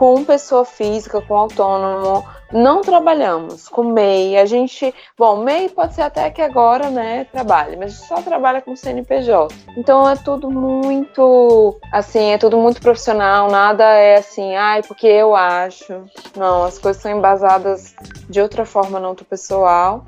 com 0.00 0.24
pessoa 0.24 0.64
física, 0.64 1.20
com 1.20 1.34
autônomo, 1.34 2.24
não 2.50 2.80
trabalhamos 2.80 3.68
com 3.68 3.84
MEI. 3.84 4.38
A 4.38 4.46
gente, 4.46 4.94
bom, 5.16 5.44
MEI 5.44 5.68
pode 5.68 5.94
ser 5.94 6.00
até 6.00 6.30
que 6.30 6.40
agora, 6.40 6.88
né, 6.88 7.26
trabalhe, 7.30 7.76
mas 7.76 7.92
só 7.92 8.22
trabalha 8.22 8.62
com 8.62 8.74
CNPJ. 8.74 9.54
Então 9.76 10.08
é 10.08 10.16
tudo 10.16 10.50
muito, 10.50 11.78
assim, 11.92 12.30
é 12.30 12.38
tudo 12.38 12.56
muito 12.56 12.80
profissional, 12.80 13.50
nada 13.50 13.84
é 13.84 14.16
assim, 14.16 14.56
ai, 14.56 14.82
porque 14.82 15.06
eu 15.06 15.36
acho. 15.36 16.04
Não, 16.34 16.64
as 16.64 16.78
coisas 16.78 17.02
são 17.02 17.12
embasadas 17.12 17.94
de 18.26 18.40
outra 18.40 18.64
forma, 18.64 18.98
não 18.98 19.14
do 19.14 19.22
pessoal. 19.22 20.06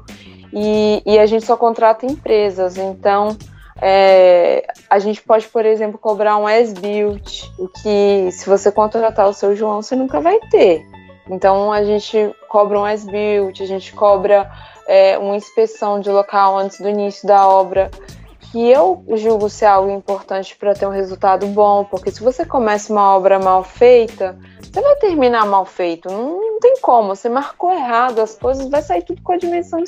E, 0.54 1.02
e 1.04 1.18
a 1.18 1.26
gente 1.26 1.44
só 1.44 1.54
contrata 1.54 2.06
empresas, 2.06 2.78
então 2.78 3.36
é, 3.80 4.66
a 4.88 4.98
gente 4.98 5.22
pode, 5.22 5.48
por 5.48 5.64
exemplo, 5.64 5.98
cobrar 5.98 6.36
um 6.36 6.46
as-built, 6.46 7.44
o 7.58 7.68
que 7.68 8.30
se 8.30 8.48
você 8.48 8.70
contratar 8.70 9.28
o 9.28 9.32
seu 9.32 9.56
João, 9.56 9.82
você 9.82 9.96
nunca 9.96 10.20
vai 10.20 10.38
ter. 10.50 10.84
Então 11.28 11.72
a 11.72 11.84
gente 11.84 12.34
cobra 12.48 12.78
um 12.78 12.84
as-built, 12.84 13.60
a 13.60 13.66
gente 13.66 13.92
cobra 13.92 14.50
é, 14.86 15.16
uma 15.18 15.36
inspeção 15.36 16.00
de 16.00 16.10
local 16.10 16.58
antes 16.58 16.80
do 16.80 16.88
início 16.88 17.26
da 17.26 17.48
obra, 17.48 17.90
que 18.50 18.68
eu 18.68 19.02
julgo 19.14 19.48
ser 19.48 19.64
algo 19.64 19.90
importante 19.90 20.54
para 20.56 20.74
ter 20.74 20.86
um 20.86 20.90
resultado 20.90 21.46
bom, 21.46 21.84
porque 21.84 22.10
se 22.10 22.22
você 22.22 22.44
começa 22.44 22.92
uma 22.92 23.16
obra 23.16 23.38
mal 23.38 23.64
feita, 23.64 24.38
você 24.60 24.80
vai 24.80 24.96
terminar 24.96 25.46
mal 25.46 25.64
feito, 25.64 26.10
não, 26.10 26.38
não 26.38 26.60
tem 26.60 26.74
como, 26.82 27.16
você 27.16 27.30
marcou 27.30 27.72
errado 27.72 28.18
as 28.20 28.34
coisas, 28.34 28.68
vai 28.68 28.82
sair 28.82 29.02
tudo 29.02 29.22
com 29.22 29.32
a 29.32 29.38
dimensão 29.38 29.82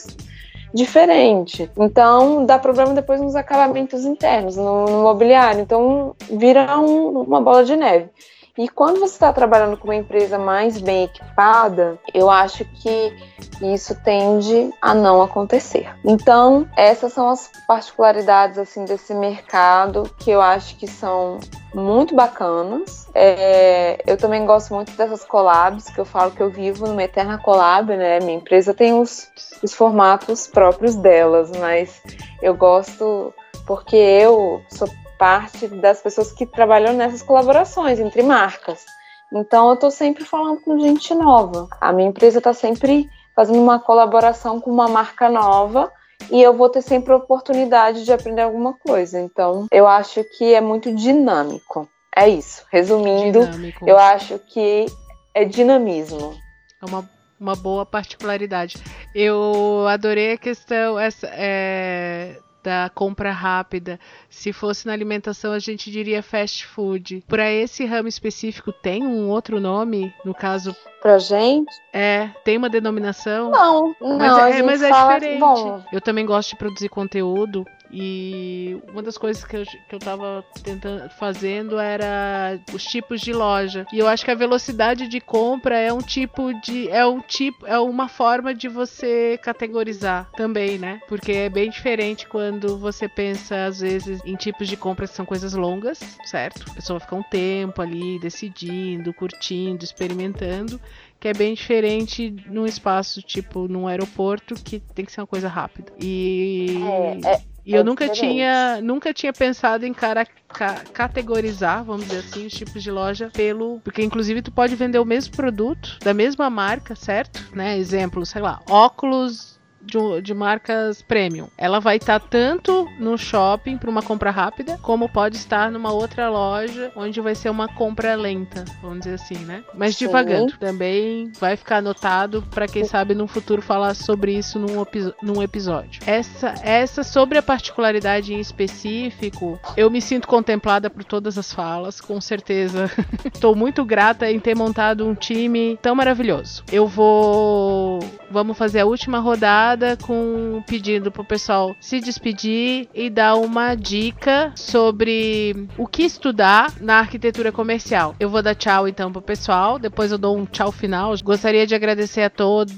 diferente. 0.75 1.71
Então, 1.79 2.45
dá 2.45 2.59
problema 2.59 2.93
depois 2.93 3.21
nos 3.21 3.37
acabamentos 3.37 4.05
internos, 4.05 4.57
no, 4.57 4.87
no 4.87 5.03
mobiliário. 5.05 5.61
Então, 5.61 6.17
vira 6.29 6.79
um, 6.81 7.21
uma 7.21 7.41
bola 7.41 7.65
de 7.65 7.77
neve. 7.77 8.11
E 8.57 8.69
quando 8.69 9.01
você 9.01 9.15
está 9.15 9.33
trabalhando 9.33 9.77
com 9.77 9.89
uma 9.89 9.97
empresa 9.97 10.39
mais 10.39 10.81
bem 10.81 11.05
equipada, 11.05 11.99
eu 12.13 12.31
acho 12.31 12.65
que 12.65 13.13
isso 13.61 13.97
tende 14.05 14.71
a 14.81 14.95
não 14.95 15.21
acontecer. 15.21 15.93
Então, 16.05 16.69
essas 16.77 17.13
são 17.13 17.29
as 17.29 17.51
particularidades 17.67 18.57
assim 18.57 18.85
desse 18.85 19.13
mercado 19.13 20.09
que 20.21 20.31
eu 20.31 20.41
acho 20.41 20.77
que 20.77 20.87
são 20.87 21.41
muito 21.75 22.15
bacanas. 22.15 23.09
É, 23.13 24.01
eu 24.07 24.17
também 24.17 24.47
gosto 24.47 24.73
muito 24.73 24.93
dessas 24.93 25.25
collabs, 25.25 25.91
que 25.91 25.99
eu 25.99 26.05
falo 26.05 26.31
que 26.31 26.41
eu 26.41 26.49
vivo 26.49 26.87
numa 26.87 27.03
eterna 27.03 27.39
collab, 27.39 27.97
né? 27.97 28.21
Minha 28.21 28.39
empresa 28.39 28.73
tem 28.73 28.95
os, 28.95 29.29
os 29.65 29.75
formatos 29.75 30.47
próprios 30.47 30.95
delas, 30.95 31.51
mas 31.59 32.01
eu 32.41 32.55
gosto 32.55 33.35
porque 33.67 33.97
eu 33.97 34.63
sou 34.69 34.89
parte 35.19 35.69
das 35.69 36.01
pessoas 36.01 36.33
que 36.33 36.47
trabalham 36.47 36.93
nessas 36.95 37.23
colaborações 37.23 37.99
entre 37.99 38.23
marcas. 38.23 38.85
Então, 39.33 39.69
eu 39.69 39.75
estou 39.75 39.91
sempre 39.91 40.25
falando 40.25 40.61
com 40.61 40.79
gente 40.79 41.15
nova. 41.15 41.67
A 41.81 41.93
minha 41.93 42.09
empresa 42.09 42.39
está 42.39 42.53
sempre 42.53 43.09
fazendo 43.35 43.61
uma 43.61 43.79
colaboração 43.79 44.61
com 44.61 44.71
uma 44.71 44.89
marca 44.89 45.29
nova 45.29 45.93
e 46.31 46.41
eu 46.41 46.57
vou 46.57 46.69
ter 46.69 46.83
sempre 46.83 47.13
a 47.13 47.17
oportunidade 47.17 48.05
de 48.05 48.13
aprender 48.13 48.43
alguma 48.43 48.75
coisa. 48.75 49.21
Então, 49.21 49.67
eu 49.71 49.87
acho 49.87 50.23
que 50.37 50.55
é 50.55 50.61
muito 50.61 50.95
dinâmico. 50.95 51.89
É 52.17 52.29
isso. 52.29 52.65
Resumindo, 52.71 53.45
dinâmico. 53.45 53.89
eu 53.89 53.99
acho 53.99 54.39
que 54.39 54.87
é 55.35 55.45
dinamismo. 55.45 56.35
É 56.81 56.87
uma, 56.87 57.09
uma 57.41 57.57
boa 57.57 57.85
particularidade. 57.85 58.77
Eu 59.15 59.87
adorei 59.89 60.33
a 60.33 60.39
questão 60.39 60.99
essa, 60.99 61.27
é, 61.33 62.39
da 62.65 62.91
compra 62.93 63.31
rápida. 63.31 64.01
Se 64.31 64.53
fosse 64.53 64.87
na 64.87 64.95
alimentação, 64.95 65.53
a 65.53 65.59
gente 65.59 65.91
diria 65.91 66.23
fast 66.23 66.67
food. 66.67 67.23
Para 67.29 67.53
esse 67.53 67.85
ramo 67.85 68.09
específico, 68.09 68.73
tem 68.73 69.05
um 69.05 69.29
outro 69.29 69.61
nome? 69.61 70.13
No 70.25 70.35
caso. 70.35 70.75
Pra 71.03 71.19
gente? 71.19 71.71
É, 71.93 72.31
tem 72.43 72.57
uma 72.57 72.71
denominação? 72.71 73.51
Não, 73.51 73.95
não. 74.01 74.19
Mas 74.19 74.57
é, 74.57 74.63
mas 74.63 74.83
é 74.83 74.91
diferente. 74.91 75.39
Bom. 75.39 75.85
Eu 75.93 76.01
também 76.01 76.25
gosto 76.25 76.51
de 76.51 76.57
produzir 76.57 76.89
conteúdo 76.89 77.67
e 77.97 78.77
uma 78.89 79.01
das 79.01 79.17
coisas 79.17 79.45
que 79.45 79.57
eu, 79.57 79.65
que 79.65 79.95
eu 79.95 80.01
tava 80.01 80.45
tentando 80.65 81.09
fazendo 81.11 81.79
era 81.79 82.59
os 82.73 82.85
tipos 82.85 83.21
de 83.21 83.33
loja. 83.33 83.87
E 83.93 84.01
eu 84.01 84.09
acho 84.09 84.25
que 84.25 84.33
a 84.33 84.35
velocidade 84.35 85.07
de 85.07 85.21
compra 85.21 85.79
é 85.79 85.93
um 85.93 86.01
tipo 86.01 86.53
de. 86.55 86.89
é 86.89 87.07
um 87.07 87.21
tipo. 87.21 87.65
é 87.65 87.79
uma 87.79 88.09
forma 88.09 88.53
de 88.53 88.67
você 88.67 89.39
categorizar 89.41 90.29
também, 90.37 90.77
né? 90.77 91.01
Porque 91.07 91.31
é 91.31 91.49
bem 91.49 91.71
diferente 91.71 92.27
quando 92.27 92.77
você 92.79 93.09
pensa, 93.09 93.67
às 93.67 93.79
vezes, 93.79 94.21
em 94.25 94.35
tipos 94.35 94.67
de 94.67 94.77
compra 94.77 95.07
que 95.07 95.15
são 95.15 95.25
coisas 95.25 95.55
longas, 95.55 96.01
certo? 96.25 96.69
A 96.73 96.75
pessoa 96.75 96.99
fica 96.99 97.15
um 97.15 97.23
tempo 97.23 97.81
ali 97.81 98.19
decidindo, 98.19 99.15
curtindo, 99.15 99.85
experimentando 99.85 100.81
que 101.21 101.29
é 101.29 101.33
bem 101.33 101.55
diferente 101.55 102.37
num 102.47 102.67
espaço 102.67 103.23
tipo 103.23 103.67
num 103.67 103.87
aeroporto 103.87 104.55
que 104.57 104.79
tem 104.79 105.07
que 105.07 105.13
ser 105.13 105.23
uma 105.23 105.27
coisa 105.27 105.49
rápida. 105.49 105.91
E 105.99 106.77
é, 107.25 107.31
é, 107.31 107.43
e 107.65 107.73
eu 107.73 107.85
nunca 107.85 108.09
tinha, 108.09 108.81
nunca 108.83 109.13
tinha 109.13 109.33
pensado 109.33 109.87
em 109.87 109.93
cara, 109.95 110.27
ca, 110.49 110.83
categorizar, 110.93 111.83
vamos 111.85 112.07
dizer 112.07 112.19
assim, 112.19 112.47
os 112.47 112.53
tipos 112.53 112.83
de 112.83 112.91
loja 112.91 113.31
pelo, 113.33 113.81
porque 113.81 114.03
inclusive 114.03 114.43
tu 114.43 114.53
pode 114.53 114.75
vender 114.77 114.99
o 114.99 115.05
mesmo 115.05 115.35
produto 115.35 115.99
da 116.03 116.13
mesma 116.13 116.51
marca, 116.51 116.95
certo? 116.95 117.43
Né? 117.55 117.79
Exemplo, 117.79 118.25
sei 118.27 118.43
lá, 118.43 118.61
óculos 118.69 119.55
de, 119.85 120.23
de 120.23 120.35
marcas 120.35 121.03
premium. 121.03 121.49
Ela 121.57 121.81
vai 121.81 121.97
estar 121.97 122.21
tá 122.21 122.27
tanto 122.29 122.89
no 122.99 123.17
shopping 123.17 123.77
para 123.77 123.91
uma 123.91 124.03
compra 124.03 124.31
rápida, 124.31 124.79
como 124.83 125.09
pode 125.09 125.37
estar 125.37 125.71
numa 125.71 125.93
outra 125.93 126.29
loja 126.29 126.91
onde 126.97 127.21
vai 127.21 127.35
ser 127.35 127.51
uma 127.51 127.69
compra 127.69 128.15
lenta, 128.15 128.65
vamos 128.81 129.01
dizer 129.01 129.15
assim, 129.15 129.37
né? 129.45 129.63
Mas 129.75 129.97
Sim. 129.97 130.07
devagando. 130.07 130.57
Também 130.59 131.31
vai 131.39 131.57
ficar 131.57 131.79
anotado 131.79 132.43
para 132.51 132.67
quem 132.67 132.85
sabe 132.85 133.15
no 133.15 133.27
futuro 133.27 133.61
falar 133.61 133.95
sobre 133.95 134.37
isso 134.37 134.59
num, 134.59 134.85
num 135.23 135.43
episódio. 135.43 136.01
Essa, 136.07 136.55
essa 136.63 137.03
sobre 137.03 137.39
a 137.39 137.43
particularidade 137.43 138.33
em 138.33 138.41
específico, 138.41 139.59
eu 139.77 139.91
me 139.91 140.01
sinto 140.01 140.27
contemplada 140.27 140.89
por 140.89 141.05
todas 141.05 141.37
as 141.37 141.53
falas, 141.53 142.01
com 142.01 142.21
certeza. 142.21 142.91
Estou 143.25 143.55
muito 143.55 143.85
grata 143.85 144.31
em 144.31 144.41
ter 144.41 144.55
montado 144.55 145.07
um 145.07 145.15
time 145.15 145.79
tão 145.83 145.95
maravilhoso. 145.95 146.65
Eu 146.71 146.87
vou. 146.87 148.01
Vamos 148.31 148.57
fazer 148.57 148.81
a 148.81 148.87
última 148.87 149.19
rodada 149.19 149.74
com 150.07 150.63
pedindo 150.67 151.11
pro 151.11 151.25
pessoal 151.25 151.75
se 151.81 152.01
despedir 152.01 152.89
e 152.95 153.11
dar 153.11 153.35
uma 153.37 153.75
dica 153.75 154.53
sobre 154.57 155.69
o 155.77 155.87
que 155.87 156.03
estudar 156.03 156.73
na 156.81 156.99
arquitetura 156.99 157.53
comercial. 157.53 158.15
Eu 158.19 158.29
vou 158.29 158.43
dar 158.43 158.55
tchau 158.55 158.89
então 158.89 159.13
pro 159.13 159.23
pessoal, 159.23 159.79
depois 159.79 160.13
eu 160.13 160.19
dou 160.19 160.37
um 160.37 160.45
tchau 160.45 160.73
final. 160.73 161.15
Gostaria 161.23 161.67
de 161.67 161.75
agradecer 161.75 162.23
a 162.23 162.31
todo, 162.31 162.73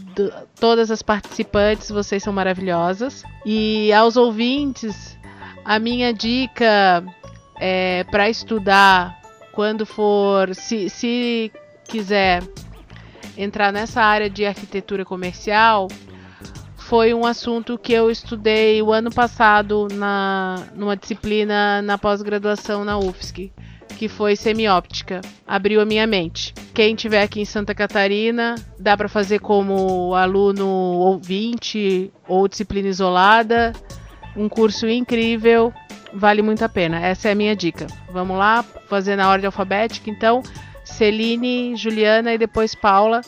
todas 0.59 0.91
as 0.91 1.03
participantes, 1.03 1.91
vocês 1.91 2.23
são 2.23 2.33
maravilhosas. 2.33 3.23
E 3.45 3.93
aos 3.93 4.17
ouvintes, 4.17 5.17
a 5.65 5.79
minha 5.79 6.13
dica 6.13 7.05
é 7.59 8.05
para 8.11 8.29
estudar 8.29 9.21
quando 9.53 9.87
for, 9.87 10.55
se, 10.55 10.91
se 10.91 11.51
quiser 11.89 12.43
entrar 13.37 13.73
nessa 13.73 14.03
área 14.03 14.29
de 14.29 14.45
arquitetura 14.45 15.05
comercial, 15.05 15.89
foi 16.89 17.13
um 17.13 17.27
assunto 17.27 17.77
que 17.77 17.93
eu 17.93 18.09
estudei 18.13 18.81
o 18.81 18.93
ano 18.93 19.11
passado 19.11 19.89
na, 19.93 20.69
numa 20.73 20.97
disciplina 20.97 21.83
na 21.83 21.99
pós-graduação 21.99 22.85
na 22.85 22.97
UFSC, 22.97 23.53
que 23.99 24.09
foi 24.09 24.37
semióptica. 24.37 25.21
Abriu 25.45 25.81
a 25.81 25.85
minha 25.85 26.07
mente. 26.07 26.55
Quem 26.73 26.95
tiver 26.95 27.23
aqui 27.23 27.41
em 27.41 27.45
Santa 27.45 27.75
Catarina, 27.75 28.55
dá 28.79 28.97
para 28.97 29.09
fazer 29.09 29.41
como 29.41 30.15
aluno 30.15 30.69
ouvinte 30.69 32.13
ou 32.29 32.47
disciplina 32.47 32.87
isolada. 32.87 33.73
Um 34.37 34.49
curso 34.49 34.87
incrível, 34.87 35.73
vale 36.15 36.41
muito 36.41 36.65
a 36.65 36.69
pena. 36.69 37.01
Essa 37.01 37.31
é 37.31 37.33
a 37.33 37.37
minha 37.37 37.57
dica. 37.57 37.89
Vamos 38.13 38.39
lá, 38.39 38.63
fazer 38.63 39.17
na 39.17 39.29
ordem 39.29 39.47
alfabética. 39.47 40.09
Então, 40.09 40.41
Celine, 40.85 41.75
Juliana 41.75 42.33
e 42.33 42.39
depois 42.39 42.77
Paula 42.77 43.23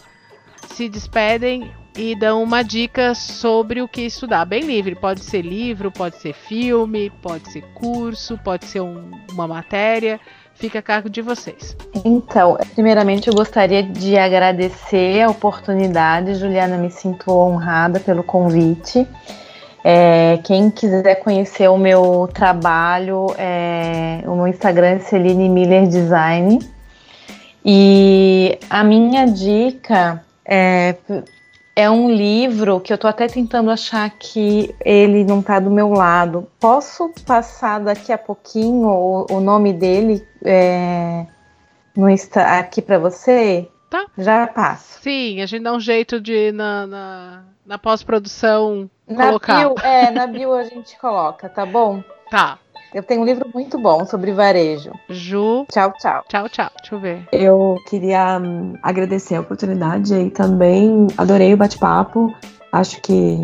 se 0.69 0.89
despedem 0.89 1.73
e 1.99 2.15
dão 2.15 2.45
uma 2.45 2.63
dica 2.63 3.13
sobre 3.13 3.83
o 3.83 3.89
que 3.89 4.03
estudar. 4.03 4.45
Bem 4.45 4.63
livre, 4.63 4.95
pode 4.95 5.25
ser 5.25 5.43
livro, 5.43 5.91
pode 5.91 6.17
ser 6.19 6.33
filme, 6.33 7.11
pode 7.21 7.51
ser 7.51 7.63
curso, 7.75 8.39
pode 8.39 8.67
ser 8.67 8.81
um, 8.81 9.11
uma 9.33 9.49
matéria. 9.49 10.21
Fica 10.55 10.79
a 10.79 10.83
cargo 10.83 11.11
de 11.11 11.21
vocês. 11.21 11.77
Então, 12.05 12.57
primeiramente 12.75 13.27
eu 13.27 13.35
gostaria 13.35 13.83
de 13.83 14.17
agradecer 14.17 15.23
a 15.23 15.29
oportunidade. 15.29 16.37
Juliana, 16.37 16.77
me 16.79 16.91
sinto 16.91 17.33
honrada 17.33 17.99
pelo 17.99 18.23
convite. 18.23 19.05
É, 19.83 20.39
quem 20.45 20.71
quiser 20.71 21.17
conhecer 21.17 21.69
o 21.69 21.79
meu 21.79 22.29
trabalho, 22.33 23.27
é, 23.37 24.23
o 24.25 24.37
meu 24.37 24.47
Instagram 24.47 24.87
é 24.87 24.99
Celine 25.01 25.49
Miller 25.49 25.89
Design. 25.89 26.61
E 27.65 28.57
a 28.71 28.85
minha 28.85 29.27
dica 29.27 30.25
é 30.45 30.95
é 31.79 31.89
um 31.89 32.11
livro 32.11 32.81
que 32.81 32.93
eu 32.93 32.99
tô 32.99 33.07
até 33.07 33.29
tentando 33.29 33.71
achar 33.71 34.11
que 34.11 34.75
ele 34.85 35.23
não 35.23 35.41
tá 35.41 35.61
do 35.61 35.71
meu 35.71 35.91
lado. 35.91 36.49
Posso 36.59 37.09
passar 37.25 37.79
daqui 37.79 38.13
a 38.13 38.19
pouquinho 38.19 38.89
o, 38.89 39.27
o 39.31 39.41
nome 39.41 39.73
dele 39.73 40.27
é, 40.45 41.25
no 41.97 42.11
Insta, 42.11 42.43
aqui 42.59 42.83
para 42.83 42.99
você? 42.99 43.69
Tá. 43.89 44.07
Já 44.19 44.49
passo. 44.49 45.01
Sim, 45.01 45.41
a 45.41 45.47
gente 45.47 45.63
dá 45.63 45.73
um 45.73 45.79
jeito 45.79 46.21
de 46.21 46.51
na, 46.51 46.85
na, 46.85 47.45
na 47.65 47.79
pós-produção 47.79 48.91
colocar. 49.07 49.61
Bio, 49.61 49.75
é, 49.81 50.11
na 50.11 50.27
bio 50.27 50.55
a 50.55 50.65
gente 50.65 50.99
coloca, 50.99 51.49
tá 51.49 51.65
bom? 51.65 52.03
Tá. 52.29 52.59
Eu 52.99 53.03
tenho 53.05 53.21
um 53.21 53.25
livro 53.25 53.49
muito 53.55 53.79
bom 53.79 54.05
sobre 54.05 54.33
varejo. 54.33 54.91
Ju. 55.09 55.65
Tchau, 55.71 55.93
tchau. 56.01 56.25
Tchau, 56.29 56.49
tchau. 56.49 56.69
Deixa 56.81 56.95
eu 56.97 56.99
ver. 56.99 57.29
Eu 57.31 57.77
queria 57.89 58.41
um, 58.41 58.75
agradecer 58.83 59.37
a 59.37 59.41
oportunidade 59.41 60.13
e 60.13 60.31
também 60.31 61.07
adorei 61.17 61.55
o 61.55 61.57
bate-papo. 61.57 62.35
Acho 62.73 63.01
que 63.01 63.39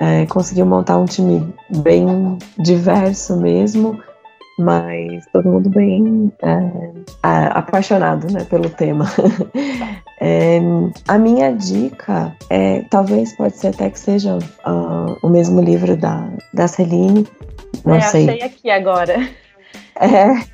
é, 0.00 0.24
conseguiu 0.24 0.64
montar 0.64 0.96
um 0.96 1.04
time 1.04 1.54
bem 1.82 2.38
diverso 2.58 3.36
mesmo. 3.36 4.02
Mas 4.58 5.24
todo 5.32 5.50
mundo 5.50 5.68
bem 5.68 6.32
é, 6.42 7.08
apaixonado 7.22 8.32
né, 8.32 8.44
pelo 8.44 8.70
tema. 8.70 9.04
é, 10.20 10.60
a 11.06 11.18
minha 11.18 11.52
dica 11.52 12.34
é, 12.48 12.82
talvez 12.90 13.36
pode 13.36 13.56
ser 13.56 13.68
até 13.68 13.90
que 13.90 13.98
seja 13.98 14.38
uh, 14.38 15.16
o 15.22 15.28
mesmo 15.28 15.60
livro 15.60 15.96
da, 15.96 16.28
da 16.54 16.66
Celine. 16.66 17.26
Não 17.84 17.96
é, 17.96 18.00
sei. 18.00 18.28
achei 18.28 18.42
aqui 18.42 18.70
agora. 18.70 19.28
É, 20.00 20.46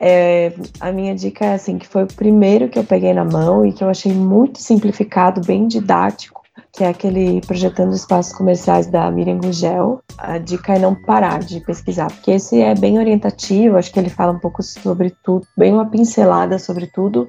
é, 0.00 0.52
a 0.80 0.92
minha 0.92 1.14
dica 1.14 1.44
é 1.44 1.54
assim, 1.54 1.78
que 1.78 1.86
foi 1.86 2.04
o 2.04 2.06
primeiro 2.06 2.68
que 2.68 2.78
eu 2.78 2.84
peguei 2.84 3.12
na 3.12 3.24
mão 3.24 3.66
e 3.66 3.72
que 3.72 3.82
eu 3.82 3.88
achei 3.88 4.12
muito 4.12 4.60
simplificado, 4.60 5.40
bem 5.40 5.66
didático, 5.66 6.37
que 6.72 6.84
é 6.84 6.88
aquele 6.88 7.40
Projetando 7.42 7.94
Espaços 7.94 8.32
Comerciais 8.32 8.86
da 8.86 9.10
Miriam 9.10 9.38
Gugel. 9.38 10.00
A 10.16 10.38
dica 10.38 10.74
é 10.74 10.78
não 10.78 10.94
parar 10.94 11.40
de 11.40 11.60
pesquisar, 11.60 12.08
porque 12.08 12.32
esse 12.32 12.60
é 12.60 12.74
bem 12.74 12.98
orientativo, 12.98 13.76
acho 13.76 13.92
que 13.92 13.98
ele 13.98 14.10
fala 14.10 14.32
um 14.32 14.38
pouco 14.38 14.62
sobre 14.62 15.14
tudo, 15.22 15.46
bem 15.56 15.72
uma 15.72 15.86
pincelada 15.86 16.58
sobre 16.58 16.86
tudo, 16.86 17.28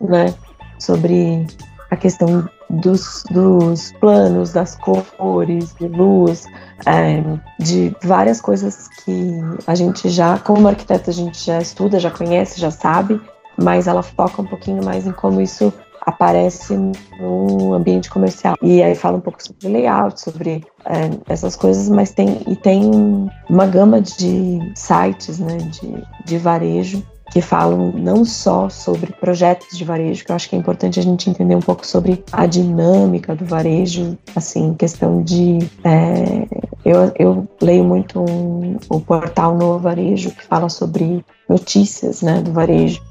né? 0.00 0.34
Sobre 0.78 1.46
a 1.90 1.96
questão 1.96 2.48
dos, 2.68 3.22
dos 3.30 3.92
planos, 3.92 4.52
das 4.52 4.76
cores, 4.76 5.74
de 5.74 5.88
luz, 5.88 6.46
é, 6.84 7.22
de 7.62 7.94
várias 8.02 8.40
coisas 8.40 8.88
que 9.04 9.40
a 9.66 9.74
gente 9.74 10.08
já, 10.08 10.38
como 10.38 10.68
arquiteto, 10.68 11.10
a 11.10 11.12
gente 11.12 11.44
já 11.44 11.58
estuda, 11.60 12.00
já 12.00 12.10
conhece, 12.10 12.60
já 12.60 12.70
sabe, 12.70 13.20
mas 13.56 13.86
ela 13.86 14.02
foca 14.02 14.42
um 14.42 14.46
pouquinho 14.46 14.84
mais 14.84 15.06
em 15.06 15.12
como 15.12 15.40
isso 15.40 15.72
aparece 16.06 16.78
no 17.20 17.74
ambiente 17.74 18.08
comercial. 18.08 18.56
E 18.62 18.80
aí 18.80 18.94
fala 18.94 19.18
um 19.18 19.20
pouco 19.20 19.42
sobre 19.42 19.68
layout, 19.68 20.20
sobre 20.20 20.64
é, 20.84 21.10
essas 21.28 21.56
coisas, 21.56 21.88
mas 21.88 22.12
tem 22.12 22.40
e 22.46 22.54
tem 22.54 23.28
uma 23.50 23.66
gama 23.66 24.00
de 24.00 24.60
sites, 24.76 25.40
né, 25.40 25.56
de, 25.56 26.04
de 26.24 26.38
varejo 26.38 27.02
que 27.32 27.40
falam 27.40 27.92
não 27.92 28.24
só 28.24 28.68
sobre 28.68 29.12
projetos 29.12 29.76
de 29.76 29.84
varejo, 29.84 30.24
que 30.24 30.30
eu 30.30 30.36
acho 30.36 30.48
que 30.48 30.54
é 30.54 30.58
importante 30.58 31.00
a 31.00 31.02
gente 31.02 31.28
entender 31.28 31.56
um 31.56 31.60
pouco 31.60 31.84
sobre 31.84 32.24
a 32.30 32.46
dinâmica 32.46 33.34
do 33.34 33.44
varejo, 33.44 34.16
assim, 34.34 34.74
questão 34.74 35.22
de. 35.22 35.58
É, 35.82 36.46
eu, 36.84 37.12
eu, 37.18 37.48
leio 37.60 37.82
muito 37.82 38.20
um, 38.20 38.78
o 38.88 39.00
portal 39.00 39.56
Novo 39.56 39.80
Varejo, 39.80 40.30
que 40.30 40.44
fala 40.44 40.68
sobre 40.68 41.24
notícias 41.48 42.22
né, 42.22 42.40
do 42.40 42.52
varejo, 42.52 43.02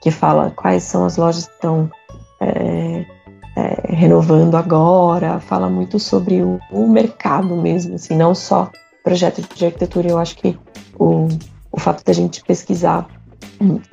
que 0.00 0.10
fala 0.10 0.52
quais 0.54 0.84
são 0.84 1.04
as 1.04 1.16
lojas 1.16 1.46
que 1.48 1.54
estão 1.54 1.90
é, 2.44 3.06
é, 3.56 3.94
renovando 3.94 4.56
agora, 4.56 5.40
fala 5.40 5.68
muito 5.68 5.98
sobre 5.98 6.42
o, 6.42 6.58
o, 6.70 6.88
mercado 6.88 7.56
mesmo, 7.56 7.94
assim, 7.94 8.16
não 8.16 8.34
só 8.34 8.70
projeto 9.02 9.42
de 9.54 9.66
arquitetura. 9.66 10.08
Eu 10.08 10.18
acho 10.18 10.36
que 10.36 10.58
o, 10.98 11.28
o 11.70 11.80
fato 11.80 12.04
da 12.04 12.12
gente 12.12 12.42
pesquisar 12.42 13.08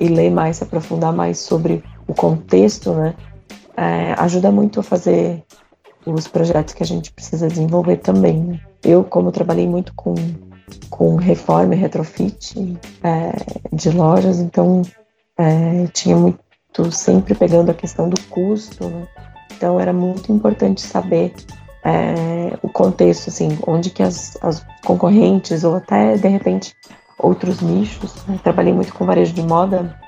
e 0.00 0.08
ler 0.08 0.30
mais, 0.30 0.56
se 0.56 0.64
aprofundar 0.64 1.12
mais 1.12 1.38
sobre 1.38 1.82
o 2.06 2.14
contexto, 2.14 2.92
né, 2.92 3.14
é, 3.76 4.14
ajuda 4.18 4.50
muito 4.50 4.80
a 4.80 4.82
fazer 4.82 5.44
os 6.04 6.26
projetos 6.26 6.74
que 6.74 6.82
a 6.82 6.86
gente 6.86 7.12
precisa 7.12 7.48
desenvolver 7.48 7.98
também. 7.98 8.40
Né? 8.40 8.60
Eu, 8.82 9.04
como 9.04 9.30
trabalhei 9.30 9.68
muito 9.68 9.94
com, 9.94 10.14
com 10.90 11.16
reforma 11.16 11.74
e 11.74 11.78
retrofit 11.78 12.76
é, 13.02 13.32
de 13.72 13.90
lojas, 13.90 14.40
então 14.40 14.82
é, 15.38 15.86
tinha 15.92 16.16
muito 16.16 16.40
sempre 16.90 17.34
pegando 17.34 17.70
a 17.70 17.74
questão 17.74 18.08
do 18.08 18.20
custo, 18.30 18.88
né? 18.88 19.06
então 19.54 19.78
era 19.78 19.92
muito 19.92 20.32
importante 20.32 20.80
saber 20.80 21.34
é, 21.84 22.56
o 22.62 22.68
contexto, 22.68 23.28
assim, 23.28 23.58
onde 23.66 23.90
que 23.90 24.02
as, 24.02 24.38
as 24.40 24.64
concorrentes 24.84 25.64
ou 25.64 25.76
até 25.76 26.16
de 26.16 26.28
repente 26.28 26.74
outros 27.18 27.60
nichos. 27.60 28.14
Né? 28.26 28.38
Trabalhei 28.42 28.72
muito 28.72 28.94
com 28.94 29.04
varejo 29.04 29.32
de 29.32 29.42
moda, 29.42 29.98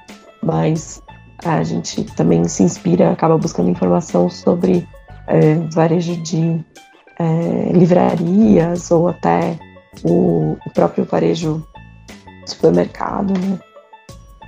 mas 0.42 1.02
a 1.44 1.62
gente 1.62 2.04
também 2.04 2.46
se 2.48 2.62
inspira, 2.62 3.10
acaba 3.10 3.36
buscando 3.36 3.70
informação 3.70 4.30
sobre 4.30 4.86
é, 5.26 5.54
varejo 5.72 6.16
de 6.16 6.64
é, 7.18 7.72
livrarias 7.72 8.90
ou 8.90 9.08
até 9.08 9.58
o, 10.02 10.56
o, 10.64 10.70
próprio 10.72 11.04
varejo 11.04 11.66
supermercado, 12.46 13.32
né? 13.38 13.58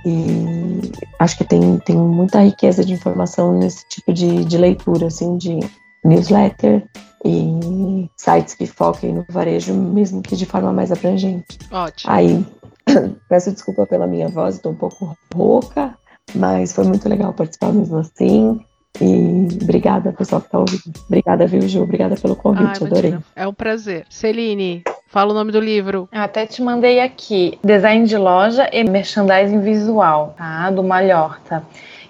E 0.07 0.89
acho 1.19 1.37
que 1.37 1.43
tem, 1.43 1.77
tem 1.79 1.97
muita 1.97 2.41
riqueza 2.41 2.85
de 2.85 2.93
informação 2.93 3.51
nesse 3.51 3.85
tipo 3.89 4.13
de, 4.13 4.45
de 4.45 4.57
leitura, 4.57 5.07
assim, 5.07 5.37
de 5.37 5.59
newsletter 6.05 6.87
e 7.25 8.09
sites 8.15 8.55
que 8.55 8.65
foquem 8.65 9.13
no 9.13 9.25
varejo, 9.27 9.73
mesmo 9.73 10.21
que 10.21 10.37
de 10.37 10.45
forma 10.45 10.71
mais 10.71 10.93
abrangente. 10.93 11.59
Ótimo. 11.69 12.13
Aí, 12.13 12.45
peço 13.27 13.51
desculpa 13.51 13.85
pela 13.85 14.07
minha 14.07 14.29
voz, 14.29 14.55
estou 14.55 14.71
um 14.71 14.75
pouco 14.75 15.13
rouca, 15.35 15.93
mas 16.33 16.71
foi 16.71 16.85
muito 16.85 17.09
legal 17.09 17.33
participar 17.33 17.73
mesmo 17.73 17.97
assim. 17.97 18.61
E 19.01 19.47
obrigada, 19.61 20.13
pessoal 20.13 20.39
que 20.39 20.47
está 20.47 20.59
ouvindo. 20.59 20.81
Obrigada, 21.05 21.45
viu, 21.45 21.67
Ju? 21.67 21.83
Obrigada 21.83 22.15
pelo 22.15 22.35
convite, 22.37 22.79
Ai, 22.81 22.87
adorei. 22.87 23.17
É 23.35 23.45
um 23.45 23.53
prazer. 23.53 24.05
Celine, 24.09 24.83
fala 25.07 25.31
o 25.31 25.33
nome 25.33 25.51
do 25.51 25.59
livro. 25.59 26.07
Eu 26.11 26.21
até 26.21 26.45
te 26.45 26.61
mandei 26.61 26.99
aqui: 26.99 27.57
Design 27.63 28.05
de 28.05 28.17
loja 28.17 28.69
e 28.71 28.83
merchandising 28.83 29.61
visual, 29.61 30.35
tá? 30.37 30.69
Do 30.69 30.83
Malhorta. 30.83 31.63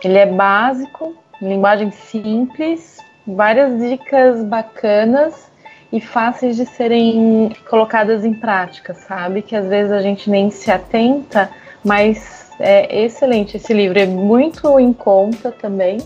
Ele 0.03 0.17
é 0.17 0.25
básico, 0.25 1.15
linguagem 1.41 1.91
simples, 1.91 2.97
várias 3.25 3.79
dicas 3.79 4.43
bacanas 4.43 5.51
e 5.91 6.01
fáceis 6.01 6.55
de 6.55 6.65
serem 6.65 7.55
colocadas 7.69 8.25
em 8.25 8.33
prática, 8.33 8.93
sabe? 8.93 9.41
Que 9.41 9.55
às 9.55 9.67
vezes 9.67 9.91
a 9.91 10.01
gente 10.01 10.29
nem 10.29 10.51
se 10.51 10.69
atenta, 10.69 11.49
mas 11.83 12.51
é 12.59 13.03
excelente 13.03 13.57
esse 13.57 13.73
livro, 13.73 13.97
é 13.97 14.05
muito 14.05 14.79
em 14.79 14.91
conta 14.91 15.51
também 15.51 15.97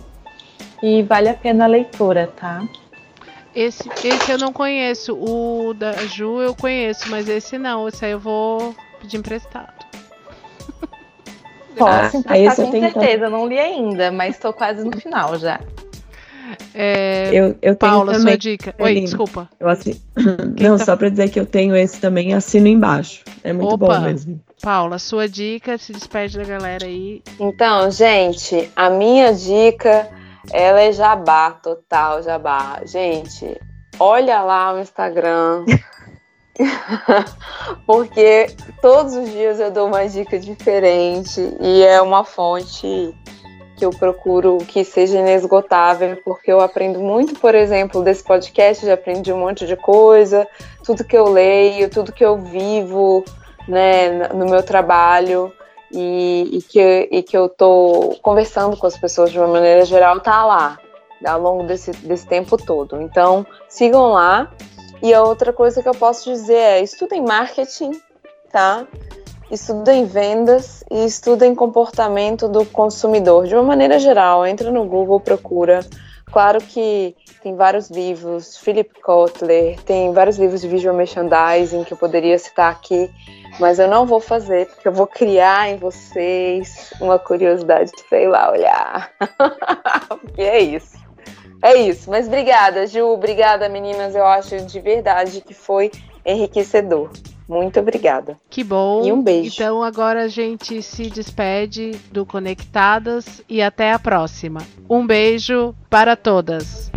e 0.83 1.01
vale 1.03 1.29
a 1.29 1.33
pena 1.33 1.65
a 1.65 1.67
leitura, 1.67 2.29
tá? 2.35 2.61
Esse, 3.53 3.89
esse 4.03 4.31
eu 4.31 4.37
não 4.37 4.53
conheço, 4.53 5.13
o 5.13 5.73
da 5.73 5.93
Ju 6.05 6.41
eu 6.41 6.55
conheço, 6.55 7.09
mas 7.09 7.27
esse 7.27 7.57
não, 7.57 7.87
esse 7.87 8.05
aí 8.05 8.11
eu 8.11 8.19
vou 8.19 8.73
pedir 9.01 9.17
emprestado. 9.17 9.85
Posso 11.75 12.17
emprestar 12.17 12.65
com 12.65 12.71
certeza, 12.71 13.29
não 13.29 13.47
li 13.47 13.59
ainda, 13.59 14.11
mas 14.11 14.35
estou 14.35 14.53
quase 14.53 14.83
no 14.83 14.95
final 14.99 15.37
já. 15.37 15.59
É, 16.73 17.29
eu, 17.33 17.55
eu 17.61 17.75
Paula, 17.75 18.13
também, 18.13 18.33
sua 18.33 18.37
dica. 18.37 18.75
Oi, 18.79 18.91
Aline, 18.91 19.05
desculpa. 19.05 19.49
Eu 19.59 19.67
assin... 19.67 19.99
Não, 20.59 20.77
tá... 20.77 20.85
só 20.85 20.95
para 20.95 21.09
dizer 21.09 21.29
que 21.29 21.39
eu 21.39 21.45
tenho 21.45 21.75
esse 21.75 21.99
também, 21.99 22.33
assino 22.33 22.67
embaixo. 22.67 23.23
É 23.43 23.53
muito 23.53 23.73
Opa, 23.73 23.99
bom 23.99 24.01
mesmo. 24.01 24.39
Paula, 24.61 24.99
sua 24.99 25.27
dica, 25.27 25.77
se 25.77 25.91
despede 25.91 26.37
da 26.37 26.43
galera 26.43 26.85
aí. 26.85 27.21
Então, 27.39 27.89
gente, 27.89 28.69
a 28.75 28.89
minha 28.89 29.33
dica, 29.33 30.09
ela 30.51 30.81
é 30.81 30.91
jabá, 30.91 31.51
total 31.51 32.23
jabá. 32.23 32.81
Gente, 32.85 33.59
olha 33.99 34.41
lá 34.41 34.73
o 34.73 34.79
Instagram. 34.79 35.65
porque 37.85 38.47
todos 38.81 39.13
os 39.15 39.29
dias 39.31 39.59
eu 39.59 39.71
dou 39.71 39.87
uma 39.87 40.07
dica 40.07 40.39
diferente 40.39 41.41
e 41.59 41.83
é 41.83 42.01
uma 42.01 42.23
fonte 42.23 43.15
que 43.81 43.85
eu 43.85 43.89
procuro 43.89 44.59
que 44.59 44.83
seja 44.83 45.17
inesgotável, 45.17 46.15
porque 46.23 46.51
eu 46.51 46.59
aprendo 46.59 46.99
muito, 46.99 47.39
por 47.39 47.55
exemplo, 47.55 48.03
desse 48.03 48.23
podcast, 48.23 48.85
já 48.85 48.93
aprendi 48.93 49.33
um 49.33 49.39
monte 49.39 49.65
de 49.65 49.75
coisa, 49.75 50.47
tudo 50.83 51.03
que 51.03 51.17
eu 51.17 51.27
leio, 51.27 51.89
tudo 51.89 52.11
que 52.11 52.23
eu 52.23 52.37
vivo, 52.37 53.25
né, 53.67 54.27
no 54.35 54.45
meu 54.45 54.61
trabalho. 54.61 55.51
E, 55.93 56.49
e, 56.53 56.61
que, 56.61 57.09
e 57.11 57.21
que 57.23 57.35
eu 57.35 57.49
tô 57.49 58.15
conversando 58.21 58.77
com 58.77 58.87
as 58.87 58.97
pessoas 58.97 59.31
de 59.31 59.37
uma 59.37 59.47
maneira 59.47 59.83
geral, 59.83 60.19
tá 60.19 60.45
lá, 60.45 60.79
ao 61.25 61.41
longo 61.41 61.63
desse, 61.63 61.91
desse 61.91 62.25
tempo 62.25 62.57
todo. 62.57 63.01
Então, 63.01 63.45
sigam 63.67 64.11
lá. 64.11 64.51
E 65.01 65.13
a 65.13 65.23
outra 65.23 65.51
coisa 65.51 65.81
que 65.81 65.89
eu 65.89 65.95
posso 65.95 66.31
dizer 66.31 66.55
é: 66.55 66.81
estudem 66.81 67.21
marketing, 67.21 67.91
tá? 68.51 68.87
estudem 69.51 70.05
vendas 70.05 70.83
e 70.89 71.05
estudem 71.05 71.53
comportamento 71.53 72.47
do 72.47 72.65
consumidor. 72.65 73.45
De 73.45 73.53
uma 73.53 73.63
maneira 73.63 73.99
geral, 73.99 74.45
entra 74.45 74.71
no 74.71 74.85
Google, 74.85 75.19
procura. 75.19 75.81
Claro 76.31 76.59
que 76.61 77.15
tem 77.43 77.55
vários 77.55 77.89
livros, 77.89 78.57
Philip 78.57 79.01
Kotler, 79.01 79.79
tem 79.81 80.13
vários 80.13 80.37
livros 80.37 80.61
de 80.61 80.67
visual 80.67 80.95
merchandising 80.95 81.83
que 81.83 81.91
eu 81.91 81.97
poderia 81.97 82.37
citar 82.39 82.71
aqui, 82.71 83.11
mas 83.59 83.79
eu 83.79 83.87
não 83.87 84.05
vou 84.05 84.21
fazer, 84.21 84.67
porque 84.67 84.87
eu 84.87 84.93
vou 84.93 85.07
criar 85.07 85.69
em 85.69 85.77
vocês 85.77 86.93
uma 87.01 87.19
curiosidade 87.19 87.91
de, 87.91 88.01
sei 88.07 88.27
lá, 88.27 88.49
olhar. 88.51 89.11
porque 90.21 90.41
é 90.41 90.59
isso. 90.59 90.97
É 91.61 91.75
isso. 91.75 92.09
Mas 92.09 92.27
obrigada, 92.27 92.87
Ju. 92.87 93.05
Obrigada, 93.07 93.69
meninas. 93.69 94.15
Eu 94.15 94.25
acho 94.25 94.57
de 94.65 94.79
verdade 94.79 95.41
que 95.41 95.53
foi 95.53 95.91
enriquecedor. 96.25 97.11
Muito 97.51 97.81
obrigada. 97.81 98.37
Que 98.49 98.63
bom. 98.63 99.05
E 99.05 99.11
um 99.11 99.21
beijo. 99.21 99.51
Então 99.53 99.83
agora 99.83 100.23
a 100.23 100.27
gente 100.29 100.81
se 100.81 101.09
despede 101.09 101.91
do 102.09 102.25
Conectadas 102.25 103.43
e 103.49 103.61
até 103.61 103.91
a 103.91 103.99
próxima. 103.99 104.61
Um 104.89 105.05
beijo 105.05 105.75
para 105.89 106.15
todas. 106.15 106.89